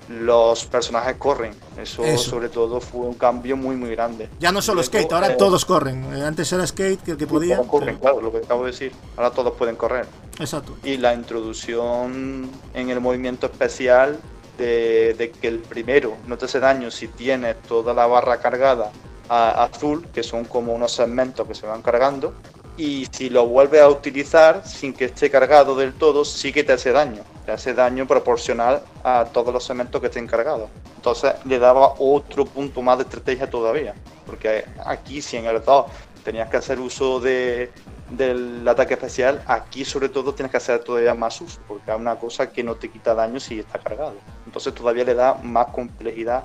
[0.09, 1.53] los personajes corren.
[1.77, 4.29] Eso, sobre todo fue un cambio muy muy grande.
[4.39, 6.03] Ya no solo Skate, ahora eh, todos corren.
[6.15, 7.57] Eh, antes era Skate que el que podía.
[7.63, 8.91] Corren, claro, lo que acabo de decir.
[9.15, 10.05] Ahora todos pueden correr.
[10.39, 10.77] Exacto.
[10.83, 14.19] Y la introducción en el movimiento especial
[14.57, 18.91] de, que el primero no te hace daño si tienes toda la barra cargada
[19.29, 22.33] a azul, que son como unos segmentos que se van cargando,
[22.77, 26.73] y si lo vuelves a utilizar sin que esté cargado del todo, sí que te
[26.73, 27.23] hace daño.
[27.47, 30.69] Te hace daño proporcional a todos los segmentos que estén cargados.
[30.97, 33.95] Entonces le daba otro punto más de estrategia todavía.
[34.25, 35.85] Porque aquí, si en el 2
[36.25, 37.71] tenías que hacer uso de,
[38.09, 41.61] del ataque especial, aquí sobre todo tienes que hacer todavía más uso.
[41.65, 44.15] Porque es una cosa que no te quita daño si está cargado.
[44.45, 46.43] Entonces todavía le da más complejidad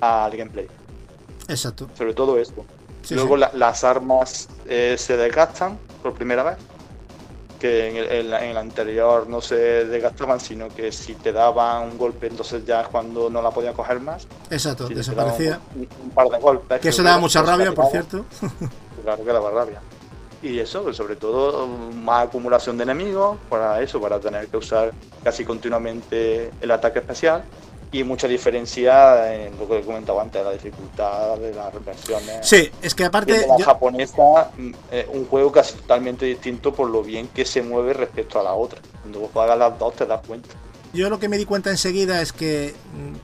[0.00, 0.66] al gameplay.
[1.46, 1.90] Exacto.
[1.94, 2.64] Sobre todo esto.
[3.10, 6.56] Luego las armas eh, se desgastan por primera vez.
[7.58, 9.56] Que en el, en el, anterior no se
[9.86, 13.74] desgastaban, sino que si te daban un golpe, entonces ya es cuando no la podían
[13.74, 14.26] coger más.
[14.50, 15.60] Exacto, desaparecía.
[15.74, 16.80] Un, un, par de golpes.
[16.80, 18.24] Que eso daba mucha rabia, por cierto.
[19.02, 19.80] Claro que daba rabia.
[20.42, 24.92] Y eso, pues, sobre todo, más acumulación de enemigos, para eso, para tener que usar
[25.24, 27.44] casi continuamente el ataque especial
[27.90, 32.46] y mucha diferencia en lo que he comentado antes, la dificultad de las versiones.
[32.46, 33.32] Sí, es que aparte.
[33.32, 33.64] De la yo...
[33.64, 34.50] japonesa,
[34.90, 38.52] eh, un juego casi totalmente distinto por lo bien que se mueve respecto a la
[38.52, 38.80] otra.
[39.00, 40.48] Cuando vos juegas las dos te das cuenta.
[40.92, 42.74] Yo lo que me di cuenta enseguida es que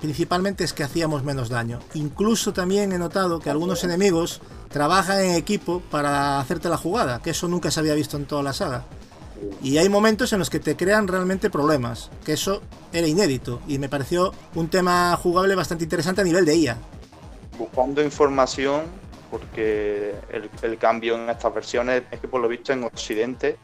[0.01, 1.81] principalmente es que hacíamos menos daño.
[1.95, 7.31] Incluso también he notado que algunos enemigos trabajan en equipo para hacerte la jugada, que
[7.31, 8.85] eso nunca se había visto en toda la saga.
[9.63, 12.63] Y hay momentos en los que te crean realmente problemas, que eso
[12.93, 16.79] era inédito y me pareció un tema jugable bastante interesante a nivel de IA.
[17.59, 18.83] Buscando información,
[19.31, 23.59] porque el, el cambio en estas versiones es que por lo visto en Occidente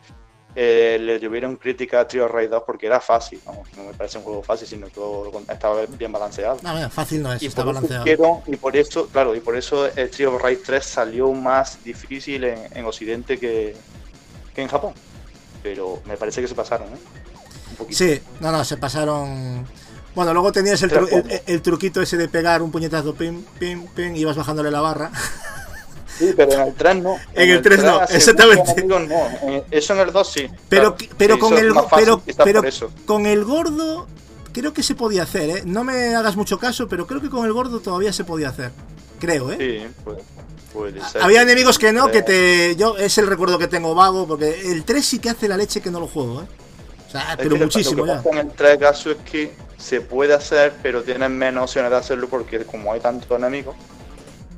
[0.57, 3.41] eh, le llovieron críticas a Trio Raid 2 porque era fácil.
[3.47, 6.59] No, no, me parece un juego fácil, sino que estaba bien balanceado.
[6.63, 8.05] No, bueno, fácil no es, y está balanceado.
[8.05, 12.45] Quiero, y por eso, claro, y por eso el Trio Raid 3 salió más difícil
[12.45, 13.77] en, en Occidente que,
[14.53, 14.93] que, en Japón.
[15.63, 16.99] Pero me parece que se pasaron, ¿eh?
[17.71, 17.99] Un poquito.
[17.99, 19.67] Sí, no, no, se pasaron.
[20.15, 23.87] Bueno, luego tenías el, tru el, el, truquito ese de pegar un puñetazo, pim, pim,
[23.89, 25.11] pim, y ibas bajándole la barra.
[26.19, 27.17] Sí, pero en el 3 no.
[27.33, 28.73] En, en el 3 no, exactamente.
[28.73, 29.65] Amigos, no.
[29.71, 30.51] Eso en el 2 sí.
[30.69, 31.15] Pero, claro.
[31.17, 32.63] pero, con, el, pero, pero
[33.07, 34.07] con el gordo
[34.53, 35.63] creo que se podía hacer, ¿eh?
[35.65, 38.71] No me hagas mucho caso, pero creo que con el gordo todavía se podía hacer.
[39.19, 39.57] Creo, ¿eh?
[39.59, 40.23] Sí, puede,
[40.73, 41.23] puede ser.
[41.23, 42.77] Había enemigos que no, que te.
[42.77, 45.81] Yo es el recuerdo que tengo vago, porque el 3 sí que hace la leche
[45.81, 46.47] que no lo juego, ¿eh?
[47.07, 49.53] O sea, es pero que muchísimo lo que pasa En el 3 caso es que
[49.77, 53.75] se puede hacer, pero tienes menos opciones de hacerlo porque como hay tantos enemigos,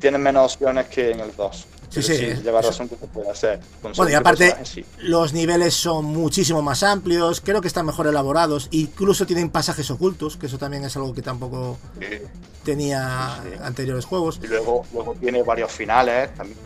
[0.03, 1.67] tienes menos opciones que en el 2.
[1.89, 3.61] Sí, sí, sí, lleva razón que se puede hacer.
[3.83, 4.83] Bueno, y aparte, sí.
[4.99, 10.39] los niveles son muchísimo más amplios, creo que están mejor elaborados, incluso tienen pasajes ocultos,
[10.39, 12.07] que eso también es algo que tampoco sí.
[12.65, 14.41] tenía anteriores juegos.
[14.43, 16.59] Y luego, luego tiene varios finales también.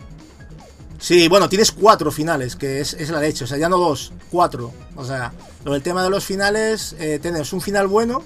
[0.99, 4.13] Sí, bueno, tienes cuatro finales, que es, es la leche, o sea, ya no dos,
[4.31, 4.73] cuatro.
[4.95, 5.33] O sea,
[5.65, 8.23] lo del tema de los finales, eh, tenemos un final bueno,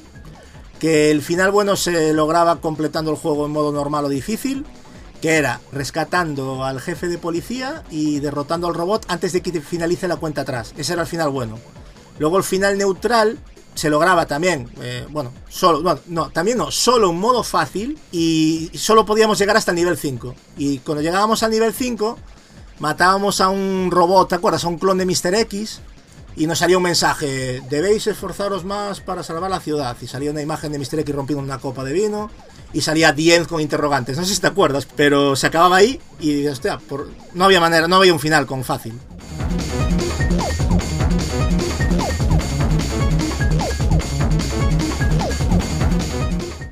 [0.80, 4.66] que el final bueno se lograba completando el juego en modo normal o difícil,
[5.22, 10.08] que era rescatando al jefe de policía y derrotando al robot antes de que finalice
[10.08, 10.74] la cuenta atrás.
[10.78, 11.60] Ese era el final bueno.
[12.20, 13.38] Luego el final neutral
[13.74, 18.70] se lograba también, eh, bueno, solo, no, no, también no, solo en modo fácil y
[18.74, 20.36] solo podíamos llegar hasta el nivel 5.
[20.58, 22.18] Y cuando llegábamos al nivel 5,
[22.80, 24.66] matábamos a un robot, ¿te acuerdas?
[24.66, 25.36] A un clon de Mr.
[25.36, 25.82] X
[26.36, 29.96] y nos salía un mensaje, debéis esforzaros más para salvar la ciudad.
[30.02, 31.00] Y salía una imagen de Mr.
[31.00, 32.30] X rompiendo una copa de vino
[32.74, 34.18] y salía 10 con interrogantes.
[34.18, 37.10] No sé si te acuerdas, pero se acababa ahí y hostia, por...
[37.34, 38.94] no había manera, no había un final con fácil.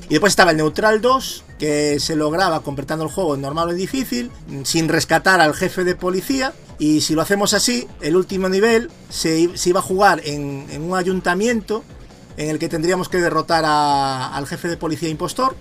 [0.10, 3.72] Y después estaba el Neutral 2, que se lograba completando el juego en normal o
[3.72, 4.32] en difícil,
[4.64, 6.51] sin rescatar al jefe de policía.
[6.80, 10.82] Y si lo hacemos así, el último nivel se, se iba a jugar en, en,
[10.82, 11.84] un ayuntamiento
[12.38, 15.55] en el que tendríamos que derrotar a, al jefe de policía impostor.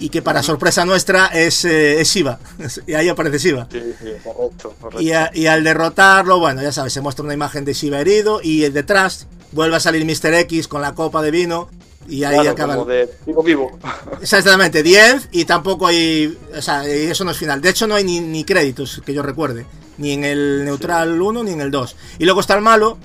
[0.00, 2.40] Y que para sorpresa nuestra es, eh, es Shiva.
[2.88, 3.68] y ahí aparece Shiva.
[3.70, 5.00] Sí, sí, correcto, correcto.
[5.00, 8.40] Y, a, y, al derrotarlo, bueno, ya sabes, se muestra una imagen de Shiva herido.
[8.42, 10.34] Y detrás vuelve a salir Mr.
[10.34, 11.68] X con la copa de vino
[12.08, 12.74] y ahí claro, acaba.
[12.76, 13.78] Como de vivo vivo.
[14.20, 16.36] Exactamente, 10 y tampoco hay.
[16.56, 17.60] O sea, eso no es final.
[17.60, 19.66] De hecho, no hay ni, ni créditos que yo recuerde.
[19.98, 21.20] Ni en el Neutral sí.
[21.20, 21.96] 1 ni en el 2.
[22.18, 22.98] Y luego está el malo,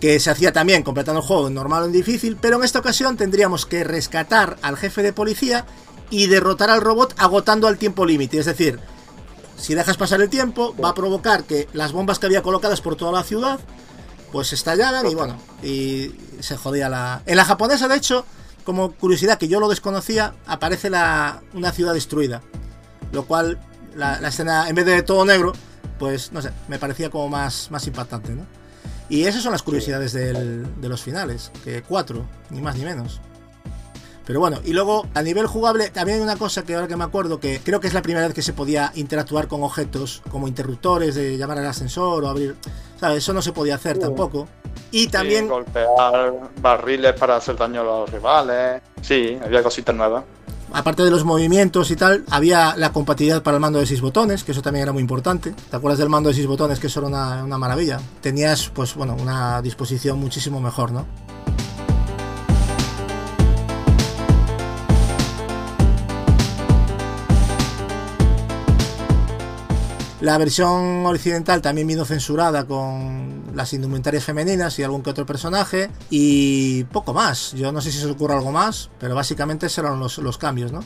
[0.00, 2.36] que se hacía también completando el juego en normal o en difícil.
[2.40, 5.64] Pero en esta ocasión tendríamos que rescatar al jefe de policía
[6.10, 8.38] y derrotar al robot agotando al tiempo límite.
[8.38, 8.80] Es decir,
[9.56, 12.96] si dejas pasar el tiempo, va a provocar que las bombas que había colocadas por
[12.96, 13.60] toda la ciudad
[14.32, 17.22] pues estallaran y bueno, y se jodía la...
[17.26, 18.24] En la japonesa, de hecho,
[18.64, 22.42] como curiosidad que yo lo desconocía, aparece la, una ciudad destruida.
[23.12, 23.60] Lo cual,
[23.94, 25.52] la, la, escena, en vez de todo negro,
[25.98, 28.46] pues no sé, me parecía como más, más impactante, ¿no?
[29.10, 33.20] Y esas son las curiosidades del, de los finales, que cuatro, ni más ni menos.
[34.26, 37.04] Pero bueno, y luego a nivel jugable también hay una cosa que ahora que me
[37.04, 40.48] acuerdo que creo que es la primera vez que se podía interactuar con objetos como
[40.48, 42.56] interruptores de llamar al ascensor o abrir,
[43.00, 43.18] ¿sabes?
[43.18, 44.48] Eso no se podía hacer uh, tampoco.
[44.90, 48.82] Y también sí, golpear barriles para hacer daño a los rivales.
[49.00, 50.24] Sí, había cositas nuevas.
[50.74, 54.42] Aparte de los movimientos y tal, había la compatibilidad para el mando de 6 botones,
[54.42, 55.54] que eso también era muy importante.
[55.70, 56.80] ¿Te acuerdas del mando de 6 botones?
[56.80, 58.00] Que eso era una, una maravilla.
[58.22, 61.04] Tenías, pues bueno, una disposición muchísimo mejor, ¿no?
[70.22, 75.90] La versión occidental también vino censurada con las indumentarias femeninas y algún que otro personaje
[76.10, 77.54] y poco más.
[77.54, 80.70] Yo no sé si se os ocurre algo más, pero básicamente serán los, los cambios,
[80.70, 80.84] ¿no?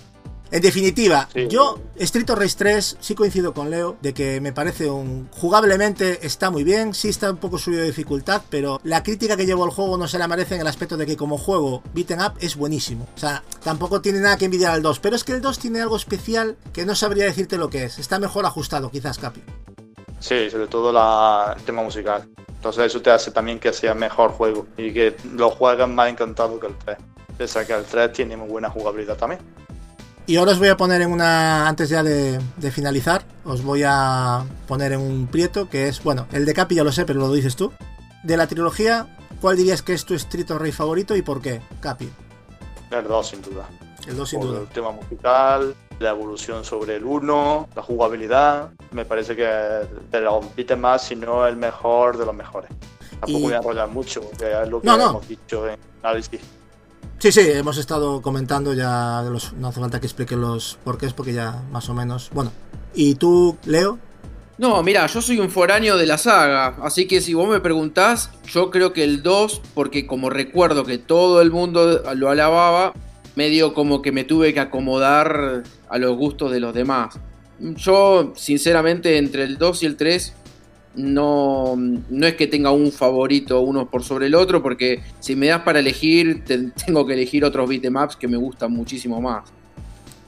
[0.52, 1.48] En definitiva, Sí.
[1.48, 6.24] yo Street of Rage 3 sí coincido con Leo de que me parece un jugablemente
[6.24, 9.64] está muy bien, sí está un poco subido de dificultad, pero la crítica que llevo
[9.64, 12.34] al juego no se la merece en el aspecto de que como juego beaten up
[12.40, 13.08] es buenísimo.
[13.16, 15.80] O sea, tampoco tiene nada que envidiar al 2, pero es que el 2 tiene
[15.80, 17.98] algo especial que no sabría decirte lo que es.
[17.98, 19.42] Está mejor ajustado, quizás Capi.
[20.20, 22.28] Sí, sobre todo la, el tema musical.
[22.54, 26.58] Entonces eso te hace también que sea mejor juego y que lo juegas más encantado
[26.60, 26.98] que el 3.
[27.36, 29.40] Pese a que el 3 tiene muy buena jugabilidad también.
[30.28, 33.84] Y ahora os voy a poner en una, antes ya de, de finalizar, os voy
[33.86, 37.20] a poner en un prieto que es, bueno, el de Capi ya lo sé, pero
[37.20, 37.72] lo dices tú.
[38.24, 39.06] De la trilogía,
[39.40, 42.10] ¿cuál dirías que es tu Street Rage favorito y por qué, Capi?
[42.90, 43.68] El 2 sin duda.
[44.08, 44.60] El 2 sin Por duda.
[44.62, 48.70] el tema musical, la evolución sobre el 1, la jugabilidad.
[48.90, 52.70] Me parece que de los beat'em más, si no el mejor de los mejores.
[53.20, 55.10] Tampoco Y- voy a enrollar mucho, porque es lo que No, no.
[55.10, 56.40] hemos dicho en análisis.
[57.18, 61.32] Sí, sí, hemos estado comentando ya, los, no hace falta que explique los porqués porque
[61.32, 62.30] ya más o menos...
[62.32, 62.52] Bueno,
[62.94, 63.98] ¿y tú, Leo?
[64.58, 68.30] No, mira, yo soy un foráneo de la saga, así que si vos me preguntás,
[68.46, 72.94] yo creo que el 2, porque como recuerdo que todo el mundo lo alababa,
[73.34, 77.18] medio como que me tuve que acomodar a los gustos de los demás.
[77.58, 80.34] Yo, sinceramente, entre el 2 y el 3,
[80.96, 85.46] no, no es que tenga un favorito uno por sobre el otro, porque si me
[85.48, 89.44] das para elegir, te- tengo que elegir otros beatemaps que me gustan muchísimo más.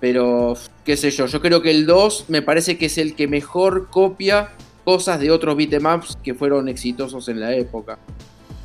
[0.01, 3.27] Pero, qué sé yo, yo creo que el 2 me parece que es el que
[3.27, 4.51] mejor copia
[4.85, 7.99] cosas de otros beatemaps que fueron exitosos en la época.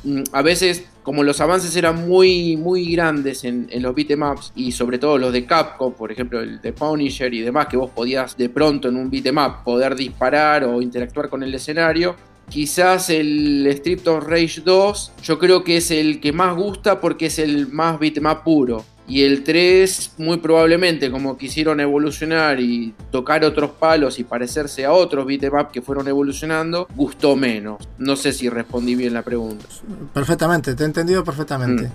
[0.04, 4.98] Mm, A veces, como los avances eran muy, muy grandes en, los beatemaps, y sobre
[4.98, 8.48] todo los de Capcom, por ejemplo el de Punisher y demás, que vos podías de
[8.48, 12.16] pronto en un beatemap poder disparar o interactuar con el escenario,
[12.48, 17.26] Quizás el Street of Rage 2 yo creo que es el que más gusta porque
[17.26, 18.84] es el más beatmap puro.
[19.06, 24.92] Y el 3 muy probablemente como quisieron evolucionar y tocar otros palos y parecerse a
[24.92, 27.86] otros beatmap que fueron evolucionando, gustó menos.
[27.98, 29.66] No sé si respondí bien la pregunta.
[30.12, 31.90] Perfectamente, te he entendido perfectamente.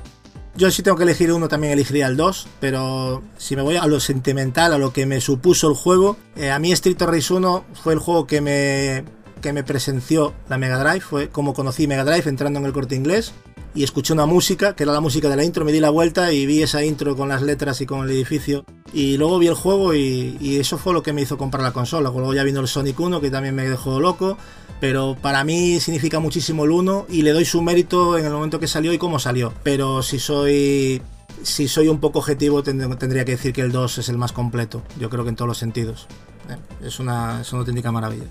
[0.55, 3.87] Yo si tengo que elegir uno también elegiría el 2, pero si me voy a
[3.87, 7.33] lo sentimental, a lo que me supuso el juego, eh, a mí Street of Rage
[7.33, 9.05] 1 fue el juego que me,
[9.41, 12.95] que me presenció la Mega Drive, fue como conocí Mega Drive entrando en el corte
[12.95, 13.31] inglés
[13.75, 16.31] y escuché una música, que era la música de la intro, me di la vuelta
[16.33, 18.65] y vi esa intro con las letras y con el edificio.
[18.93, 21.71] Y luego vi el juego y, y eso fue lo que me hizo comprar la
[21.71, 22.09] consola.
[22.09, 24.37] Luego ya vino el Sonic 1, que también me dejó loco.
[24.81, 28.59] Pero para mí significa muchísimo el 1 y le doy su mérito en el momento
[28.61, 29.53] que salió y cómo salió.
[29.63, 31.01] Pero si soy
[31.43, 34.31] si soy un poco objetivo tend- tendría que decir que el 2 es el más
[34.31, 34.81] completo.
[34.99, 36.07] Yo creo que en todos los sentidos.
[36.49, 36.55] Eh,
[36.87, 38.25] Es una, es una auténtica maravilla.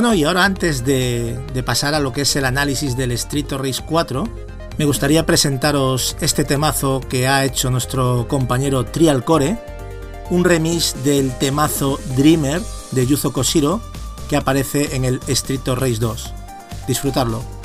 [0.00, 1.36] Bueno, y ahora antes de,
[1.66, 4.28] pasar a lo que es el análisis del Street of Rage 4,
[4.78, 9.58] me gustaría presentaros este temazo que ha hecho nuestro compañero Trial Core,
[10.30, 13.80] un remix del temazo Dreamer de Yuzo Koshiro
[14.30, 16.32] que aparece en el Street of Rage 2.
[16.86, 17.57] Disfrutarlo.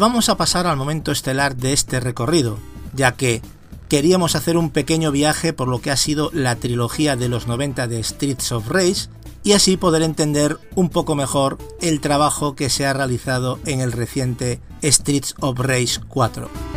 [0.00, 2.58] Vamos a pasar al momento estelar de este recorrido,
[2.94, 3.42] ya que
[3.88, 7.86] queríamos hacer un pequeño viaje por lo que ha sido la trilogía de los 90
[7.86, 9.08] de Streets of Rage
[9.42, 13.92] y así poder entender un poco mejor el trabajo que se ha realizado en el
[13.92, 16.69] reciente Streets of Rage 4.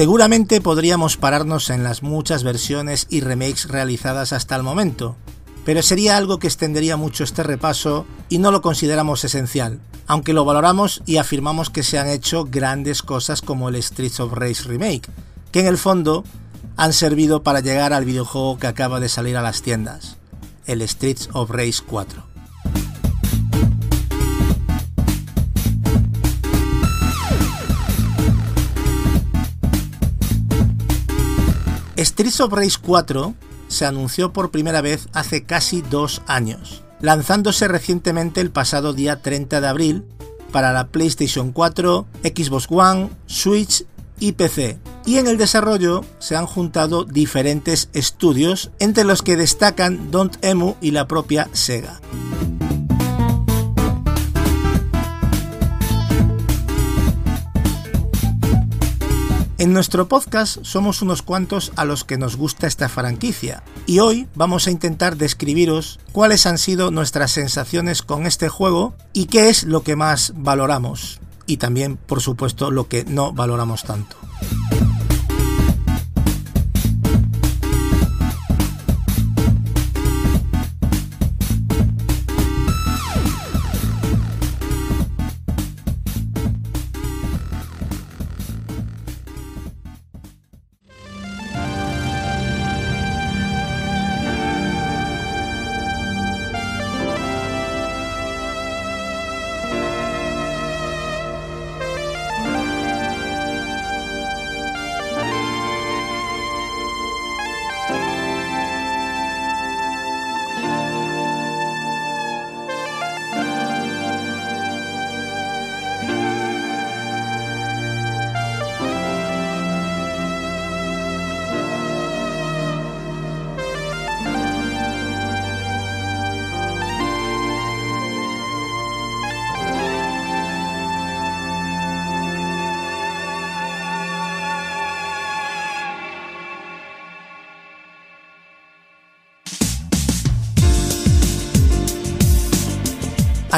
[0.00, 5.14] Seguramente podríamos pararnos en las muchas versiones y remakes realizadas hasta el momento,
[5.66, 10.46] pero sería algo que extendería mucho este repaso y no lo consideramos esencial, aunque lo
[10.46, 15.06] valoramos y afirmamos que se han hecho grandes cosas como el Streets of Rage Remake,
[15.52, 16.24] que en el fondo
[16.78, 20.16] han servido para llegar al videojuego que acaba de salir a las tiendas,
[20.64, 22.29] el Streets of Rage 4.
[32.04, 33.34] Streets of Rage 4
[33.68, 39.60] se anunció por primera vez hace casi dos años, lanzándose recientemente el pasado día 30
[39.60, 40.04] de abril
[40.50, 43.84] para la PlayStation 4, Xbox One, Switch
[44.18, 44.78] y PC.
[45.04, 50.76] Y en el desarrollo se han juntado diferentes estudios, entre los que destacan Don't Emu
[50.80, 52.00] y la propia Sega.
[59.60, 64.26] En nuestro podcast somos unos cuantos a los que nos gusta esta franquicia y hoy
[64.34, 69.64] vamos a intentar describiros cuáles han sido nuestras sensaciones con este juego y qué es
[69.64, 74.16] lo que más valoramos y también por supuesto lo que no valoramos tanto.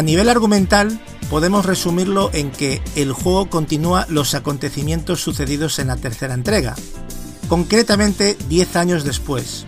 [0.03, 1.01] A nivel argumental,
[1.31, 6.75] podemos resumirlo en que el juego continúa los acontecimientos sucedidos en la tercera entrega,
[7.49, 9.65] concretamente 10 años después.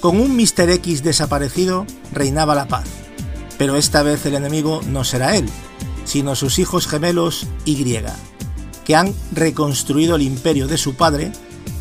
[0.00, 0.70] Con un Mr.
[0.70, 2.86] X desaparecido, reinaba la paz,
[3.58, 5.46] pero esta vez el enemigo no será él,
[6.06, 7.84] sino sus hijos gemelos Y,
[8.86, 11.32] que han reconstruido el imperio de su padre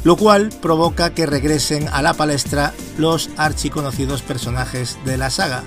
[0.05, 5.63] lo cual provoca que regresen a la palestra los archiconocidos personajes de la saga.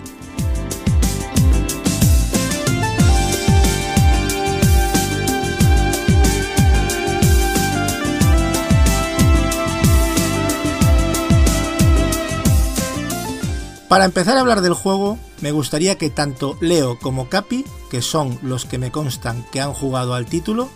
[13.89, 18.39] Para empezar a hablar del juego, me gustaría que tanto Leo como Capi, que son
[18.43, 20.68] los que me constan que han jugado al título,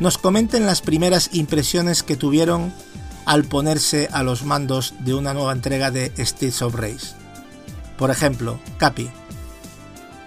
[0.00, 2.72] nos comenten las primeras impresiones que tuvieron
[3.24, 7.14] al ponerse a los mandos de una nueva entrega de Streets of Rage.
[7.96, 9.10] Por ejemplo, Capi.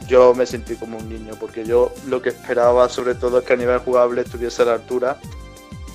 [0.07, 3.53] Yo me sentí como un niño porque yo lo que esperaba sobre todo es que
[3.53, 5.17] a nivel jugable estuviese a la altura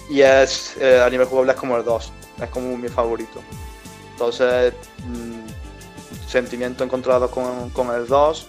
[0.09, 2.13] y es eh, a nivel jugable es como el 2,
[2.43, 3.43] es como mi favorito.
[4.13, 4.73] Entonces,
[5.07, 8.47] mm, sentimiento encontrado con, con el 2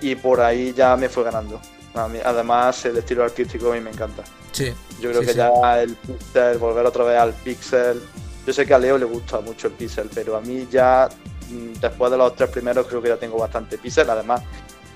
[0.00, 1.60] y por ahí ya me fue ganando
[1.98, 4.24] además, el estilo artístico a mí me encanta.
[4.52, 4.72] Sí.
[5.00, 8.02] Yo creo que ya el pixel, volver otra vez al pixel.
[8.46, 11.08] Yo sé que a Leo le gusta mucho el pixel, pero a mí ya,
[11.50, 14.08] mm, después de los tres primeros, creo que ya tengo bastante pixel.
[14.10, 14.42] Además,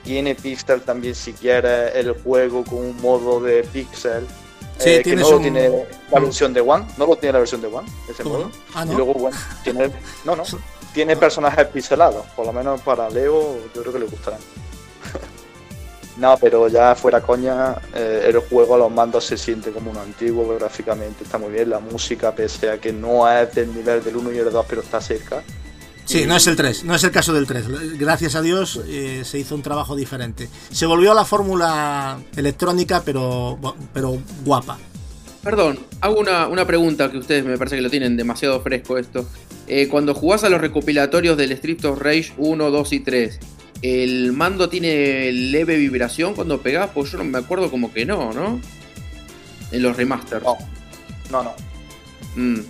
[0.03, 4.27] tiene pixel también si quieres el juego con un modo de pixel.
[4.79, 7.61] Sí, eh, que no lo tiene la versión de One, no lo tiene la versión
[7.61, 8.51] de One, ese modo.
[8.75, 9.91] Ah, y luego, bueno, tiene,
[10.25, 10.43] no, no,
[10.95, 14.41] tiene personajes pixelados, por lo menos para Leo, yo creo que le gustarán.
[16.19, 20.01] No, pero ya fuera coña, eh, el juego a los mandos se siente como uno
[20.01, 24.17] antiguo, gráficamente está muy bien, la música, pese a que no es del nivel del
[24.17, 25.43] 1 y el 2, pero está cerca.
[26.05, 27.99] Sí, no es el 3, no es el caso del 3.
[27.99, 30.49] Gracias a Dios eh, se hizo un trabajo diferente.
[30.71, 33.59] Se volvió a la fórmula electrónica, pero,
[33.95, 34.79] pero guapa.
[35.43, 39.27] Perdón, hago una, una, pregunta que ustedes me parece que lo tienen demasiado fresco esto.
[39.67, 43.39] Eh, cuando jugás a los recopilatorios del Street of Rage 1, 2 y 3,
[43.83, 46.91] ¿el mando tiene leve vibración cuando pegás?
[46.95, 48.61] Pues yo no me acuerdo como que no, ¿no?
[49.71, 50.45] En los remasters.
[50.45, 50.57] No,
[51.31, 51.55] no, no.
[52.37, 52.61] Mm.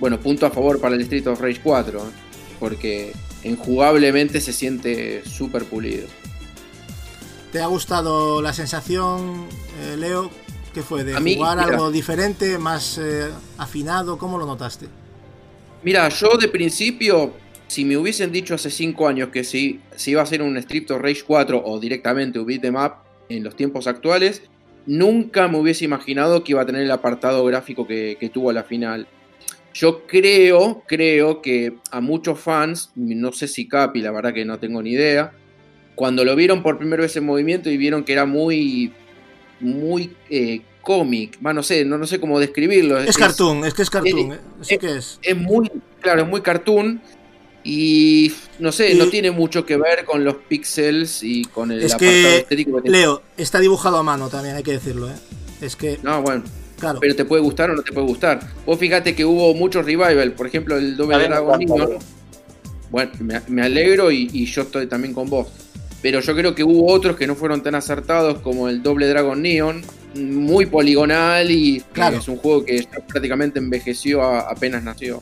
[0.00, 2.02] Bueno, punto a favor para el Street of Rage 4,
[2.60, 3.12] porque
[3.42, 6.06] enjugablemente se siente súper pulido.
[7.52, 9.46] ¿Te ha gustado la sensación,
[9.82, 10.30] eh, Leo?
[10.74, 11.04] ¿Qué fue?
[11.04, 14.18] ¿De jugar algo diferente, más eh, afinado?
[14.18, 14.88] ¿Cómo lo notaste?
[15.82, 17.32] Mira, yo de principio,
[17.68, 20.90] si me hubiesen dicho hace 5 años que si, si iba a ser un Street
[20.90, 22.92] of Rage 4 o directamente un beat'em up
[23.28, 24.42] en los tiempos actuales,
[24.86, 28.52] nunca me hubiese imaginado que iba a tener el apartado gráfico que, que tuvo a
[28.52, 29.06] la final.
[29.74, 34.58] Yo creo, creo que a muchos fans, no sé si Capi, la verdad que no
[34.58, 35.32] tengo ni idea,
[35.94, 38.92] cuando lo vieron por primera vez en movimiento y vieron que era muy
[39.60, 42.98] muy eh, cómic, no sé, no, no sé cómo describirlo.
[42.98, 45.18] Es, cartoon, es que es cartoon, eh, sí que es.
[45.22, 45.70] Es muy,
[46.00, 47.00] claro, es muy cartoon
[47.66, 51.94] y no sé, no tiene mucho que ver con los píxeles y con el es
[51.96, 55.16] que, estético Leo, está dibujado a mano también, hay que decirlo, ¿eh?
[55.60, 55.98] Es que...
[56.02, 56.44] No, bueno.
[56.78, 57.00] Claro.
[57.00, 58.38] Pero te puede gustar o no te puede gustar.
[58.66, 61.58] Vos fíjate que hubo muchos revival, por ejemplo el Doble Dragon
[62.90, 63.12] Bueno,
[63.48, 65.48] me, alegro y, y yo estoy también con vos
[66.02, 69.42] pero yo creo que hubo otros que no fueron tan acertados como el Doble Dragon
[69.42, 69.82] Neon,
[70.14, 72.18] muy poligonal y claro.
[72.18, 75.18] es un juego que prácticamente envejeció apenas nació.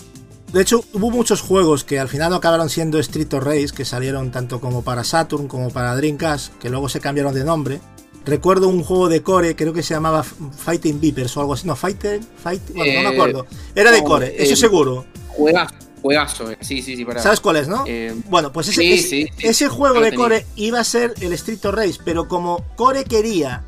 [0.55, 4.31] De hecho, hubo muchos juegos que al final acabaron siendo Street of Race, que salieron
[4.31, 7.81] tanto como para Saturn como para Dreamcast, que luego se cambiaron de nombre.
[8.25, 11.67] Recuerdo un juego de Core, creo que se llamaba Fighting Beepers o algo así.
[11.67, 13.47] No, Fighter, Fight, bueno, no me eh, acuerdo.
[13.75, 15.05] Era de Core, eso seguro.
[15.27, 16.59] Juegazo Juegazo, eh.
[16.61, 17.05] sí, sí, sí.
[17.05, 17.21] Para...
[17.21, 17.83] ¿Sabes cuál es, no?
[17.89, 21.99] Eh, bueno, pues ese, ese, juego de Core iba a ser el Street of Race,
[22.05, 23.65] pero como Core quería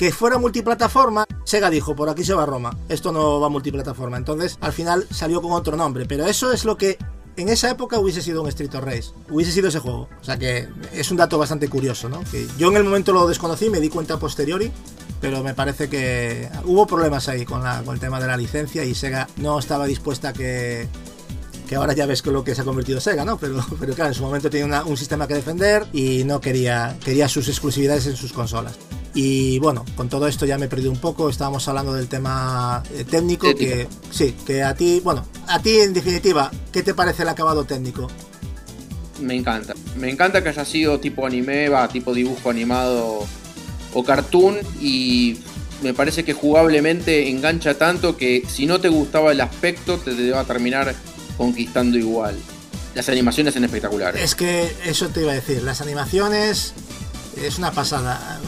[0.00, 4.16] que fuera multiplataforma, Sega dijo, por aquí se va Roma, esto no va multiplataforma.
[4.16, 6.96] Entonces, al final salió con otro nombre, pero eso es lo que
[7.36, 10.08] en esa época hubiese sido un Street of Race, hubiese sido ese juego.
[10.18, 12.24] O sea que es un dato bastante curioso, ¿no?
[12.30, 14.72] Que yo en el momento lo desconocí, me di cuenta posteriori,
[15.20, 18.94] pero me parece que hubo problemas ahí con, con el tema de la licencia y
[18.94, 20.88] Sega no estaba dispuesta a que
[21.70, 23.38] que ahora ya ves con lo que se ha convertido Sega, ¿no?
[23.38, 27.28] Pero, pero claro, en su momento tenía un sistema que defender y no quería, quería
[27.28, 28.74] sus exclusividades en sus consolas.
[29.14, 32.82] Y bueno, con todo esto ya me he perdido un poco, estábamos hablando del tema
[32.92, 37.22] eh, técnico, que sí, que a ti, bueno, a ti en definitiva, ¿qué te parece
[37.22, 38.08] el acabado técnico?
[39.20, 43.24] Me encanta, me encanta que haya sido tipo anime, va, tipo dibujo animado
[43.94, 45.38] o cartoon y
[45.84, 50.40] me parece que jugablemente engancha tanto que si no te gustaba el aspecto te va
[50.40, 50.96] a terminar
[51.40, 52.36] conquistando igual.
[52.94, 54.22] Las animaciones son espectaculares.
[54.22, 56.74] Es que eso te iba a decir, las animaciones
[57.42, 58.38] es una pasada.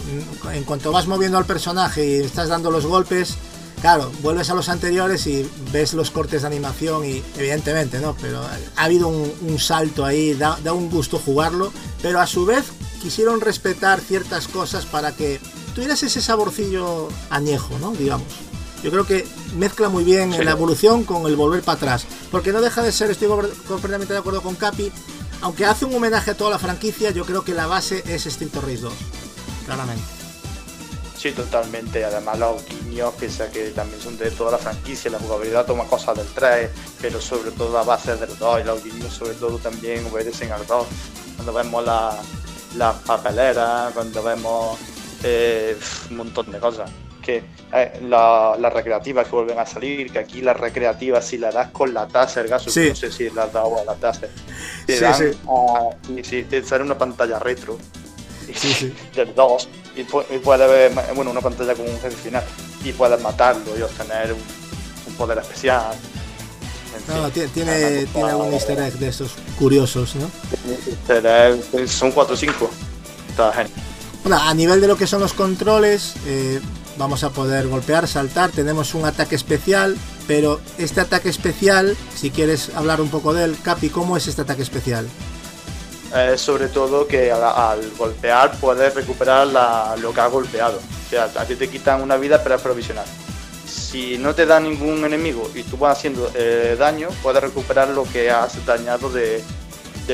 [0.52, 3.36] En cuanto vas moviendo al personaje y estás dando los golpes,
[3.80, 8.14] claro, vuelves a los anteriores y ves los cortes de animación y evidentemente, ¿no?
[8.20, 12.64] Pero ha habido un, salto ahí, da, da, un gusto jugarlo, pero a su vez
[13.00, 15.40] quisieron respetar ciertas cosas para que
[15.74, 17.92] tuvieras ese saborcillo añejo, ¿no?
[17.92, 18.26] Digamos
[18.82, 19.26] yo creo que
[19.56, 22.06] mezcla muy bien la evolución con el volver para atrás.
[22.30, 23.28] Porque no deja de ser, estoy
[23.68, 24.90] completamente de acuerdo con Capi,
[25.40, 28.54] aunque hace un homenaje a toda la franquicia, yo creo que la base es Street
[28.54, 28.92] Race 2,
[29.66, 30.04] claramente.
[31.16, 32.04] Sí, totalmente.
[32.04, 35.84] Además, los guiños, pese a que también son de toda la franquicia, la jugabilidad toma
[35.84, 39.58] cosas del 3, pero sobre todo la base del 2 y los guiños, sobre todo,
[39.58, 40.86] también obedecen al 2.
[41.36, 42.16] Cuando vemos las
[42.76, 44.78] la papeleras, cuando vemos
[45.22, 45.78] eh,
[46.10, 46.90] un montón de cosas
[47.22, 47.42] que
[47.72, 51.94] eh, las recreativas que vuelven a salir, que aquí las recreativas si la das con
[51.94, 54.30] la taser, gaso, no sé si la has dado a la taser,
[54.86, 55.34] te dan
[56.14, 57.78] y si te sale una pantalla retro
[59.14, 62.44] del 2 y, puedes ver bueno, una pantalla con un jefe final
[62.84, 65.94] y puedes matarlo y obtener un, poder especial.
[67.32, 70.30] tiene, tiene, algún easter egg de esos curiosos, ¿no?
[71.86, 72.70] son 4 o 5.
[73.28, 73.70] Está genial.
[74.22, 76.60] Bueno, a nivel de lo que son los controles, eh,
[77.02, 79.96] vamos a poder golpear, saltar, tenemos un ataque especial,
[80.28, 84.42] pero este ataque especial, si quieres hablar un poco de él, Capi, ¿cómo es este
[84.42, 85.08] ataque especial?
[86.14, 89.48] Eh, sobre todo que al, golpear puedes recuperar
[89.98, 90.78] lo que has golpeado.
[90.78, 93.06] O sea, a ti te quitan una vida, es provisional.
[93.66, 98.04] Si no te da ningún enemigo y tú vas haciendo eh, daño, puedes recuperar lo
[98.04, 99.42] que has dañado de,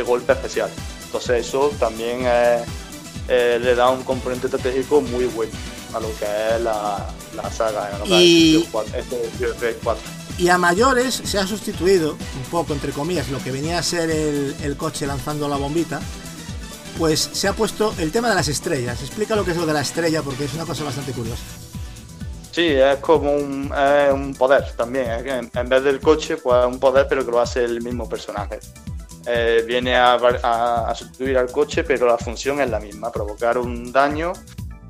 [0.07, 0.71] golpe especial.
[1.05, 5.53] Entonces eso también eh, le da un componente estratégico muy bueno
[5.95, 6.25] a lo que
[6.57, 7.07] es la,
[7.37, 8.57] la saga y,
[8.95, 10.03] este 4.
[10.39, 14.11] Y a mayores se ha sustituido, un poco entre comillas, lo que venía a ser
[14.11, 16.01] el, el coche lanzando la bombita,
[16.97, 19.01] pues se ha puesto el tema de las estrellas.
[19.03, 21.43] Explica lo que es lo de la estrella porque es una cosa bastante curiosa.
[22.53, 25.09] Sí, es como un, es un poder también.
[25.29, 28.09] En, en vez del coche, pues es un poder, pero que lo hace el mismo
[28.09, 28.59] personaje.
[29.27, 33.59] Eh, viene a, a- a sustituir al coche, pero la función es la misma, provocar
[33.59, 34.33] un daño,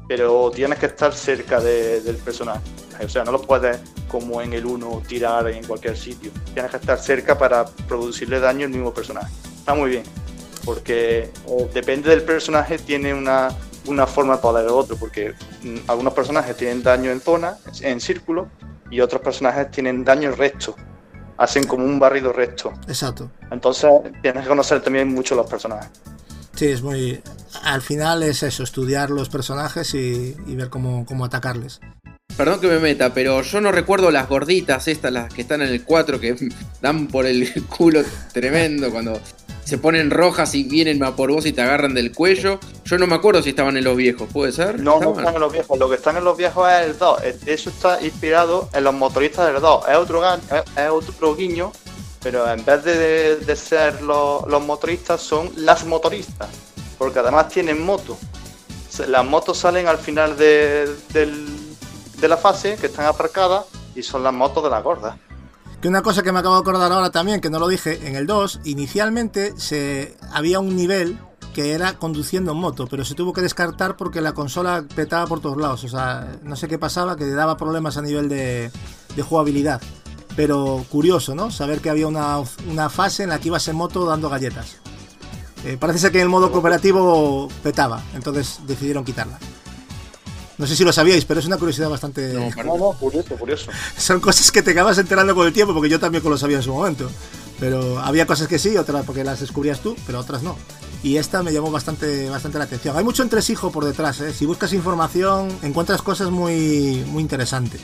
[0.08, 2.60] pero tienes que estar cerca de- del personaje.
[3.04, 3.78] O sea, no lo puedes,
[4.08, 6.32] como en el 1, tirar en cualquier sitio.
[6.54, 9.32] Tienes que estar cerca para producirle daño al mismo personaje.
[9.58, 10.02] Está muy bien,
[10.64, 11.30] porque
[11.72, 13.48] depende del personaje, tiene una,
[13.86, 18.48] una forma de poder otro, porque mm, algunos personajes tienen daño en zona, en círculo,
[18.90, 20.74] y otros personajes tienen daño recto.
[21.36, 22.72] Hacen como un barrido recto.
[22.88, 23.30] Exacto.
[23.52, 23.88] Entonces
[24.22, 25.88] tienes que conocer también mucho los personajes.
[26.58, 27.20] Sí, es muy...
[27.62, 31.80] Al final es eso, estudiar los personajes y, y ver cómo, cómo atacarles.
[32.36, 35.68] Perdón que me meta, pero yo no recuerdo las gorditas estas, las que están en
[35.68, 36.34] el 4, que
[36.82, 38.02] dan por el culo
[38.32, 39.20] tremendo cuando
[39.64, 42.58] se ponen rojas y vienen a por vos y te agarran del cuello.
[42.84, 44.80] Yo no me acuerdo si estaban en los viejos, ¿puede ser?
[44.80, 45.78] No, no están en los viejos.
[45.78, 47.22] Lo que están en los viejos es el 2.
[47.22, 49.84] Es- Eso está inspirado en los motoristas del 2.
[49.88, 51.70] Es otro, gan- es es otro guiño,
[52.22, 56.48] pero en vez de, de ser los, los motoristas, son las motoristas.
[56.98, 58.18] Porque además tienen moto.
[59.06, 64.32] Las motos salen al final de, de la fase, que están aparcadas, y son las
[64.32, 65.18] motos de la gorda.
[65.80, 68.16] Que una cosa que me acabo de acordar ahora también, que no lo dije, en
[68.16, 71.18] el 2, inicialmente se había un nivel
[71.54, 75.40] que era conduciendo en moto, pero se tuvo que descartar porque la consola petaba por
[75.40, 75.84] todos lados.
[75.84, 78.72] O sea, no sé qué pasaba, que daba problemas a nivel de,
[79.14, 79.80] de jugabilidad.
[80.38, 81.50] Pero curioso, ¿no?
[81.50, 82.38] Saber que había una,
[82.70, 84.76] una fase en la que ibas en moto dando galletas.
[85.64, 89.36] Eh, parece ser que en el modo cooperativo petaba, entonces decidieron quitarla.
[90.56, 92.34] No sé si lo sabíais, pero es una curiosidad bastante...
[92.34, 93.72] No, No, curioso, curioso.
[93.96, 96.62] son cosas que te acabas enterando con el tiempo, porque yo también lo sabía en
[96.62, 97.10] su momento.
[97.58, 100.56] Pero había cosas que sí, otras porque las descubrías tú, pero otras no.
[101.02, 102.96] Y esta me llamó bastante, bastante la atención.
[102.96, 104.32] Hay mucho entresijo por detrás, ¿eh?
[104.32, 107.80] Si buscas información, encuentras cosas muy, muy interesantes.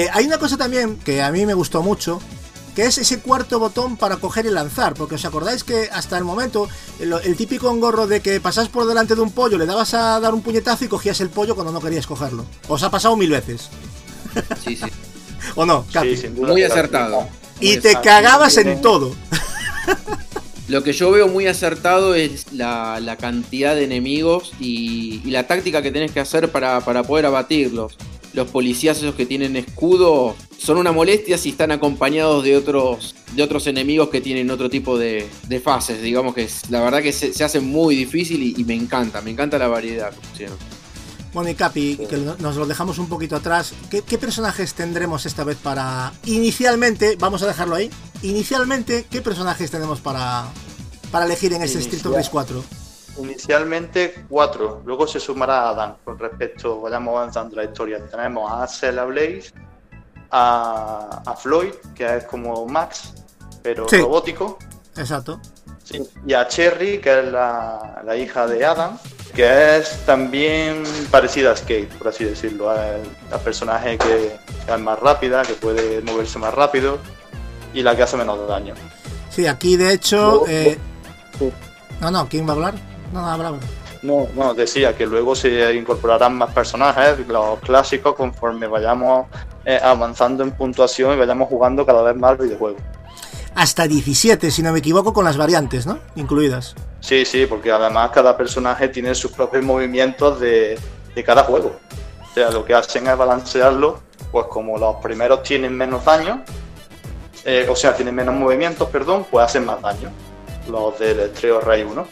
[0.00, 2.20] Eh, hay una cosa también que a mí me gustó mucho,
[2.74, 6.24] que es ese cuarto botón para coger y lanzar, porque os acordáis que hasta el
[6.24, 6.68] momento
[6.98, 10.18] el, el típico engorro de que pasas por delante de un pollo, le dabas a
[10.20, 12.46] dar un puñetazo y cogías el pollo cuando no querías cogerlo.
[12.68, 13.68] Os ha pasado mil veces,
[14.64, 14.86] Sí, sí.
[15.54, 15.84] ¿o no?
[15.92, 16.16] Capi?
[16.16, 16.28] Sí.
[16.28, 17.28] Muy acertado.
[17.60, 18.04] y Muy te acertado.
[18.04, 19.14] cagabas en todo.
[20.68, 25.46] Lo que yo veo muy acertado es la, la cantidad de enemigos y, y la
[25.48, 27.96] táctica que tenés que hacer para, para poder abatirlos.
[28.32, 33.42] Los policías esos que tienen escudo son una molestia si están acompañados de otros, de
[33.42, 36.00] otros enemigos que tienen otro tipo de, de fases.
[36.00, 39.20] Digamos que es- la verdad que se, se hace muy difícil y, y me encanta,
[39.20, 40.12] me encanta la variedad.
[41.32, 43.72] Bueno, y Capi, que no- nos lo dejamos un poquito atrás.
[43.90, 46.12] ¿Qué, qué personajes tendremos esta vez para.
[46.26, 47.90] Inicialmente, vamos a dejarlo ahí.
[48.22, 50.48] Inicialmente, ¿qué personajes tenemos para,
[51.10, 52.22] para elegir en este Street of Inicial.
[52.22, 52.64] Rage 4?
[53.18, 58.04] Inicialmente cuatro, luego se sumará Adam con respecto, vayamos avanzando la historia.
[58.06, 59.50] Tenemos a Axel, a Blaze,
[60.30, 63.12] a, a Floyd, que es como Max,
[63.62, 63.98] pero Sí.
[64.00, 64.58] robótico,
[64.96, 65.40] Exacto.
[65.84, 68.98] Sí, y a Cherry, que es la, la hija de Adam,
[69.34, 72.72] que es también parecida a Skate, por así decirlo.
[73.30, 74.36] La personaje que
[74.68, 76.98] es más rápida, que puede moverse más rápido
[77.72, 78.74] y la que hace menos daño.
[79.30, 80.44] Sí, aquí de hecho.
[80.48, 80.78] Eh,
[81.38, 81.50] Sí.
[82.00, 82.74] No, no, ¿quién va a hablar?
[84.02, 89.26] No, no, decía que luego se incorporarán más personajes, los clásicos, conforme vayamos
[89.64, 92.80] eh, avanzando en puntuación y vayamos jugando cada vez más videojuegos.
[93.54, 95.98] Hasta 17, si no me equivoco, con las variantes, ¿no?
[96.14, 96.74] Incluidas.
[97.00, 100.78] Sí, sí, porque además cada personaje tiene sus propios movimientos de,
[101.14, 101.78] de cada juego.
[102.30, 104.00] O sea, lo que hacen es balancearlo,
[104.30, 106.42] pues como los primeros tienen menos daño,
[107.44, 110.10] eh, o sea, tienen menos movimientos, perdón, pues hacen más daño.
[110.68, 112.06] Los del Trio Rey 1.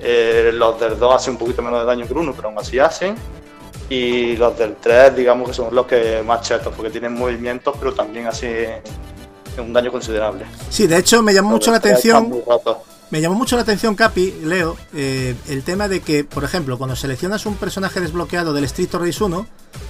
[0.00, 2.58] Eh, los del 2 hacen un poquito menos de daño que el 1, pero aún
[2.58, 3.14] así hacen.
[3.90, 7.94] Y los del 3, digamos que son los que más chetos, porque tienen movimientos, pero
[7.94, 8.80] también hacen
[9.58, 10.44] un daño considerable.
[10.68, 12.44] Sí, de hecho, me llamó Los mucho la 3 están atención.
[13.10, 16.94] Me llamó mucho la atención, Capi, Leo, eh, el tema de que, por ejemplo, cuando
[16.94, 19.46] seleccionas un personaje desbloqueado del Street of Rage 1,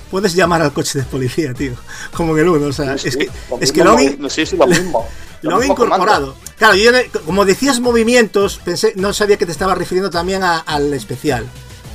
[0.09, 1.72] puedes llamar al coche de policía, tío.
[2.14, 3.98] Como en el 1, o sea, Sí, es sí, que, lo es que lo
[4.30, 6.36] sí, sí, lo lo han mismo incorporado.
[6.59, 6.90] Claro, yo
[7.24, 11.47] como decías movimientos, pensé, no sabía que te estabas refiriendo también a- al especial.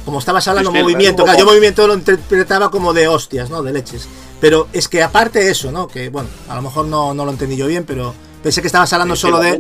[0.05, 3.61] Como estabas hablando sí, movimiento, claro, yo movimiento lo interpretaba como de hostias, ¿no?
[3.63, 4.07] De leches.
[4.41, 5.87] Pero es que aparte de eso, ¿no?
[5.87, 8.91] Que bueno, a lo mejor no, no lo entendí yo bien, pero pensé que estabas
[8.93, 9.57] hablando Sí, solo de.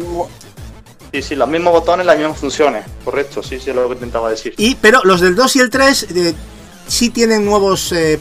[1.13, 2.83] Sí, sí, los mismos botones, las mismas funciones.
[3.05, 4.53] Correcto, sí, sí, es lo que intentaba decir.
[4.57, 6.33] Y, pero los del 2 y el 3 eh,
[6.87, 8.19] sí tienen nuevos eh,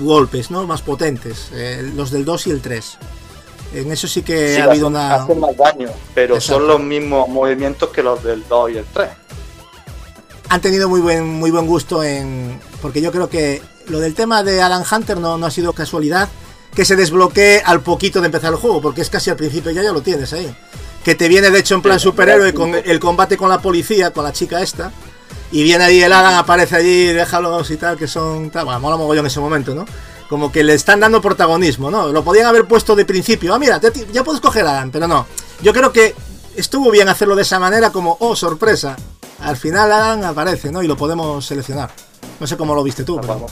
[0.00, 0.66] golpes, ¿no?
[0.66, 1.48] Más potentes.
[1.52, 2.98] eh, los del 2 y el 3.
[3.74, 5.14] En eso sí que Sí, ha habido hacen- una.
[5.16, 6.60] hacen más daño, pero Exacto.
[6.60, 9.08] son los mismos movimientos que los del 2 y el 3.
[10.48, 14.42] han tenido muy buen muy buen gusto en porque yo creo que lo del tema
[14.42, 16.28] de Alan Hunter no, no ha sido casualidad
[16.74, 19.82] que se desbloquee al poquito de empezar el juego porque es casi al principio ya
[19.82, 20.54] ya lo tienes ahí
[21.02, 22.54] que te viene de hecho en plan Sí, superhéroe sí.
[22.54, 24.92] con el combate con la policía con la chica esta
[25.50, 28.96] y viene ahí el Alan aparece allí déjalos y tal que son tal, bueno, mola
[28.96, 29.86] mogollón en ese momento no
[30.28, 33.78] como que le están dando protagonismo no lo podían haber puesto de principio ah mira
[33.80, 35.26] te- ya puedes coger a Alan pero no
[35.60, 36.14] yo creo que
[36.56, 38.96] estuvo bien hacerlo de esa manera como oh sorpresa
[39.42, 40.82] al final Alan aparece, ¿no?
[40.82, 41.90] Y lo podemos seleccionar.
[42.40, 43.44] No sé cómo lo viste tú, pero...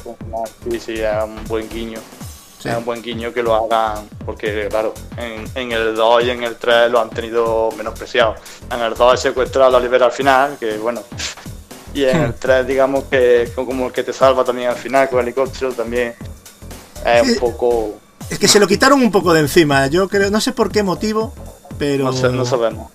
[0.70, 1.98] Sí, sí, es un buen guiño.
[2.62, 2.68] Sí.
[2.70, 6.56] Un buen guiño que lo hagan, porque claro, en, en el 2 y en el
[6.56, 8.36] 3 lo han tenido menospreciado.
[8.70, 11.02] En el 2 es secuestrado a la libera al final, que bueno.
[11.92, 12.24] Y en Hmm.
[12.26, 15.72] el 3, digamos que como el que te salva también al final con el helicóptero,
[15.74, 16.14] también
[17.04, 17.32] es Sí.
[17.34, 17.94] un poco.
[18.30, 19.86] Es que se lo quitaron un poco de encima.
[19.88, 21.32] Yo creo, no sé por qué motivo,
[21.78, 22.04] pero...
[22.04, 22.90] No, sé, no sabemos.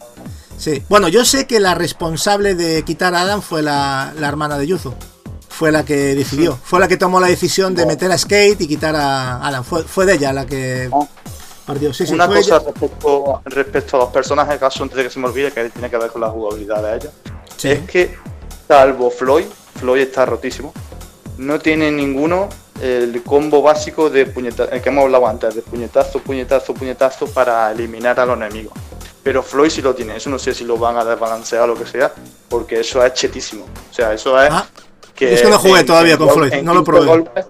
[0.58, 0.82] Sí.
[0.90, 4.66] Bueno, yo sé que la responsable de quitar a Adam fue la, la hermana de
[4.68, 4.96] Yuzo.
[5.50, 6.58] Fue la que decidió.
[6.64, 9.64] Fue la que tomó la decisión de meter a Skate y quitar a Adam.
[9.64, 11.06] Fue, fue de ella la que Ah.
[11.66, 11.94] partió.
[11.94, 12.60] Sí, sí, Una cosa ella.
[12.66, 15.98] respecto, respecto a los personajes, caso antes de que se me olvide, que tiene que
[15.98, 17.10] ver con la jugabilidad de.
[17.58, 17.70] Sí.
[17.70, 18.16] Es que,
[18.68, 19.46] salvo Floyd,
[19.80, 20.74] Floyd está rotísimo,
[21.38, 22.50] no tiene ninguno
[22.82, 27.72] el combo básico de puñetazo, el que hemos hablado antes, de puñetazo, puñetazo, puñetazo para
[27.72, 28.74] eliminar a los enemigos.
[29.24, 31.76] Pero Floyd sí lo tiene, eso no sé si lo van a desbalancear o lo
[31.76, 32.12] que sea,
[32.48, 33.66] porque eso es chetísimo.
[33.90, 34.66] O sea, eso es Ah,
[35.16, 35.34] que.
[35.34, 37.08] es que no jugué todavía con Floyd, en no lo 15 probé.
[37.24, 37.46] golpes-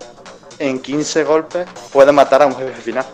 [0.59, 3.05] en 15 golpes puede matar a un jefe final.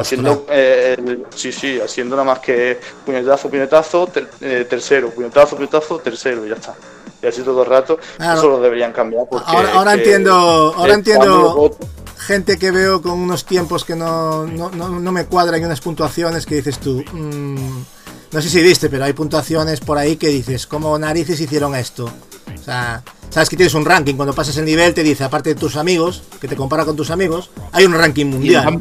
[0.00, 0.96] Haciendo, eh,
[1.34, 6.50] sí, sí, haciendo nada más que puñetazo, puñetazo, ter- eh, tercero, puñetazo, puñetazo, tercero, y
[6.50, 6.74] ya está.
[7.22, 8.38] Y así todo el rato, Claro.
[8.38, 9.24] eso lo deberían cambiar.
[9.28, 11.76] Porque Ahora- ahora que entiendo- ahora entiendo-
[12.16, 15.80] gente que veo con unos tiempos que no, no, no, no me cuadran y unas
[15.80, 17.02] puntuaciones que dices tú.
[17.12, 17.82] mm,
[18.30, 22.04] no sé si viste, pero hay puntuaciones por ahí que dices, ¿cómo narices hicieron esto?
[22.04, 24.14] O sea, sabes que tienes un ranking.
[24.16, 27.10] Cuando pasas el nivel te dice, aparte de tus amigos, que te compara con tus
[27.10, 28.78] amigos, hay un ranking mundial.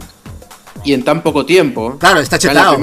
[0.83, 1.97] Y en tan poco tiempo.
[1.99, 2.77] Claro, está chetado.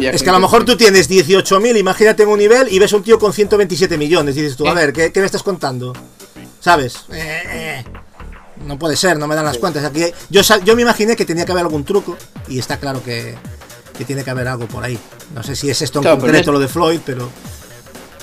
[0.00, 3.02] Es que a lo mejor tú tienes 18.000, imagínate en un nivel y ves un
[3.02, 4.36] tío con 127 millones.
[4.36, 4.74] Y dices tú, a Eh.
[4.74, 5.92] ver, ¿qué, qué me estás contando?
[6.60, 6.96] ¿Sabes?
[7.12, 7.84] Eh, eh.
[8.64, 9.84] No puede ser, no me dan las cuentas.
[9.84, 12.16] Aquí, yo, yo me imaginé que tenía que haber algún truco
[12.48, 13.34] y está claro que,
[13.96, 14.98] que tiene que haber algo por ahí.
[15.34, 17.30] No sé si es esto en Claro, concreto es- lo de Floyd, pero...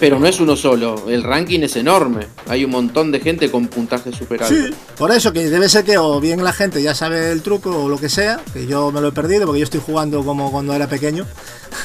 [0.04, 1.06] Pero no es uno solo.
[1.08, 2.28] El ranking es enorme.
[2.50, 4.54] Hay un montón de gente con puntaje super alto.
[4.54, 7.86] Sí, por eso que debe ser que o bien la gente ya sabe el truco
[7.86, 10.52] o lo que sea, que yo me lo he perdido porque yo estoy jugando como
[10.52, 11.26] cuando era pequeño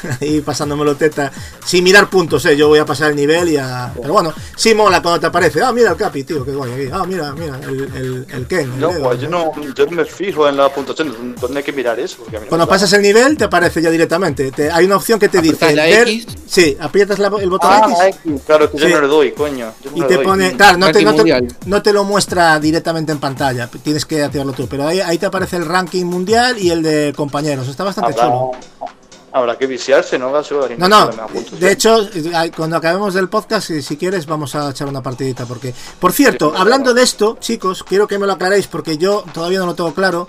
[0.20, 1.31] y pasándomelo teta
[1.65, 3.93] sin mirar puntos, eh, yo voy a pasar el nivel y a...
[4.01, 6.89] Pero bueno, sí mola cuando te aparece, ah, mira el Capi, tío, qué guay aquí,
[6.93, 8.60] ah, mira, mira, el, el, el Ken.
[8.73, 11.73] el No, pues yo no, yo no me fijo en la puntuación, ¿dónde hay que
[11.73, 12.16] mirar eso?
[12.19, 14.97] Porque a mí no Cuando pasas el nivel te aparece ya directamente, te- hay una
[14.97, 15.56] opción que te dice...
[15.65, 16.27] ¿Aprietas la ver- X?
[16.47, 19.73] Sí, aprietas la- el botón Ah, X X, claro, que yo no le doy, coño.
[19.82, 20.24] yo no y le te doy.
[20.24, 24.23] pone, claro, no te, no, te, no te lo muestra directamente en pantalla, tienes que
[24.24, 27.85] activarlo tú, pero ahí, ahí te aparece el ranking mundial y el de compañeros, está
[27.85, 28.51] bastante Habrá, chulo.
[29.39, 30.31] Habrá que viciarse, ¿no?
[30.31, 31.10] No, no,
[31.59, 35.74] de hecho, eh, cuando acabemos del podcast, si, quieres, vamos a echar una partidita, porque,
[35.98, 39.66] por cierto, hablando de esto, chicos, quiero que me lo aclaréis, porque yo todavía no
[39.66, 40.28] lo tengo claro,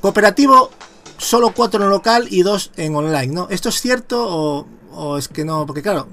[0.00, 0.70] cooperativo,
[1.18, 3.46] solo cuatro en local y dos en online, ¿no?
[3.50, 5.66] ¿Esto es cierto o, o es que no?
[5.66, 6.08] Porque claro,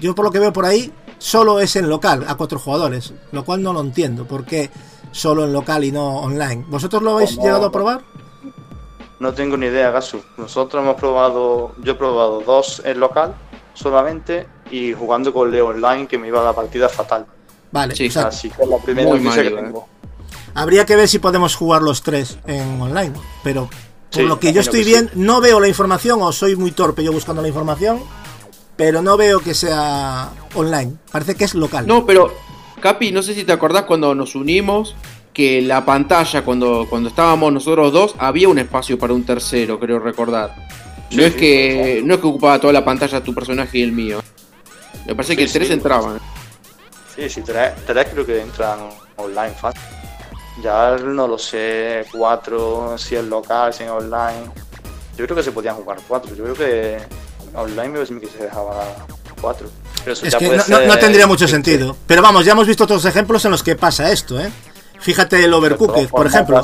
[0.00, 3.44] yo por lo que veo por ahí, solo es en local, a cuatro jugadores, lo
[3.44, 4.70] cual no lo entiendo, ¿por qué
[5.12, 6.64] solo en local y no online?
[6.68, 8.02] ¿Vosotros lo habéis llegado a probar?
[9.18, 10.20] No tengo ni idea, Gasu.
[10.36, 13.34] Nosotros hemos probado, yo he probado dos en local
[13.74, 17.26] solamente y jugando con Leo online que me iba a la partida fatal.
[17.72, 19.62] Vale, Sí, o sea, Así que es la primera noticia que malo, eh.
[19.64, 19.88] tengo.
[20.54, 23.12] Habría que ver si podemos jugar los tres en online,
[23.42, 23.74] pero por
[24.10, 24.90] Sí, lo que yo estoy que sí.
[24.92, 28.00] viendo, no veo la información o soy muy torpe yo buscando la información,
[28.76, 30.94] pero no veo que sea online.
[31.10, 31.86] Parece que es local.
[31.86, 32.32] No, pero
[32.80, 34.94] Capi, no sé si te acordás cuando nos unimos
[35.36, 39.98] que la pantalla, cuando, cuando estábamos nosotros dos, había un espacio para un tercero, creo
[39.98, 40.54] recordar.
[41.10, 43.82] Sí, No es sí, que no es que ocupaba toda la pantalla tu personaje y
[43.82, 44.22] el mío.
[45.04, 45.74] Me parece Sí, que tres sí.
[45.74, 46.18] entraban.
[47.14, 48.78] Sí, sí, tres, tres creo que entran
[49.16, 49.82] online fácil.
[50.62, 54.50] Ya no lo sé, cuatro, si es local, si es online.
[55.18, 56.34] Yo creo que se podían jugar cuatro.
[56.34, 56.96] Yo creo que
[57.54, 58.84] online me parece que se dejaba
[59.42, 59.68] 4.
[60.06, 61.94] Es que no, tendría mucho sentido.
[62.06, 64.50] Pero vamos, ya hemos visto otros ejemplos en los que pasa esto, ¿eh?
[65.00, 66.62] Fíjate el Overcooked, por ejemplo.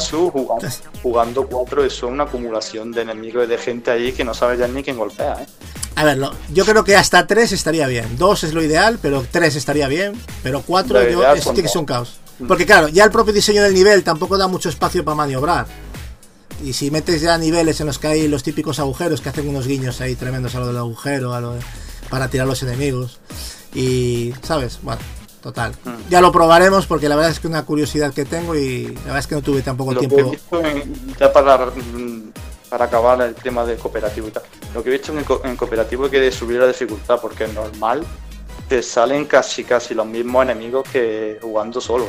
[1.03, 4.57] Jugando, 4 eso es una acumulación de enemigos y de gente ahí que no sabe
[4.59, 5.47] ya ni quién golpea, ¿eh?
[5.95, 6.19] A ver,
[6.53, 8.17] yo creo que hasta 3 estaría bien.
[8.17, 10.15] 2 es lo ideal, pero 3 estaría bien.
[10.43, 12.19] Pero 4 yo, es, tiene que ser un caos.
[12.39, 12.47] Mm.
[12.47, 15.67] Porque claro, ya el propio diseño del nivel tampoco da mucho espacio para maniobrar.
[16.65, 19.67] Y si metes ya niveles en los que hay los típicos agujeros que hacen unos
[19.67, 21.57] guiños ahí tremendos a lo del agujero, a lo
[22.09, 23.21] para tirar los enemigos.
[23.75, 24.79] Y, ¿sabes?
[24.83, 25.01] Bueno,
[25.43, 25.73] total.
[25.85, 26.09] Mm.
[26.09, 29.01] Ya lo probaremos porque la verdad es que es una curiosidad que tengo y la
[29.01, 30.33] verdad es que no tuve tampoco tiempo.
[31.19, 31.71] ya para,
[32.71, 34.45] para acabar el tema de cooperativo y tal.
[34.73, 35.13] Lo que he visto
[35.45, 38.05] en, cooperativo es que de subir la dificultad porque es normal
[38.69, 42.07] te salen casi casi los mismos enemigos que jugando solo.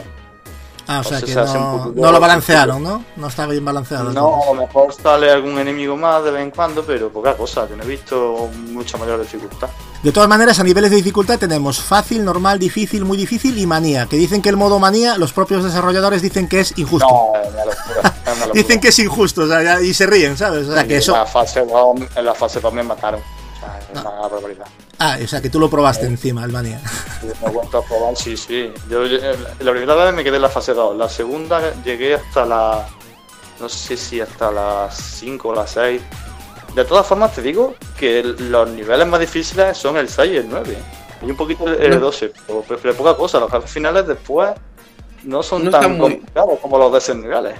[0.87, 3.03] Ah, o sea que no, lo balancearon, ¿no?
[3.15, 4.11] No está bien balanceado.
[4.11, 7.67] No, a lo mejor sale algún enemigo más de vez en cuando, pero poca cosa,
[7.67, 9.69] que no he visto mucha mayor dificultad.
[10.03, 14.05] De todas maneras, a niveles de dificultad tenemos fácil, normal, difícil, muy difícil y manía.
[14.05, 17.07] Que dicen que el modo manía, los propios desarrolladores dicen que es injusto.
[17.07, 20.67] No, es una locura, dicen que es injusto, o sea, y se ríen, ¿sabes?
[20.67, 21.13] O sea, que eso...
[21.13, 23.21] En la fase 2, en la fase me mataron.
[23.21, 24.67] O sea, es una barbaridad.
[24.99, 26.81] Ah, o sea, que tú lo probaste encima, el Mania.
[27.21, 28.73] Me a probar, sí, sí.
[28.89, 30.97] Yo, eh, la primera vez me quedé en la fase 2.
[30.97, 32.87] La segunda llegué hasta la.
[33.59, 36.01] No sé si hasta las 5 o las 6.
[36.75, 40.49] De todas formas, te digo que los niveles más difíciles son el 6 y el
[40.49, 40.77] 9.
[41.21, 43.39] Y un poquito el, 12, pero, pero, poca cosa.
[43.39, 44.51] Los finales después
[45.23, 47.55] no son tan complicados como los de Senegales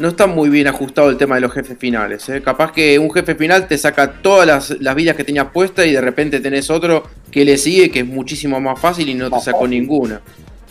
[0.00, 2.28] no está muy bien ajustado el tema de los jefes finales.
[2.30, 2.42] ¿eh?
[2.42, 6.00] Capaz que un jefe final te saca todas las, vidas que tenías puestas y de
[6.00, 9.68] repente tenés otro que le sigue, que es muchísimo más fácil y no te sacó
[9.68, 10.20] ninguna.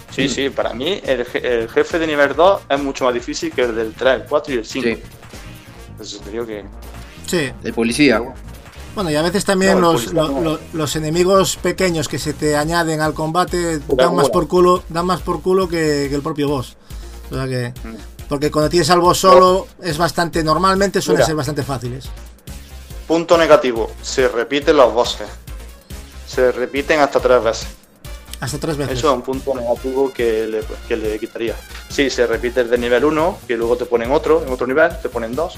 [0.10, 3.76] Sí, sí, para mí el, jefe de nivel 2 es mucho más difícil que el
[3.76, 4.88] del 3, el 4 y el 5.
[4.88, 4.98] Sí.
[6.02, 6.64] Eso te digo que.
[7.30, 7.52] Sí.
[7.62, 8.22] De policía.
[8.96, 14.16] Bueno, y a veces también los, enemigos pequeños que se te añaden al combate dan
[14.16, 16.76] más por culo, dan más por culo que, el propio boss.
[17.32, 17.74] O sea que.
[17.84, 17.96] Mm.
[18.28, 22.10] Porque cuando tienes algo solo es bastante, normalmente suelen ser bastante fáciles.
[23.08, 25.28] Punto negativo, se repiten los bosses.
[26.28, 27.68] Se repiten hasta tres veces.
[28.40, 29.00] Hasta tres veces.
[29.00, 31.56] Eso es un punto negativo que le, que le quitaría.
[31.90, 34.92] Sí, se repite el de nivel 1, que luego te ponen otro, en otro nivel,
[35.02, 35.56] te ponen dos.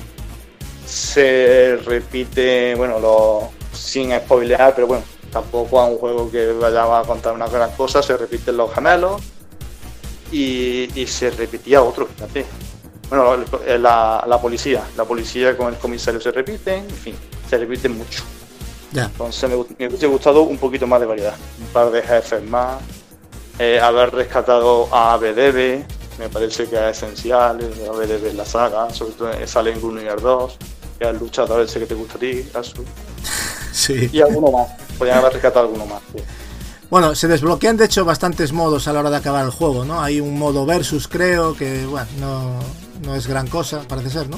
[0.91, 7.03] Se repite, bueno, lo, sin spoilear, pero bueno, tampoco a un juego que vaya a
[7.03, 9.21] contar una gran cosa, se repiten los gemelos
[10.33, 12.45] y, se repetía otro, fíjate.
[13.07, 13.37] Bueno,
[13.79, 17.15] la, la, policía, la policía con el comisario se repiten, en fin,
[17.49, 18.23] se repiten mucho.
[18.93, 22.81] Entonces me, me hubiese gustado un poquito más de variedad, un par de jefes más,
[23.59, 25.85] eh, haber rescatado a ABDB,
[26.19, 30.01] me parece que es esencial, eh, ABDB en la saga, sobre todo sale en 1
[30.01, 30.57] y 2,
[31.01, 32.83] que es el luchador ese que te gusta a ti, Asu.
[33.73, 34.09] Sí.
[34.11, 34.67] Y alguno más,
[34.97, 36.01] podrían haber rescatado alguno más.
[36.89, 40.01] Bueno, se desbloquean de hecho bastantes modos a la hora de acabar el juego, ¿no?
[40.01, 42.59] Hay un modo versus, creo, que bueno,
[43.01, 44.37] no, es gran cosa, parece ser, ¿no?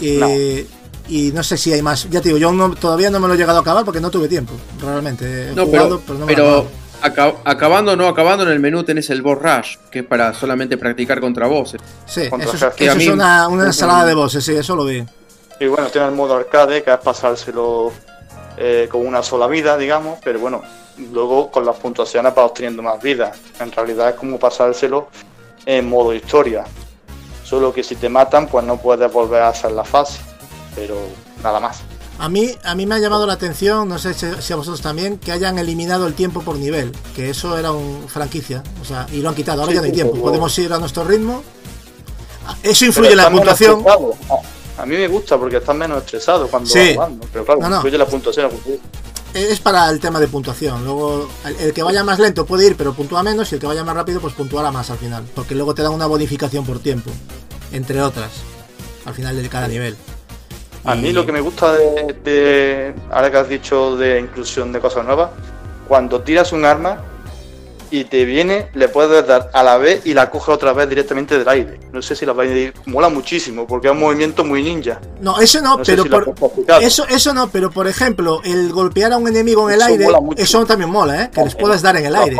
[0.00, 1.42] Y no.
[1.44, 2.10] sé si hay más.
[2.10, 4.26] Ya te digo, yo todavía no me lo he llegado a acabar porque no tuve
[4.26, 5.52] tiempo, realmente.
[5.54, 6.66] no, pero, pero,
[7.00, 11.20] acabando no acabando en el menú tenés el boss rush, que es para solamente practicar
[11.20, 11.80] contra bosses.
[12.04, 15.04] Sí, eso, es, una, una, ensalada de bosses, sí, eso lo vi.
[15.60, 17.92] Y bueno, tiene el modo arcade, que es pasárselo
[18.56, 20.62] eh, con una sola vida, digamos, pero bueno,
[21.12, 23.32] luego con las puntuaciones vas obteniendo más vida.
[23.60, 25.08] En realidad es como pasárselo
[25.66, 26.64] en modo historia.
[27.44, 30.20] Solo que si te matan, pues no puedes volver a hacer la fase.
[30.74, 30.96] Pero
[31.42, 31.80] nada más.
[32.18, 35.18] A mí, a mí me ha llamado la atención, no sé si a vosotros también,
[35.18, 36.92] que hayan eliminado el tiempo por nivel.
[37.14, 38.62] Que eso era un franquicia.
[38.82, 39.62] O sea, y lo han quitado.
[39.62, 40.20] Ahora ya no hay tiempo.
[40.20, 41.42] Podemos ir a nuestro ritmo.
[42.62, 43.84] Eso influye en la puntuación.
[44.78, 47.26] A mí me gusta porque estás menos estresado cuando vas jugando.
[47.32, 48.50] Pero claro, influye la puntuación
[49.34, 50.84] es para el tema de puntuación.
[50.84, 51.28] Luego,
[51.60, 53.94] el, que vaya más lento puede ir, pero puntúa menos, y el que vaya más
[53.94, 55.24] rápido, pues puntuará más al final.
[55.34, 57.10] Porque luego te dan una bonificación por tiempo,
[57.72, 58.30] entre otras,
[59.04, 59.96] al final de cada nivel.
[60.84, 64.80] A mí lo que me gusta de, de, ahora que has dicho de inclusión de
[64.80, 65.30] cosas nuevas,
[65.86, 67.02] cuando tiras un arma,
[67.90, 71.38] y te viene, le puedes dar a la vez y la coge otra vez directamente
[71.38, 71.80] del aire.
[71.92, 72.74] No sé si la va a ir.
[72.86, 75.00] Mola muchísimo porque es un movimiento muy ninja.
[75.20, 76.34] No, eso no, pero por,
[76.80, 80.06] eso, eso no, pero por ejemplo, el golpear a un enemigo en el aire,
[80.36, 81.30] eso también mola, ¿eh?
[81.32, 82.36] Que les puedas dar en el aire.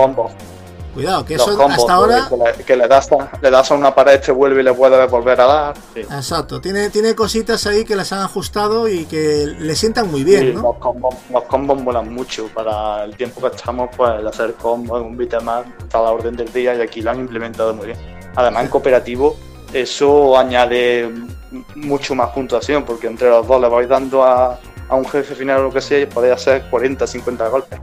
[0.99, 2.29] Cuidado, que eso hasta ahora.
[2.67, 5.41] Que, le, das a, le das a una pared, te vuelve y le puedes volver
[5.41, 5.75] a dar.
[5.95, 10.55] Exacto, tiene, tiene cositas ahí que las han ajustado y que le sientan muy bien.
[10.55, 10.63] ¿no?
[10.63, 12.49] Los, combos, los combos molan mucho.
[12.49, 15.49] Para el tiempo que estamos, pues el hacer combos en un beat'em
[15.79, 17.99] está a la orden del día y aquí lo han implementado muy bien.
[18.35, 19.37] Además, en cooperativo,
[19.73, 21.09] eso añade
[21.77, 24.59] mucho más puntuación porque entre los dos le vais dando a,
[24.89, 27.81] a un jefe final o lo que sea y podéis hacer 40, 50 golpes.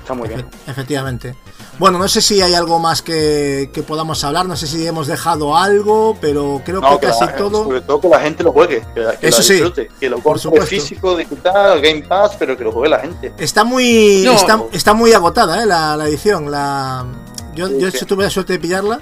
[0.00, 0.46] Está muy bien.
[0.66, 1.36] Efectivamente.
[1.78, 5.06] Bueno, no sé si hay algo más que, que podamos hablar, no sé si hemos
[5.06, 7.64] dejado algo, pero creo No, que que casi la- todo...
[7.64, 9.62] Sobre todo que la gente lo juegue, que, la- que Eso sí,
[10.00, 10.66] que lo por compre supuesto.
[10.66, 13.32] físico, digital, Game Pass, pero que lo juegue la gente.
[13.38, 14.32] Está muy No.
[14.32, 15.66] está, está muy agotada ¿eh?
[15.66, 16.50] la, la edición.
[16.50, 17.06] La,
[17.54, 18.04] yo, Sí, yo sí.
[18.06, 18.98] tuve la suerte de pillarla,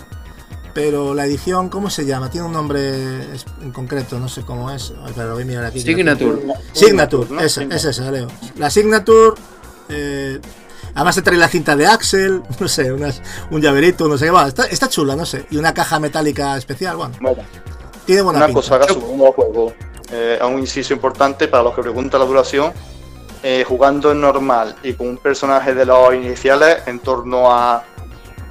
[0.74, 2.28] pero la edición, ¿cómo se llama?
[2.30, 2.92] Tiene un nombre
[3.62, 4.92] en concreto, no sé cómo es.
[5.02, 5.80] Ay, pero lo voy a mirar aquí.
[5.80, 6.42] Signature.
[6.74, 7.40] Signature, ¿no?
[7.40, 8.28] esa, es esa, Leo.
[8.58, 9.34] La Signature.
[9.88, 10.40] eh,
[10.96, 14.30] además te trae la cinta de Axel, no sé, unas, un llaverito, no sé qué.
[14.32, 15.46] va, está, está chula, no sé.
[15.50, 17.44] Y una caja metálica especial, bueno, Bueno,
[18.04, 18.60] tiene buena una pinta.
[18.60, 19.72] cosa, haga su nuevo juego.
[20.10, 22.72] Eh, a un inciso importante para los que preguntan la duración.
[23.42, 27.84] eh, jugando en normal y con un personaje de los iniciales en torno a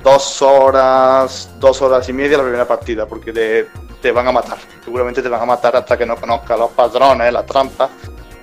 [0.03, 3.67] dos horas, dos horas y media la primera partida, porque te,
[4.01, 4.57] te van a matar.
[4.85, 7.89] Seguramente te van a matar hasta que no conozcas los patrones, las trampas,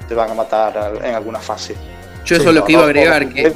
[0.09, 1.75] te van a matar en alguna fase.
[2.25, 3.53] Yo Sí, eso es lo que iba a agregar, que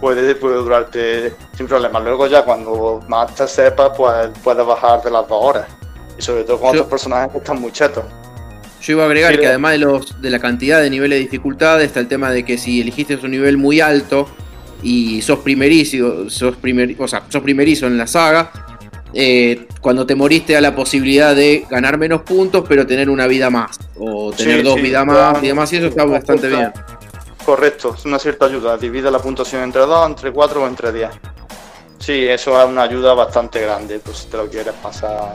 [0.00, 2.00] puede, puede durarte sin problema.
[2.00, 5.66] Luego ya cuando más te sepas, pues puedes bajar de las dos horas.
[6.18, 8.04] Y sobre todo con Yo- otros personajes que están muy chetos.
[8.82, 11.22] Yo iba a agregar Sí, que además de los de la cantidad de niveles de
[11.22, 14.28] dificultad está el tema de que si elegiste un nivel muy alto
[14.82, 18.50] y sos primerizo, sos primer, o sea, sos primerizo en la saga,
[19.14, 23.50] eh, cuando te moriste a la posibilidad de ganar menos puntos pero tener una vida
[23.50, 26.72] más o tener Sí, dos sí, vidas más y demás y eso está bastante bien.
[27.44, 28.76] Correcto, es una cierta ayuda.
[28.76, 31.10] Divide la puntuación entre 2, entre 4 o entre 10.
[31.98, 35.34] Sí, eso es una ayuda bastante grande, pues si te lo quieres pasar.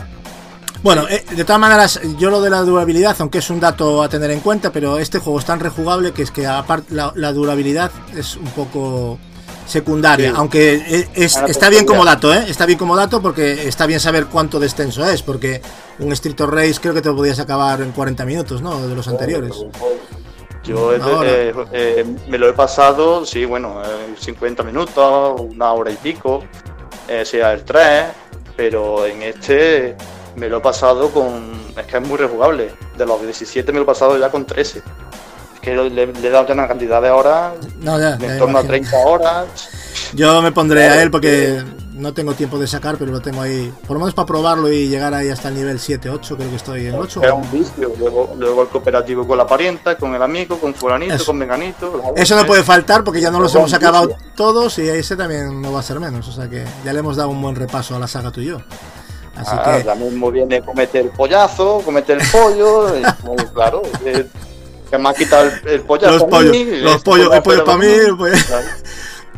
[0.84, 4.10] Bueno, eh, de todas maneras, yo lo de la durabilidad, aunque es un dato a
[4.10, 7.34] tener en cuenta, pero este juego es tan rejugable que es que aparte la, la
[7.34, 9.18] durabilidad es un poco
[9.66, 10.36] secundaria, Sí.
[10.38, 12.46] aunque es- es- Ahora está bien como dato, ¿eh?
[12.48, 15.62] Está bien como dato porque está bien saber cuánto de extenso es, porque
[16.00, 18.88] un Street of Race creo que te lo podías acabar en 40 minutos, ¿no?
[18.88, 19.54] De los anteriores.
[20.68, 25.96] Yo eh, eh, me lo he pasado, sí, bueno, en 50 minutos, una hora y
[25.96, 26.44] pico,
[27.08, 28.08] eh, sea el 3,
[28.58, 29.96] pero en este
[30.36, 31.56] me lo he pasado con.
[31.78, 32.72] Es que es muy rejugable.
[32.98, 34.80] De los 17 me lo he pasado ya con 13.
[34.80, 38.58] Es que le, le he dado ya una cantidad de horas, No, ya, en torno
[38.58, 38.90] a imagino.
[38.90, 39.48] 30 horas.
[40.14, 41.64] Yo me pondré a él porque
[41.98, 43.74] no tengo tiempo de sacar, pero lo tengo ahí.
[43.88, 46.56] Por lo menos para probarlo y llegar ahí hasta el nivel 7, 8, creo que
[46.56, 47.22] estoy en el 8.
[47.24, 47.92] Es un vicio.
[47.98, 51.26] Luego, luego el cooperativo con la parienta, con el amigo, con fulanito, Eso.
[51.26, 52.02] con menganito.
[52.16, 54.24] Eso no puede faltar porque ya no los hemos acabado vicios.
[54.36, 56.28] todos y ese también no va a ser menos.
[56.28, 58.46] O sea que ya le hemos dado un buen repaso a la saga tú y
[58.46, 58.58] yo.
[59.36, 63.82] Así Ah, que ya mismo viene comete el pollazo, comete el pollo, y, pues, claro,
[64.04, 64.26] eh,
[64.90, 66.14] que me ha quitado el, el pollazo.
[66.14, 67.86] los pollos, los pollos, el pollo era para mí.
[68.18, 68.68] pollo- Claro.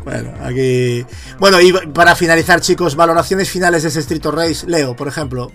[0.09, 1.05] Bueno, aquí.
[1.37, 4.63] Bueno, y para finalizar, chicos, valoraciones finales de ese Street of.
[4.65, 5.51] Leo, por ejemplo,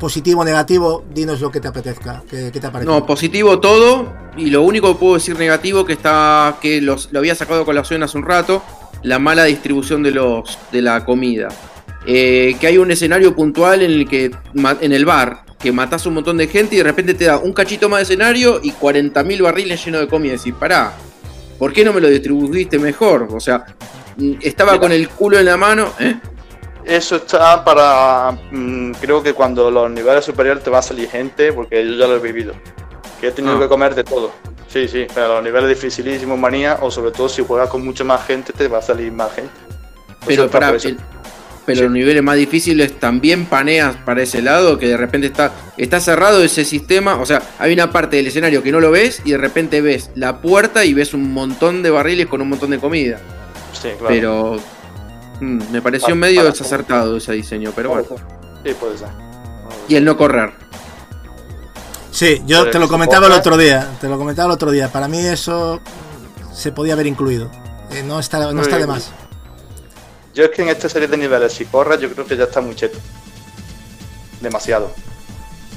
[0.00, 2.24] positivo, negativo, dinos lo que te apetezca.
[2.28, 2.98] ¿Qué, te ha parecido?
[2.98, 4.12] No, positivo todo.
[4.36, 6.56] Y lo único que puedo decir negativo que está.
[6.60, 8.60] que los, lo había sacado a colación hace un rato.
[9.04, 10.58] La mala distribución de los.
[10.72, 11.48] de la comida.
[12.06, 14.32] Eh, que hay un escenario puntual en el que.
[14.80, 15.44] en el bar.
[15.60, 18.00] Que matás a un montón de gente y de repente te da un cachito más
[18.00, 20.34] de escenario y 40.000 barriles llenos de comida.
[20.34, 20.92] Y decís, pará,
[21.58, 23.28] ¿por qué no me lo distribuiste mejor?
[23.32, 23.64] O sea,
[24.16, 24.80] mm, estaba Mira.
[24.82, 25.88] con el culo en la mano.
[26.00, 26.16] ¿eh?
[26.84, 28.32] Eso está para.
[28.50, 32.06] mm, creo que cuando los niveles superiores te va a salir gente, porque yo ya
[32.06, 32.54] lo he vivido.
[33.20, 33.60] Que he tenido Ah.
[33.60, 34.32] que comer de todo.
[34.68, 38.26] Sí, sí, pero los niveles dificilísimos, manía, o sobre todo si juegas con mucha más
[38.26, 39.52] gente, te va a salir más gente.
[40.26, 40.98] Pero para el-
[41.66, 41.84] pero Sí.
[41.84, 46.42] los niveles más difíciles también paneas para ese lado, que de repente está, está cerrado
[46.42, 47.16] ese sistema.
[47.16, 50.10] O sea, hay una parte del escenario que no lo ves y de repente ves
[50.14, 53.18] la puerta y ves un montón de barriles con un montón de comida.
[53.72, 54.06] Sí, claro.
[54.08, 54.56] Pero
[55.40, 58.04] mm, me pareció Para- medio para- desacertado ese diseño, pero bueno.
[58.64, 59.08] Sí, puede ser.
[59.88, 60.52] Y el no correr.
[62.10, 63.88] Sí, yo Pero te lo comentaba el otro día.
[64.00, 64.88] Te lo comentaba el otro día.
[64.92, 65.80] Para mí eso
[66.52, 67.50] se podía haber incluido.
[67.90, 68.88] Eh, no está, no está de bien.
[68.88, 69.10] más.
[70.34, 72.60] Yo es que en esta serie de niveles, si corres, yo creo que ya está
[72.60, 72.98] muy cheto.
[74.40, 74.92] Demasiado.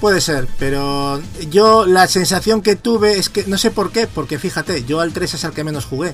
[0.01, 1.19] Puede ser, pero
[1.49, 5.11] yo la sensación que tuve es que no sé por qué, porque fíjate, yo al
[5.13, 6.13] 3 es el que menos jugué,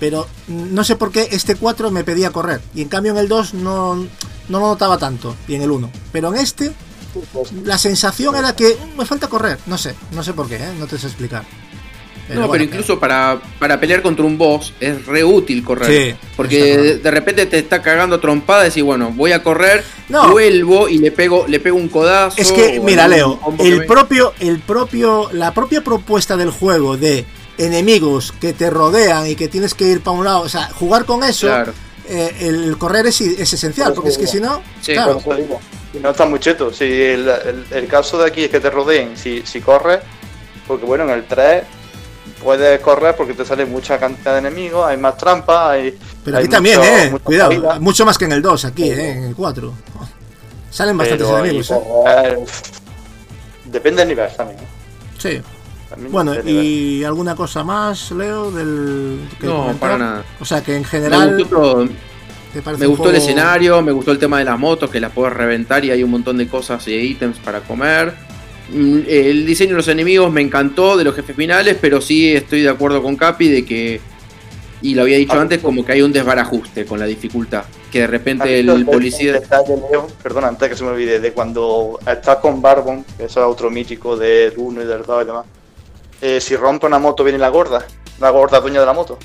[0.00, 3.28] pero no sé por qué este 4 me pedía correr y en cambio en el
[3.28, 4.06] 2 no, no
[4.48, 6.72] lo notaba tanto y en el 1, pero en este
[7.64, 10.74] la sensación era que "Mm, me falta correr, no sé, no sé por qué, ¿eh?
[10.78, 11.44] no te sé explicar.
[12.28, 16.12] No, bueno, pero incluso para, para pelear contra un boss es re útil correr.
[16.12, 20.30] Sí, porque de, repente te está cagando trompada y decís, bueno, voy a correr, No.
[20.30, 22.40] vuelvo y le pego, le pego un codazo.
[22.40, 27.24] Es que, mira, Leo, que el propio, el propio, la propia propuesta del juego de
[27.58, 31.04] enemigos que te rodean y que tienes que ir para un lado, o sea, jugar
[31.04, 31.72] con eso, Claro.
[32.08, 35.20] eh, el correr es, es esencial, porque es que si no, Sí, claro,
[36.00, 36.72] no está muy cheto.
[36.72, 40.00] Si el, el- el caso de aquí es que te rodeen, si, si corres,
[40.66, 41.62] porque bueno, en el 3
[42.42, 45.98] puedes correr porque te sale mucha cantidad de enemigos, hay más trampas, hay.
[46.24, 47.20] Pero hay aquí también, mucho- eh.
[47.22, 49.72] Cuidado, mucho más que en el 2, aquí, eh, en el 4.
[50.70, 51.76] Salen bastantes pero enemigos, y eh.
[51.76, 52.38] correr,
[53.66, 54.58] Depende del nivel también.
[54.60, 54.66] ¿eh?
[55.18, 55.40] Sí.
[55.88, 56.48] También Bueno, nivel.
[56.48, 59.80] ¿y alguna cosa más, Leo, del que No, comentar?
[59.80, 60.24] para nada.
[60.40, 61.86] O sea, que en Me general gustó,
[62.52, 65.12] te parece Me gustó el escenario, me gustó el tema de las motos, que las
[65.12, 68.14] puedes reventar y hay un montón de cosas y ítems para comer.
[68.72, 72.62] Mm, El diseño de los enemigos me encantó, de los jefes finales, pero sí estoy
[72.62, 74.00] de acuerdo con Capi de que,
[74.80, 77.64] y lo había dicho Ah, antes, como que hay un desbarajuste con la dificultad.
[77.90, 79.32] Que de repente ¿Has visto el policía...
[79.34, 80.06] detalle, Leo?
[80.22, 83.70] Perdona, antes que se me olvide, de cuando estás con Barbon, que eso es otro
[83.70, 85.44] mítico del 1 y del 2 y demás.
[86.22, 87.84] eh, si rompe una moto, viene la gorda,
[88.20, 89.18] la gorda dueña de la moto.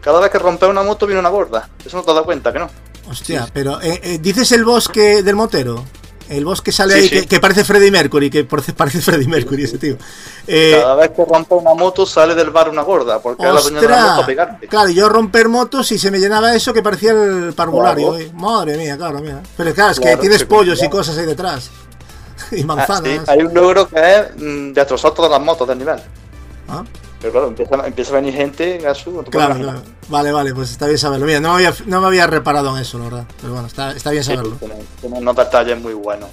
[0.00, 1.68] Cada vez que rompe una moto, viene una gorda.
[1.84, 2.70] Eso no te das cuenta, que no.
[3.08, 5.84] Hostia, pero eh, eh, dices el bosque del motero.
[6.32, 7.20] El boss que sale Sí, ahí, sí.
[7.20, 8.72] Que, que parece Freddie Mercury, que parece,
[9.02, 9.96] Freddie Mercury ese tío.
[10.46, 13.80] Eh, Cada vez que rompe una moto, sale del bar una gorda, porque la dueña
[13.80, 14.66] de la moto a pegarte.
[14.68, 18.16] Claro, yo romper motos y se me llenaba eso que parecía el parvulario.
[18.18, 18.30] Eh.
[18.34, 19.42] Madre mía, claro, mira.
[19.56, 21.70] Pero claro, es que Claro, tienes pollos y cosas ahí detrás.
[22.50, 23.28] y Ah, sí, manzanas.
[23.28, 26.00] hay un logro que es mm, destrozar todas las motos del nivel.
[26.68, 26.82] Ah,
[27.22, 29.82] Pero claro, empieza, empieza a venir gente, Gasu, Claro, claro.
[30.08, 31.24] Vale, vale, pues está bien saberlo.
[31.24, 33.26] Mira, no me había, no me había reparado en eso, la verdad.
[33.40, 34.56] Pero bueno, está, está bien Sí, saberlo.
[34.56, 36.28] tiene, tiene detalles muy buenos.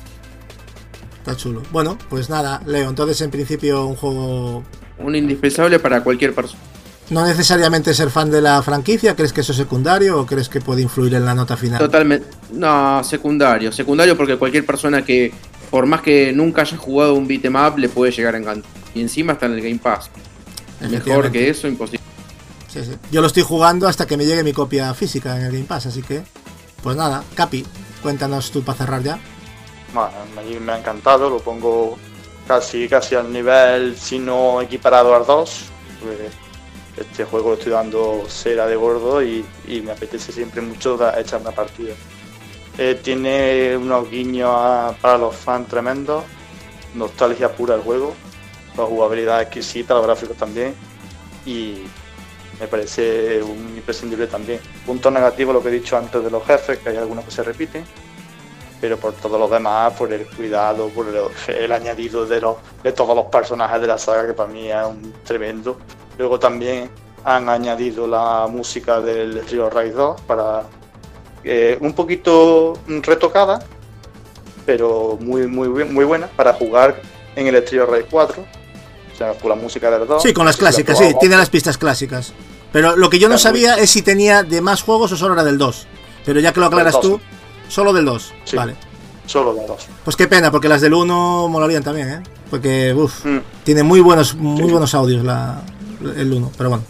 [1.19, 1.61] Está chulo.
[1.71, 4.63] Bueno, pues nada, Leo, entonces en principio un juego
[4.97, 6.59] Un indispensable para cualquier persona.
[7.11, 10.59] no necesariamente ser fan de la franquicia, ¿crees que eso es secundario o crees que
[10.59, 11.77] puede influir en la nota final?
[11.77, 12.25] Totalmente.
[12.51, 13.71] No, secundario.
[13.71, 15.31] Secundario porque cualquier persona que,
[15.69, 18.71] por más que nunca haya jugado un beat'em up, le puede llegar a encantar.
[18.95, 20.09] Y encima está en el Game Pass.
[20.81, 21.99] Mejor que eso, imposible.
[22.67, 22.91] Sí, sí.
[23.11, 25.87] Yo lo estoy jugando hasta que me llegue mi copia física en el Game Pass,
[25.87, 26.23] así que
[26.83, 27.65] pues nada, Capi,
[28.01, 29.19] cuéntanos tú para cerrar ya.
[29.93, 31.97] Bueno, a mí me ha encantado, lo pongo
[32.47, 35.61] casi casi al nivel, si no equiparado al 2.
[35.99, 36.29] porque
[36.97, 41.19] Este juego lo estoy dando cera de gordo y, y me apetece siempre mucho da-
[41.19, 41.93] echar una partida.
[42.77, 46.23] Eh, tiene unos guiños a- para los fans tremendos,
[46.95, 48.13] nostalgia pura el juego,
[48.83, 50.73] la jugabilidad exquisita, los gráficos también
[51.45, 51.83] y
[52.59, 53.41] me parece
[53.75, 54.59] imprescindible también.
[54.85, 57.43] Punto negativo lo que he dicho antes de los jefes, que hay algunos que se
[57.43, 57.85] repiten
[58.79, 61.05] pero por todo lo demás, por el cuidado, por
[61.47, 64.85] el, añadido de, los, de todos los personajes de la saga, que para mí es
[64.85, 65.77] un tremendo.
[66.17, 66.89] Luego también
[67.23, 70.63] han añadido la música del Rio Raid 2 para
[71.43, 73.59] eh, un poquito retocada,
[74.65, 77.01] pero muy, muy, muy buena para jugar
[77.35, 78.45] en el Trio Raid 4.
[79.19, 80.23] Sea, con la música del 2.
[80.23, 82.31] Sí, con las Si la clásicas, sí, tiene las pistas clásicas.
[82.71, 85.43] Pero lo que yo no sabía es si tenía de más juegos o solo era
[85.43, 85.87] del 2.
[86.25, 87.19] Pero ya que lo aclaras tú,
[87.67, 88.33] solo del 2.
[88.45, 88.55] Sí.
[88.55, 88.75] Vale.
[89.25, 89.87] Solo del 2.
[90.05, 92.23] Pues qué pena, porque las del 1 molarían también, ¿eh?
[92.49, 93.39] Porque, uff, Mm.
[93.65, 94.71] tiene muy buenos, muy Sí.
[94.71, 95.61] buenos audios la,
[96.15, 96.51] el 1.
[96.57, 96.83] Pero bueno,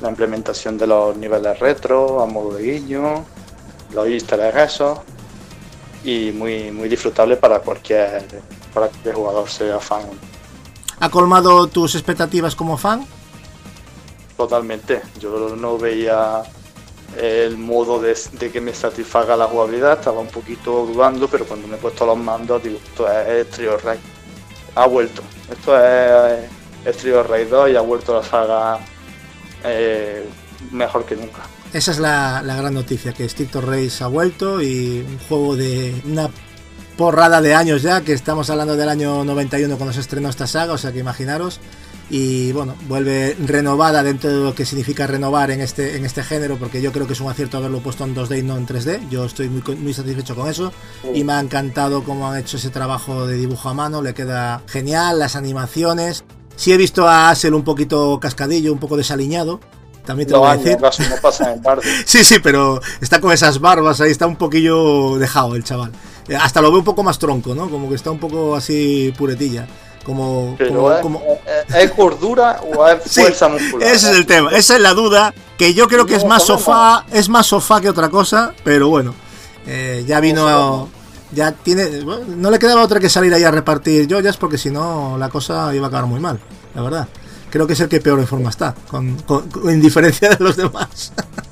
[0.00, 3.26] la implementación de los niveles retro a modo de guiño,
[3.92, 4.82] los easter eggs
[6.02, 8.24] y muy muy disfrutable para cualquier
[8.72, 10.02] para cualquier jugador sea fan
[11.02, 13.04] ¿ha colmado tus expectativas como fan?
[14.36, 15.02] totalmente.
[15.20, 16.42] Yo no veía
[17.16, 21.68] el modo de, de que me satisfaga la jugabilidad, estaba un poquito dudando, pero cuando
[21.68, 24.00] me he puesto los mandos digo, esto es Trio Raid.
[24.74, 25.22] Ha vuelto.
[25.50, 26.50] Esto es,
[26.84, 28.78] es Trio Raid 2 y ha vuelto la saga
[29.64, 30.26] eh,
[30.72, 31.42] mejor que nunca.
[31.72, 36.02] Esa es la, la gran noticia, que Stricto Race ha vuelto y un juego de
[36.04, 36.28] una
[37.02, 40.72] porrada de años ya, que estamos hablando del año 91 cuando se estrenó esta saga,
[40.74, 41.58] o sea que imaginaros.
[42.10, 46.58] Y bueno, vuelve renovada dentro de lo que significa renovar en este, en este género,
[46.58, 49.08] porque yo creo que es un acierto haberlo puesto en 2D y no en 3D.
[49.08, 50.72] Yo estoy muy, muy satisfecho con eso
[51.12, 54.62] y me ha encantado cómo han hecho ese trabajo de dibujo a mano, le queda
[54.68, 56.22] genial, las animaciones.
[56.54, 59.58] Sí he visto a Asel un poquito cascadillo, un poco desaliñado,
[60.04, 61.10] también te lo Los voy a decir.
[61.10, 61.62] no pasan en.
[62.04, 65.90] Sí, sí, pero está con esas barbas ahí, está un poquillo dejado el chaval.
[66.28, 67.68] Eh, Hasta lo veo un poco más tronco, ¿no?
[67.68, 69.66] Como que está un poco así puretilla.
[70.04, 71.22] Como, como- es, como-
[71.68, 73.86] es- ¿es gordura o es Sí, fuerza muscular?
[73.88, 77.06] ese es el tema, esa es la duda, que yo creo que es más sofá,
[77.12, 79.14] es más sofá que otra cosa, pero bueno,
[79.64, 80.88] eh, ya vino, no.
[81.30, 84.70] ya tiene, bueno, no le quedaba otra que salir ahí a repartir joyas porque si
[84.70, 86.40] no la cosa iba a acabar muy mal,
[86.74, 87.08] la verdad.
[87.50, 90.42] Creo que es el que peor en forma está, con, con- con- en diferencia de
[90.42, 91.12] los demás.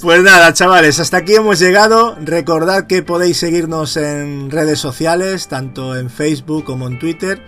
[0.00, 2.16] Pues nada, chavales, hasta aquí hemos llegado.
[2.22, 7.42] Recordad que podéis seguirnos en redes sociales, tanto en Facebook como en Twitter.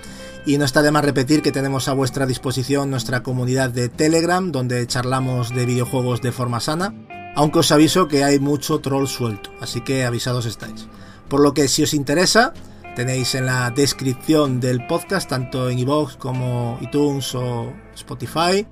[0.46, 4.50] Y no está de más repetir que tenemos a vuestra disposición nuestra comunidad de Telegram,
[4.50, 6.94] donde charlamos de videojuegos de forma sana.
[7.36, 10.88] Aunque os aviso que hay mucho troll suelto, así que avisados estáis.
[11.28, 12.54] Por lo que si os interesa,
[12.96, 18.66] tenéis en la descripción del podcast, tanto en iVoox como iTunes o Spotify,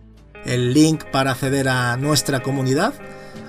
[0.46, 2.94] el link para acceder a nuestra comunidad.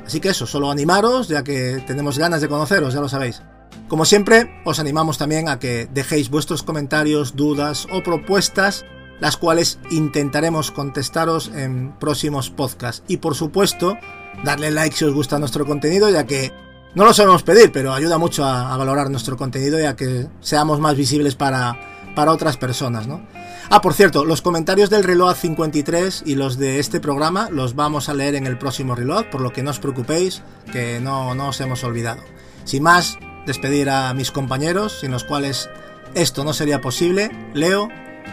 [0.08, 3.42] Así que eso, solo animaros, ya que tenemos ganas de conoceros, ya lo sabéis.
[3.90, 8.86] Como siempre, os animamos también a que dejéis vuestros comentarios, dudas o propuestas,
[9.20, 13.04] las cuales intentaremos contestaros en próximos podcasts.
[13.10, 13.98] Y por supuesto,
[14.46, 16.54] darle like si os gusta nuestro contenido, ya que
[16.96, 20.28] no lo solemos pedir, pero ayuda mucho a, a valorar nuestro contenido y a que
[20.40, 21.78] seamos más visibles para,
[22.18, 23.22] para otras personas, ¿no?
[23.70, 28.10] Ah, por cierto, los comentarios del Reload 53 y los de este programa los vamos
[28.10, 30.42] a leer en el próximo Reload, por lo que no os preocupéis,
[30.72, 32.24] que no, no os hemos olvidado.
[32.64, 35.70] Sin más, despedir a mis compañeros, sin los cuales
[36.16, 37.30] esto no sería posible.
[37.54, 37.88] Leo,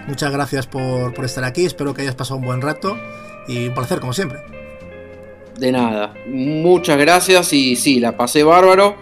[0.08, 2.96] muchas gracias por, por estar aquí, espero que hayas pasado un buen rato
[3.46, 4.38] y un placer como siempre.
[5.58, 6.14] De nada.
[6.26, 8.96] Muchas gracias y sí, la pasé bárbaro.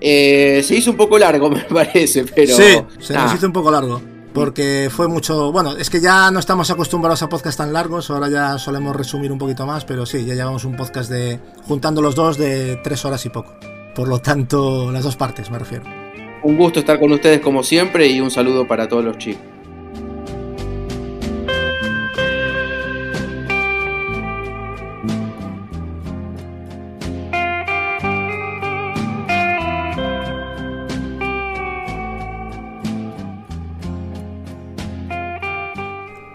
[0.00, 2.54] Eh, se hizo un poco largo, me parece, pero.
[2.54, 4.11] sí, se nos hizo un poco largo.
[4.32, 5.52] Porque fue mucho.
[5.52, 8.10] Bueno, es que ya no estamos acostumbrados a podcasts tan largos.
[8.10, 9.84] Ahora ya solemos resumir un poquito más.
[9.84, 11.38] Pero sí, ya llevamos un podcast de.
[11.66, 13.54] Juntando los dos de tres horas y poco.
[13.94, 15.84] Por lo tanto, las dos partes me refiero.
[16.42, 19.51] Un gusto estar con ustedes como siempre y un saludo para todos los chicos.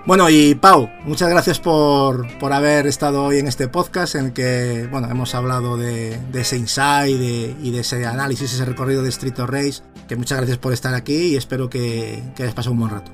[0.08, 4.34] Bueno, y Pau, muchas gracias por, por haber estado hoy en este podcast en el
[4.34, 9.04] que, bueno, hemos hablado de, de ese insight de- y de ese análisis, ese recorrido
[9.04, 9.82] de Street of Race.
[10.08, 13.12] Que muchas gracias por estar aquí y espero que, que hayas pasado un buen rato.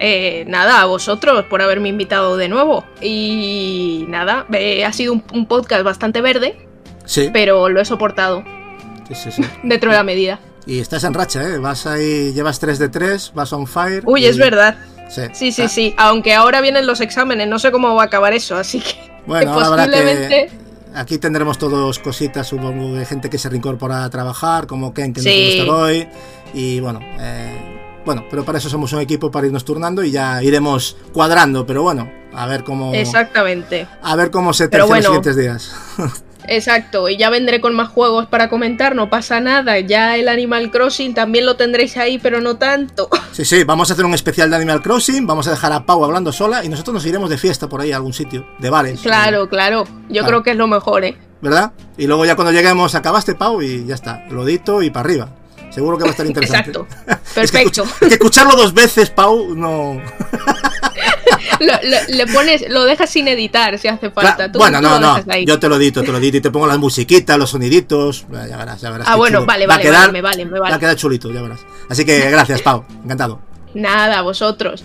[0.00, 2.84] Eh, nada, a vosotros por haberme invitado de nuevo.
[3.00, 6.66] Y nada, eh, ha sido un, un podcast bastante verde,
[7.04, 8.42] Sí, pero lo he soportado
[9.08, 9.42] sí, sí, sí.
[9.62, 10.40] dentro de la medida.
[10.66, 11.58] Y estás en racha, ¿eh?
[11.58, 14.02] Vas ahí, llevas 3 de 3, vas on fire.
[14.06, 14.76] Uy, y- es verdad.
[15.10, 15.94] Sí, Sí, sí, Ah, sí.
[15.98, 18.94] Aunque ahora vienen los exámenes, no sé cómo va a acabar eso, así que
[19.26, 20.28] Bueno, ahora habrá posiblemente.
[20.28, 20.70] que.
[20.94, 25.20] Aquí tendremos todos cositas, supongo, de gente que se reincorpora a trabajar, como Ken, que
[25.20, 25.58] Sí.
[25.60, 26.08] estar hoy.
[26.52, 30.42] Y bueno, eh, bueno, pero para eso somos un equipo para irnos turnando y ya
[30.42, 31.64] iremos cuadrando.
[31.64, 32.92] Pero bueno, a ver cómo.
[32.94, 33.86] Exactamente.
[34.02, 35.22] A ver cómo se Pero tercian los bueno.
[35.22, 36.22] siguientes días.
[36.52, 39.78] Exacto, y ya vendré con más juegos para comentar, no pasa nada.
[39.78, 43.08] Ya el Animal Crossing también lo tendréis ahí, pero no tanto.
[43.32, 46.04] Sí, sí, vamos a hacer un especial de Animal Crossing, vamos a dejar a Pau
[46.04, 49.00] hablando sola y nosotros nos iremos de fiesta por ahí a algún sitio, de bares.
[49.00, 49.84] Claro, claro.
[50.08, 50.26] Yo Claro.
[50.26, 51.16] creo que es lo mejor, ¿eh?
[51.40, 51.72] ¿Verdad?
[51.96, 55.28] Y luego ya cuando lleguemos acabaste Pau y ya está, lo edito y para arriba.
[55.70, 56.70] Seguro que va a estar interesante.
[56.70, 56.86] Exacto.
[57.40, 57.84] Es que, Perfecto.
[57.84, 60.02] es que escucharlo dos veces, Pau, no.
[61.60, 64.50] Lo, lo- le pones, lo dejas sin editar si hace falta.
[64.50, 65.22] Tú- bueno, no, no.
[65.46, 68.26] Yo te lo edito, te lo edito y te pongo las musiquitas, los soniditos.
[68.30, 69.06] Ya verás, ya verás.
[69.08, 69.46] Ah, bueno, chulo.
[69.46, 70.80] vale, Va a vale, quedar- vale, me vale, me Va a vale.
[70.80, 71.60] quedar chulito, ya verás.
[71.88, 72.84] Así que gracias, Pau.
[73.04, 73.40] Encantado.
[73.74, 74.82] Nada, vosotros.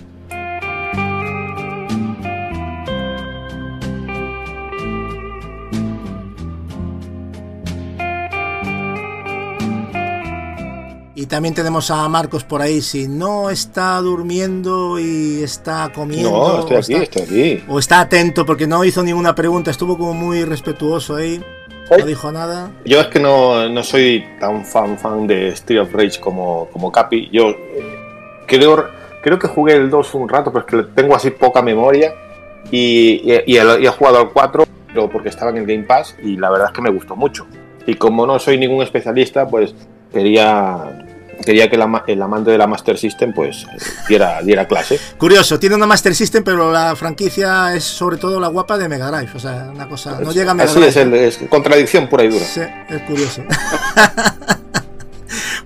[11.25, 12.81] Y también tenemos a Marcos por ahí.
[12.83, 16.29] Si no está durmiendo y está comiendo.
[16.29, 17.21] No, estoy o aquí, está- estoy
[17.55, 17.63] aquí.
[17.67, 21.43] O está atento porque no hizo ninguna pregunta, estuvo como muy respetuoso ahí.
[21.89, 22.69] No dijo nada.
[22.85, 26.91] Yo es que no, no soy tan fan fan de Street of Rage como, como
[26.91, 27.27] Capi.
[27.33, 27.97] Yo eh,
[28.45, 28.85] creo,
[29.23, 32.13] creo que jugué el 2 un rato, pero es que tengo así poca memoria.
[32.69, 35.85] Y, y, y he, y he jugado al 4, pero porque estaba en el Game
[35.85, 37.47] Pass y la verdad es que me gustó mucho.
[37.87, 39.73] Y como no soy ningún especialista, pues
[40.13, 41.04] quería,
[41.43, 44.99] quería que la el amante de la Master System pues eh, diera, diera clase.
[45.17, 49.09] Curioso, tiene una Master System, pero la franquicia es sobre todo la guapa de Mega
[49.11, 49.31] Drive.
[49.35, 50.19] O sea, una cosa.
[50.21, 50.89] No llega a Mega Así Drive.
[50.89, 52.45] es, el- es contradicción pura y dura.
[52.45, 53.41] Sí, es curioso.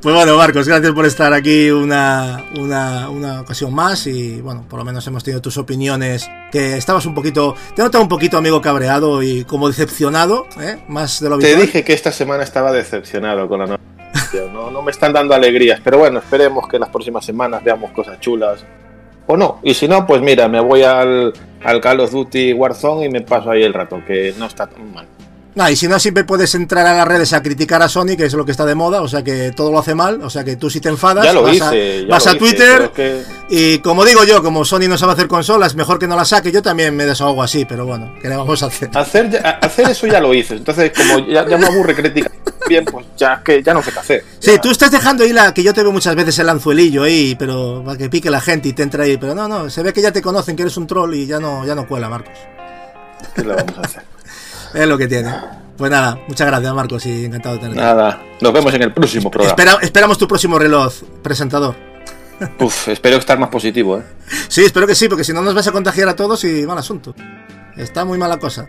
[0.01, 4.79] pues bueno, Marcos, gracias por estar aquí una, una, una ocasión más y bueno, por
[4.79, 8.61] lo menos hemos tenido tus opiniones, que estabas un poquito, te notaba un poquito amigo
[8.61, 10.77] cabreado y como decepcionado, ¿eh?
[10.87, 11.65] más de lo Te habitual.
[11.67, 13.89] dije que esta semana estaba decepcionado con la noticia.
[14.33, 17.91] No, no me están dando alegrías, pero bueno, esperemos que en las próximas semanas veamos
[17.91, 18.63] cosas chulas.
[19.27, 21.33] O no, y si no, pues mira, me voy al,
[21.63, 24.91] al Call of Duty Warzone y me paso ahí el rato, que no está tan
[24.93, 25.05] mal.
[25.55, 28.25] No, y si no, siempre puedes entrar a las redes a criticar a Sony, que
[28.25, 30.43] es lo que está de moda, o sea que todo lo hace mal, o sea
[30.43, 32.39] que tú si te enfadas, Ya lo vas, hice, a, ya vas lo a hice,
[32.39, 36.15] Twitter que- y como digo yo, como Sony no sabe hacer consolas, mejor que no
[36.15, 38.89] la saque, yo también me desahogo así, pero bueno, ¿qué le vamos a hacer?
[38.95, 42.31] Hacer, ya- hacer eso ya lo hice, entonces como ya, ya me aburre criticar
[42.67, 44.23] bien, pues ya que ya no sé qué hacer.
[44.39, 47.03] Sí, Ya- tú estás dejando ahí la que yo te veo muchas veces el anzuelillo
[47.03, 49.81] ahí, pero para que pique la gente y te entra ahí, pero no, no, se
[49.81, 52.07] ve que ya te conocen que eres un troll y ya no, ya no cuela,
[52.07, 52.35] Marcos.
[53.35, 54.03] ¿Qué le vamos a hacer?
[54.73, 55.33] Es lo que tiene.
[55.77, 57.81] Pues nada, muchas gracias Marcos y encantado de tenerte.
[57.81, 59.55] Nada, nos vemos en el próximo programa.
[59.55, 61.75] Espera- esperamos tu próximo reloj, presentador.
[62.59, 64.03] Uf, espero estar más positivo, ¿eh?
[64.49, 66.77] Sí, espero que sí, porque si no nos vas a contagiar a todos y mal
[66.77, 67.15] asunto.
[67.77, 68.67] Está muy mala cosa.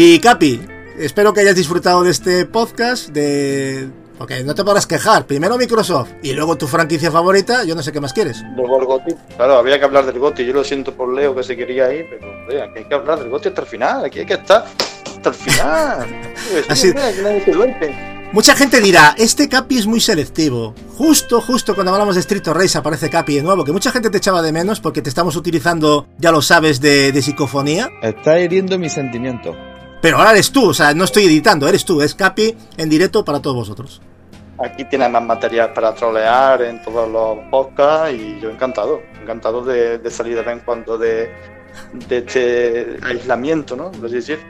[0.00, 0.60] Y Capi,
[1.00, 3.88] espero que hayas disfrutado de este podcast, de...
[4.16, 5.26] Porque no te podrás quejar.
[5.26, 8.44] Primero Microsoft y luego tu franquicia favorita, yo no sé qué más quieres.
[8.54, 9.12] Luego el Goti.
[9.36, 10.44] Claro, había que hablar del Goti.
[10.46, 13.18] Yo lo siento por Leo que se quería ir, pero hombre, aquí hay que hablar
[13.18, 14.04] del Goti hasta el final.
[14.04, 14.66] Aquí hay que estar
[15.04, 16.06] hasta el final.
[16.68, 18.18] Así- Mira, que nadie se duerme.
[18.32, 20.74] Mucha gente dirá, este Capi es muy selectivo.
[20.96, 24.10] Justo, justo cuando hablamos de Street of Rage aparece Capi de nuevo, que mucha gente
[24.10, 27.88] te echaba de menos porque te estamos utilizando, ya lo sabes, de, de psicofonía.
[28.02, 29.56] Está hiriendo mis sentimientos.
[30.00, 33.24] Pero ahora eres tú, o sea, no estoy editando, eres tú, es Capi en directo
[33.24, 34.00] para todos vosotros.
[34.58, 39.00] Aquí tienes más material para trolear en todos los podcasts y yo encantado.
[39.22, 41.30] Encantado de, de salir de vez en cuando de,
[42.08, 43.90] de este aislamiento, ¿no?
[44.04, 44.40] Así decir.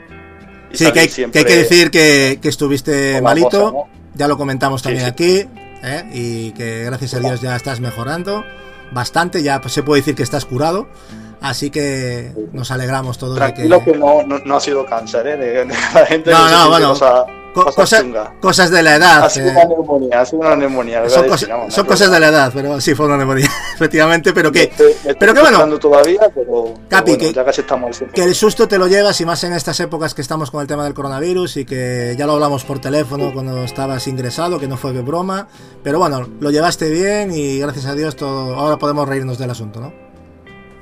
[0.71, 3.89] Sí, que hay, que hay que decir que, que estuviste malito, cosa, ¿no?
[4.13, 5.09] ya lo comentamos también sí.
[5.09, 5.47] aquí,
[5.83, 6.03] ¿eh?
[6.13, 8.43] y que gracias a Dios ya estás mejorando
[8.91, 10.87] bastante, ya se puede decir que estás curado,
[11.41, 13.67] así que nos alegramos todos de que...
[13.67, 15.37] Tranquilo que no, no, no ha sido cáncer, ¿eh?
[15.37, 18.29] De, de la gente No, que no, bueno, cosa- Co- cosas cosa- chungas.
[18.39, 19.23] cosas de la edad.
[19.23, 19.51] Ha sido eh.
[19.51, 21.09] una neumonía, ha sido una neumonía.
[21.09, 21.25] Son,
[21.71, 25.33] son cosas de la edad, pero sí fue una neumonía, efectivamente, pero que, estoy- pero
[25.33, 28.11] que bueno, todavía, pero, Capi, pero bueno, que- ya casi estamos al 100%.
[28.11, 30.67] que el susto te lo llevas y más en estas épocas que estamos con el
[30.67, 34.77] tema del coronavirus y que ya lo hablamos por teléfono cuando estabas ingresado, que no
[34.77, 35.47] fue de broma,
[35.83, 39.81] pero bueno, lo llevaste bien y gracias a Dios todo, ahora podemos reírnos del asunto,
[39.81, 39.91] ¿no?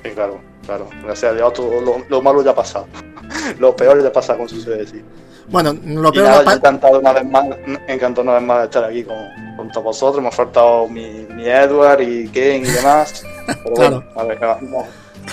[0.03, 0.89] Sí, claro, claro.
[1.03, 2.87] Gracias a Dios, todo lo, lo malo ya ha pasado.
[3.59, 5.03] lo peor ya pasa con sucede decir.
[5.49, 7.45] Bueno, lo Y peor nada, no pa- yo encantado una vez más,
[7.87, 9.15] encantado una vez más de estar aquí con,
[9.55, 10.21] con todos vosotros.
[10.21, 13.23] Me ha faltado mi, mi Edward y Ken y demás.
[13.47, 14.03] Pero Claro.
[14.15, 14.83] bueno, a ver, no,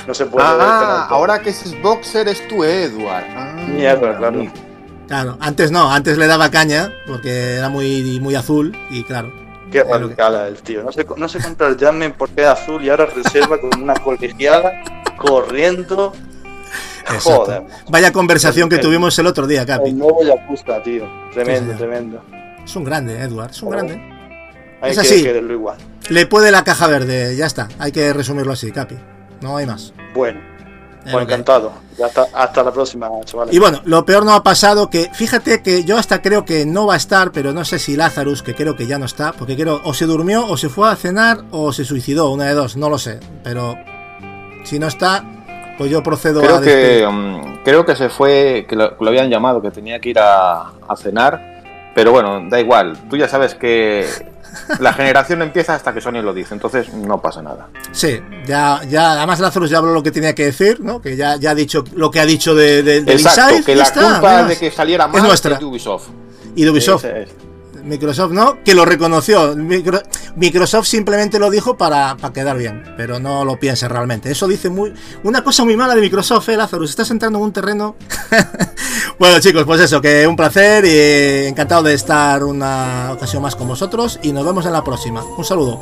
[0.06, 0.46] no se puede.
[0.48, 3.24] Ah, ahora que es Xbox eres tú, Edward.
[3.36, 4.46] Ah, Mi Edward, claro.
[5.08, 9.32] Claro, antes no, antes le daba caña porque era muy, muy azul y claro.
[9.74, 10.84] Qué radical el tío.
[10.84, 13.94] No se, no se compra el Jasmine porque es azul y ahora reserva con una
[13.94, 14.82] colegiala
[15.16, 16.12] corriendo.
[17.02, 17.44] Exacto.
[17.44, 17.62] Joder.
[17.88, 19.90] Vaya conversación que tuvimos el otro día, Capi.
[19.90, 21.08] El nuevo Yakuza, tío.
[21.32, 22.22] Tremendo, Sí, tremendo.
[22.64, 23.94] Es un grande, Edward, es un grande.
[24.80, 25.28] Hay Es que así.
[25.50, 25.76] igual.
[26.08, 27.68] Le puede la caja verde, ya está.
[27.78, 28.96] Hay que resumirlo así, Capi.
[29.40, 29.92] No hay más.
[30.14, 30.40] Bueno,
[31.04, 31.72] Pues lo que- encantado.
[31.98, 33.54] Ya hasta, hasta la próxima, chavales.
[33.54, 36.86] Y bueno, lo peor no ha pasado que, fíjate que yo hasta creo que no
[36.86, 39.54] va a estar, pero no sé si Lazarus, que creo que ya no está, porque
[39.56, 42.76] creo o se durmió o se fue a cenar o se suicidó, una de dos,
[42.76, 43.20] no lo sé.
[43.44, 43.76] Pero
[44.64, 45.24] si no está,
[45.78, 49.10] pues yo procedo Creo a que, mm, creo que se fue, que lo, que lo
[49.10, 51.92] habían llamado, que tenía que ir a, a cenar.
[51.94, 52.96] Pero bueno, da igual.
[53.08, 54.04] Tú ya sabes que
[54.78, 57.68] la generación empieza hasta que Sony lo dice, entonces no pasa nada.
[57.92, 61.00] Sí, ya, ya, además Lazarus ya habló lo que tenía que decir, ¿no?
[61.00, 63.76] Que ya, ya ha dicho lo que ha dicho de, de, de Exacto, Inside, que
[63.76, 65.58] la está, culpa de que saliera mal nuestra.
[65.58, 66.08] de Ubisoft.
[66.56, 67.04] Y de Ubisoft.
[67.04, 67.30] Es.
[67.84, 69.54] Microsoft no, que lo reconoció.
[69.56, 70.02] Micro-
[70.36, 74.30] Microsoft simplemente lo dijo para, para quedar bien, pero no lo piense realmente.
[74.30, 74.92] Eso dice muy
[75.22, 76.90] una cosa muy mala de Microsoft, eh, Lazarus.
[76.90, 77.96] Estás entrando en un terreno.
[79.18, 83.68] bueno, chicos, pues eso, que un placer y encantado de estar una ocasión más con
[83.68, 85.22] vosotros y nos vemos en la próxima.
[85.22, 85.80] Un saludo.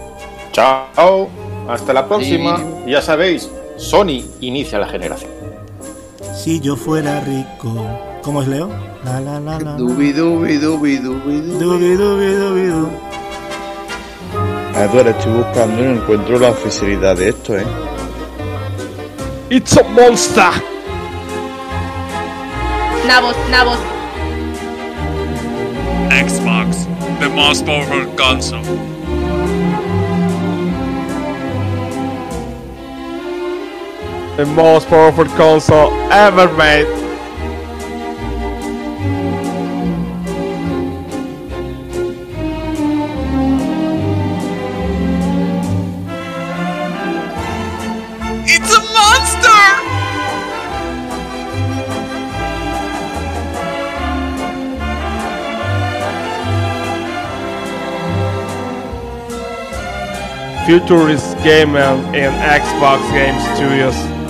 [0.52, 1.28] Chao,
[1.68, 2.58] hasta la próxima.
[2.58, 2.64] Sí.
[2.90, 5.30] Ya sabéis, Sony inicia la generación.
[6.34, 8.11] Si yo fuera rico.
[8.22, 8.68] ¿Cómo es Leo?
[9.04, 9.72] La la la la.
[9.72, 11.58] Dubi, dubi, dubi, dubi, dubi.
[11.58, 12.88] Dubi, dubi, dubi, du.
[14.76, 17.66] Edward, estoy buscando y no encuentro la oficialidad de esto, ¿eh?
[19.50, 20.52] It's a monster.
[23.06, 23.78] Nabos, nabos.
[26.10, 26.86] Xbox,
[27.18, 28.62] the most powerful console.
[34.36, 36.86] The most powerful console ever made.
[60.66, 64.21] futurist game and, and Xbox game studios.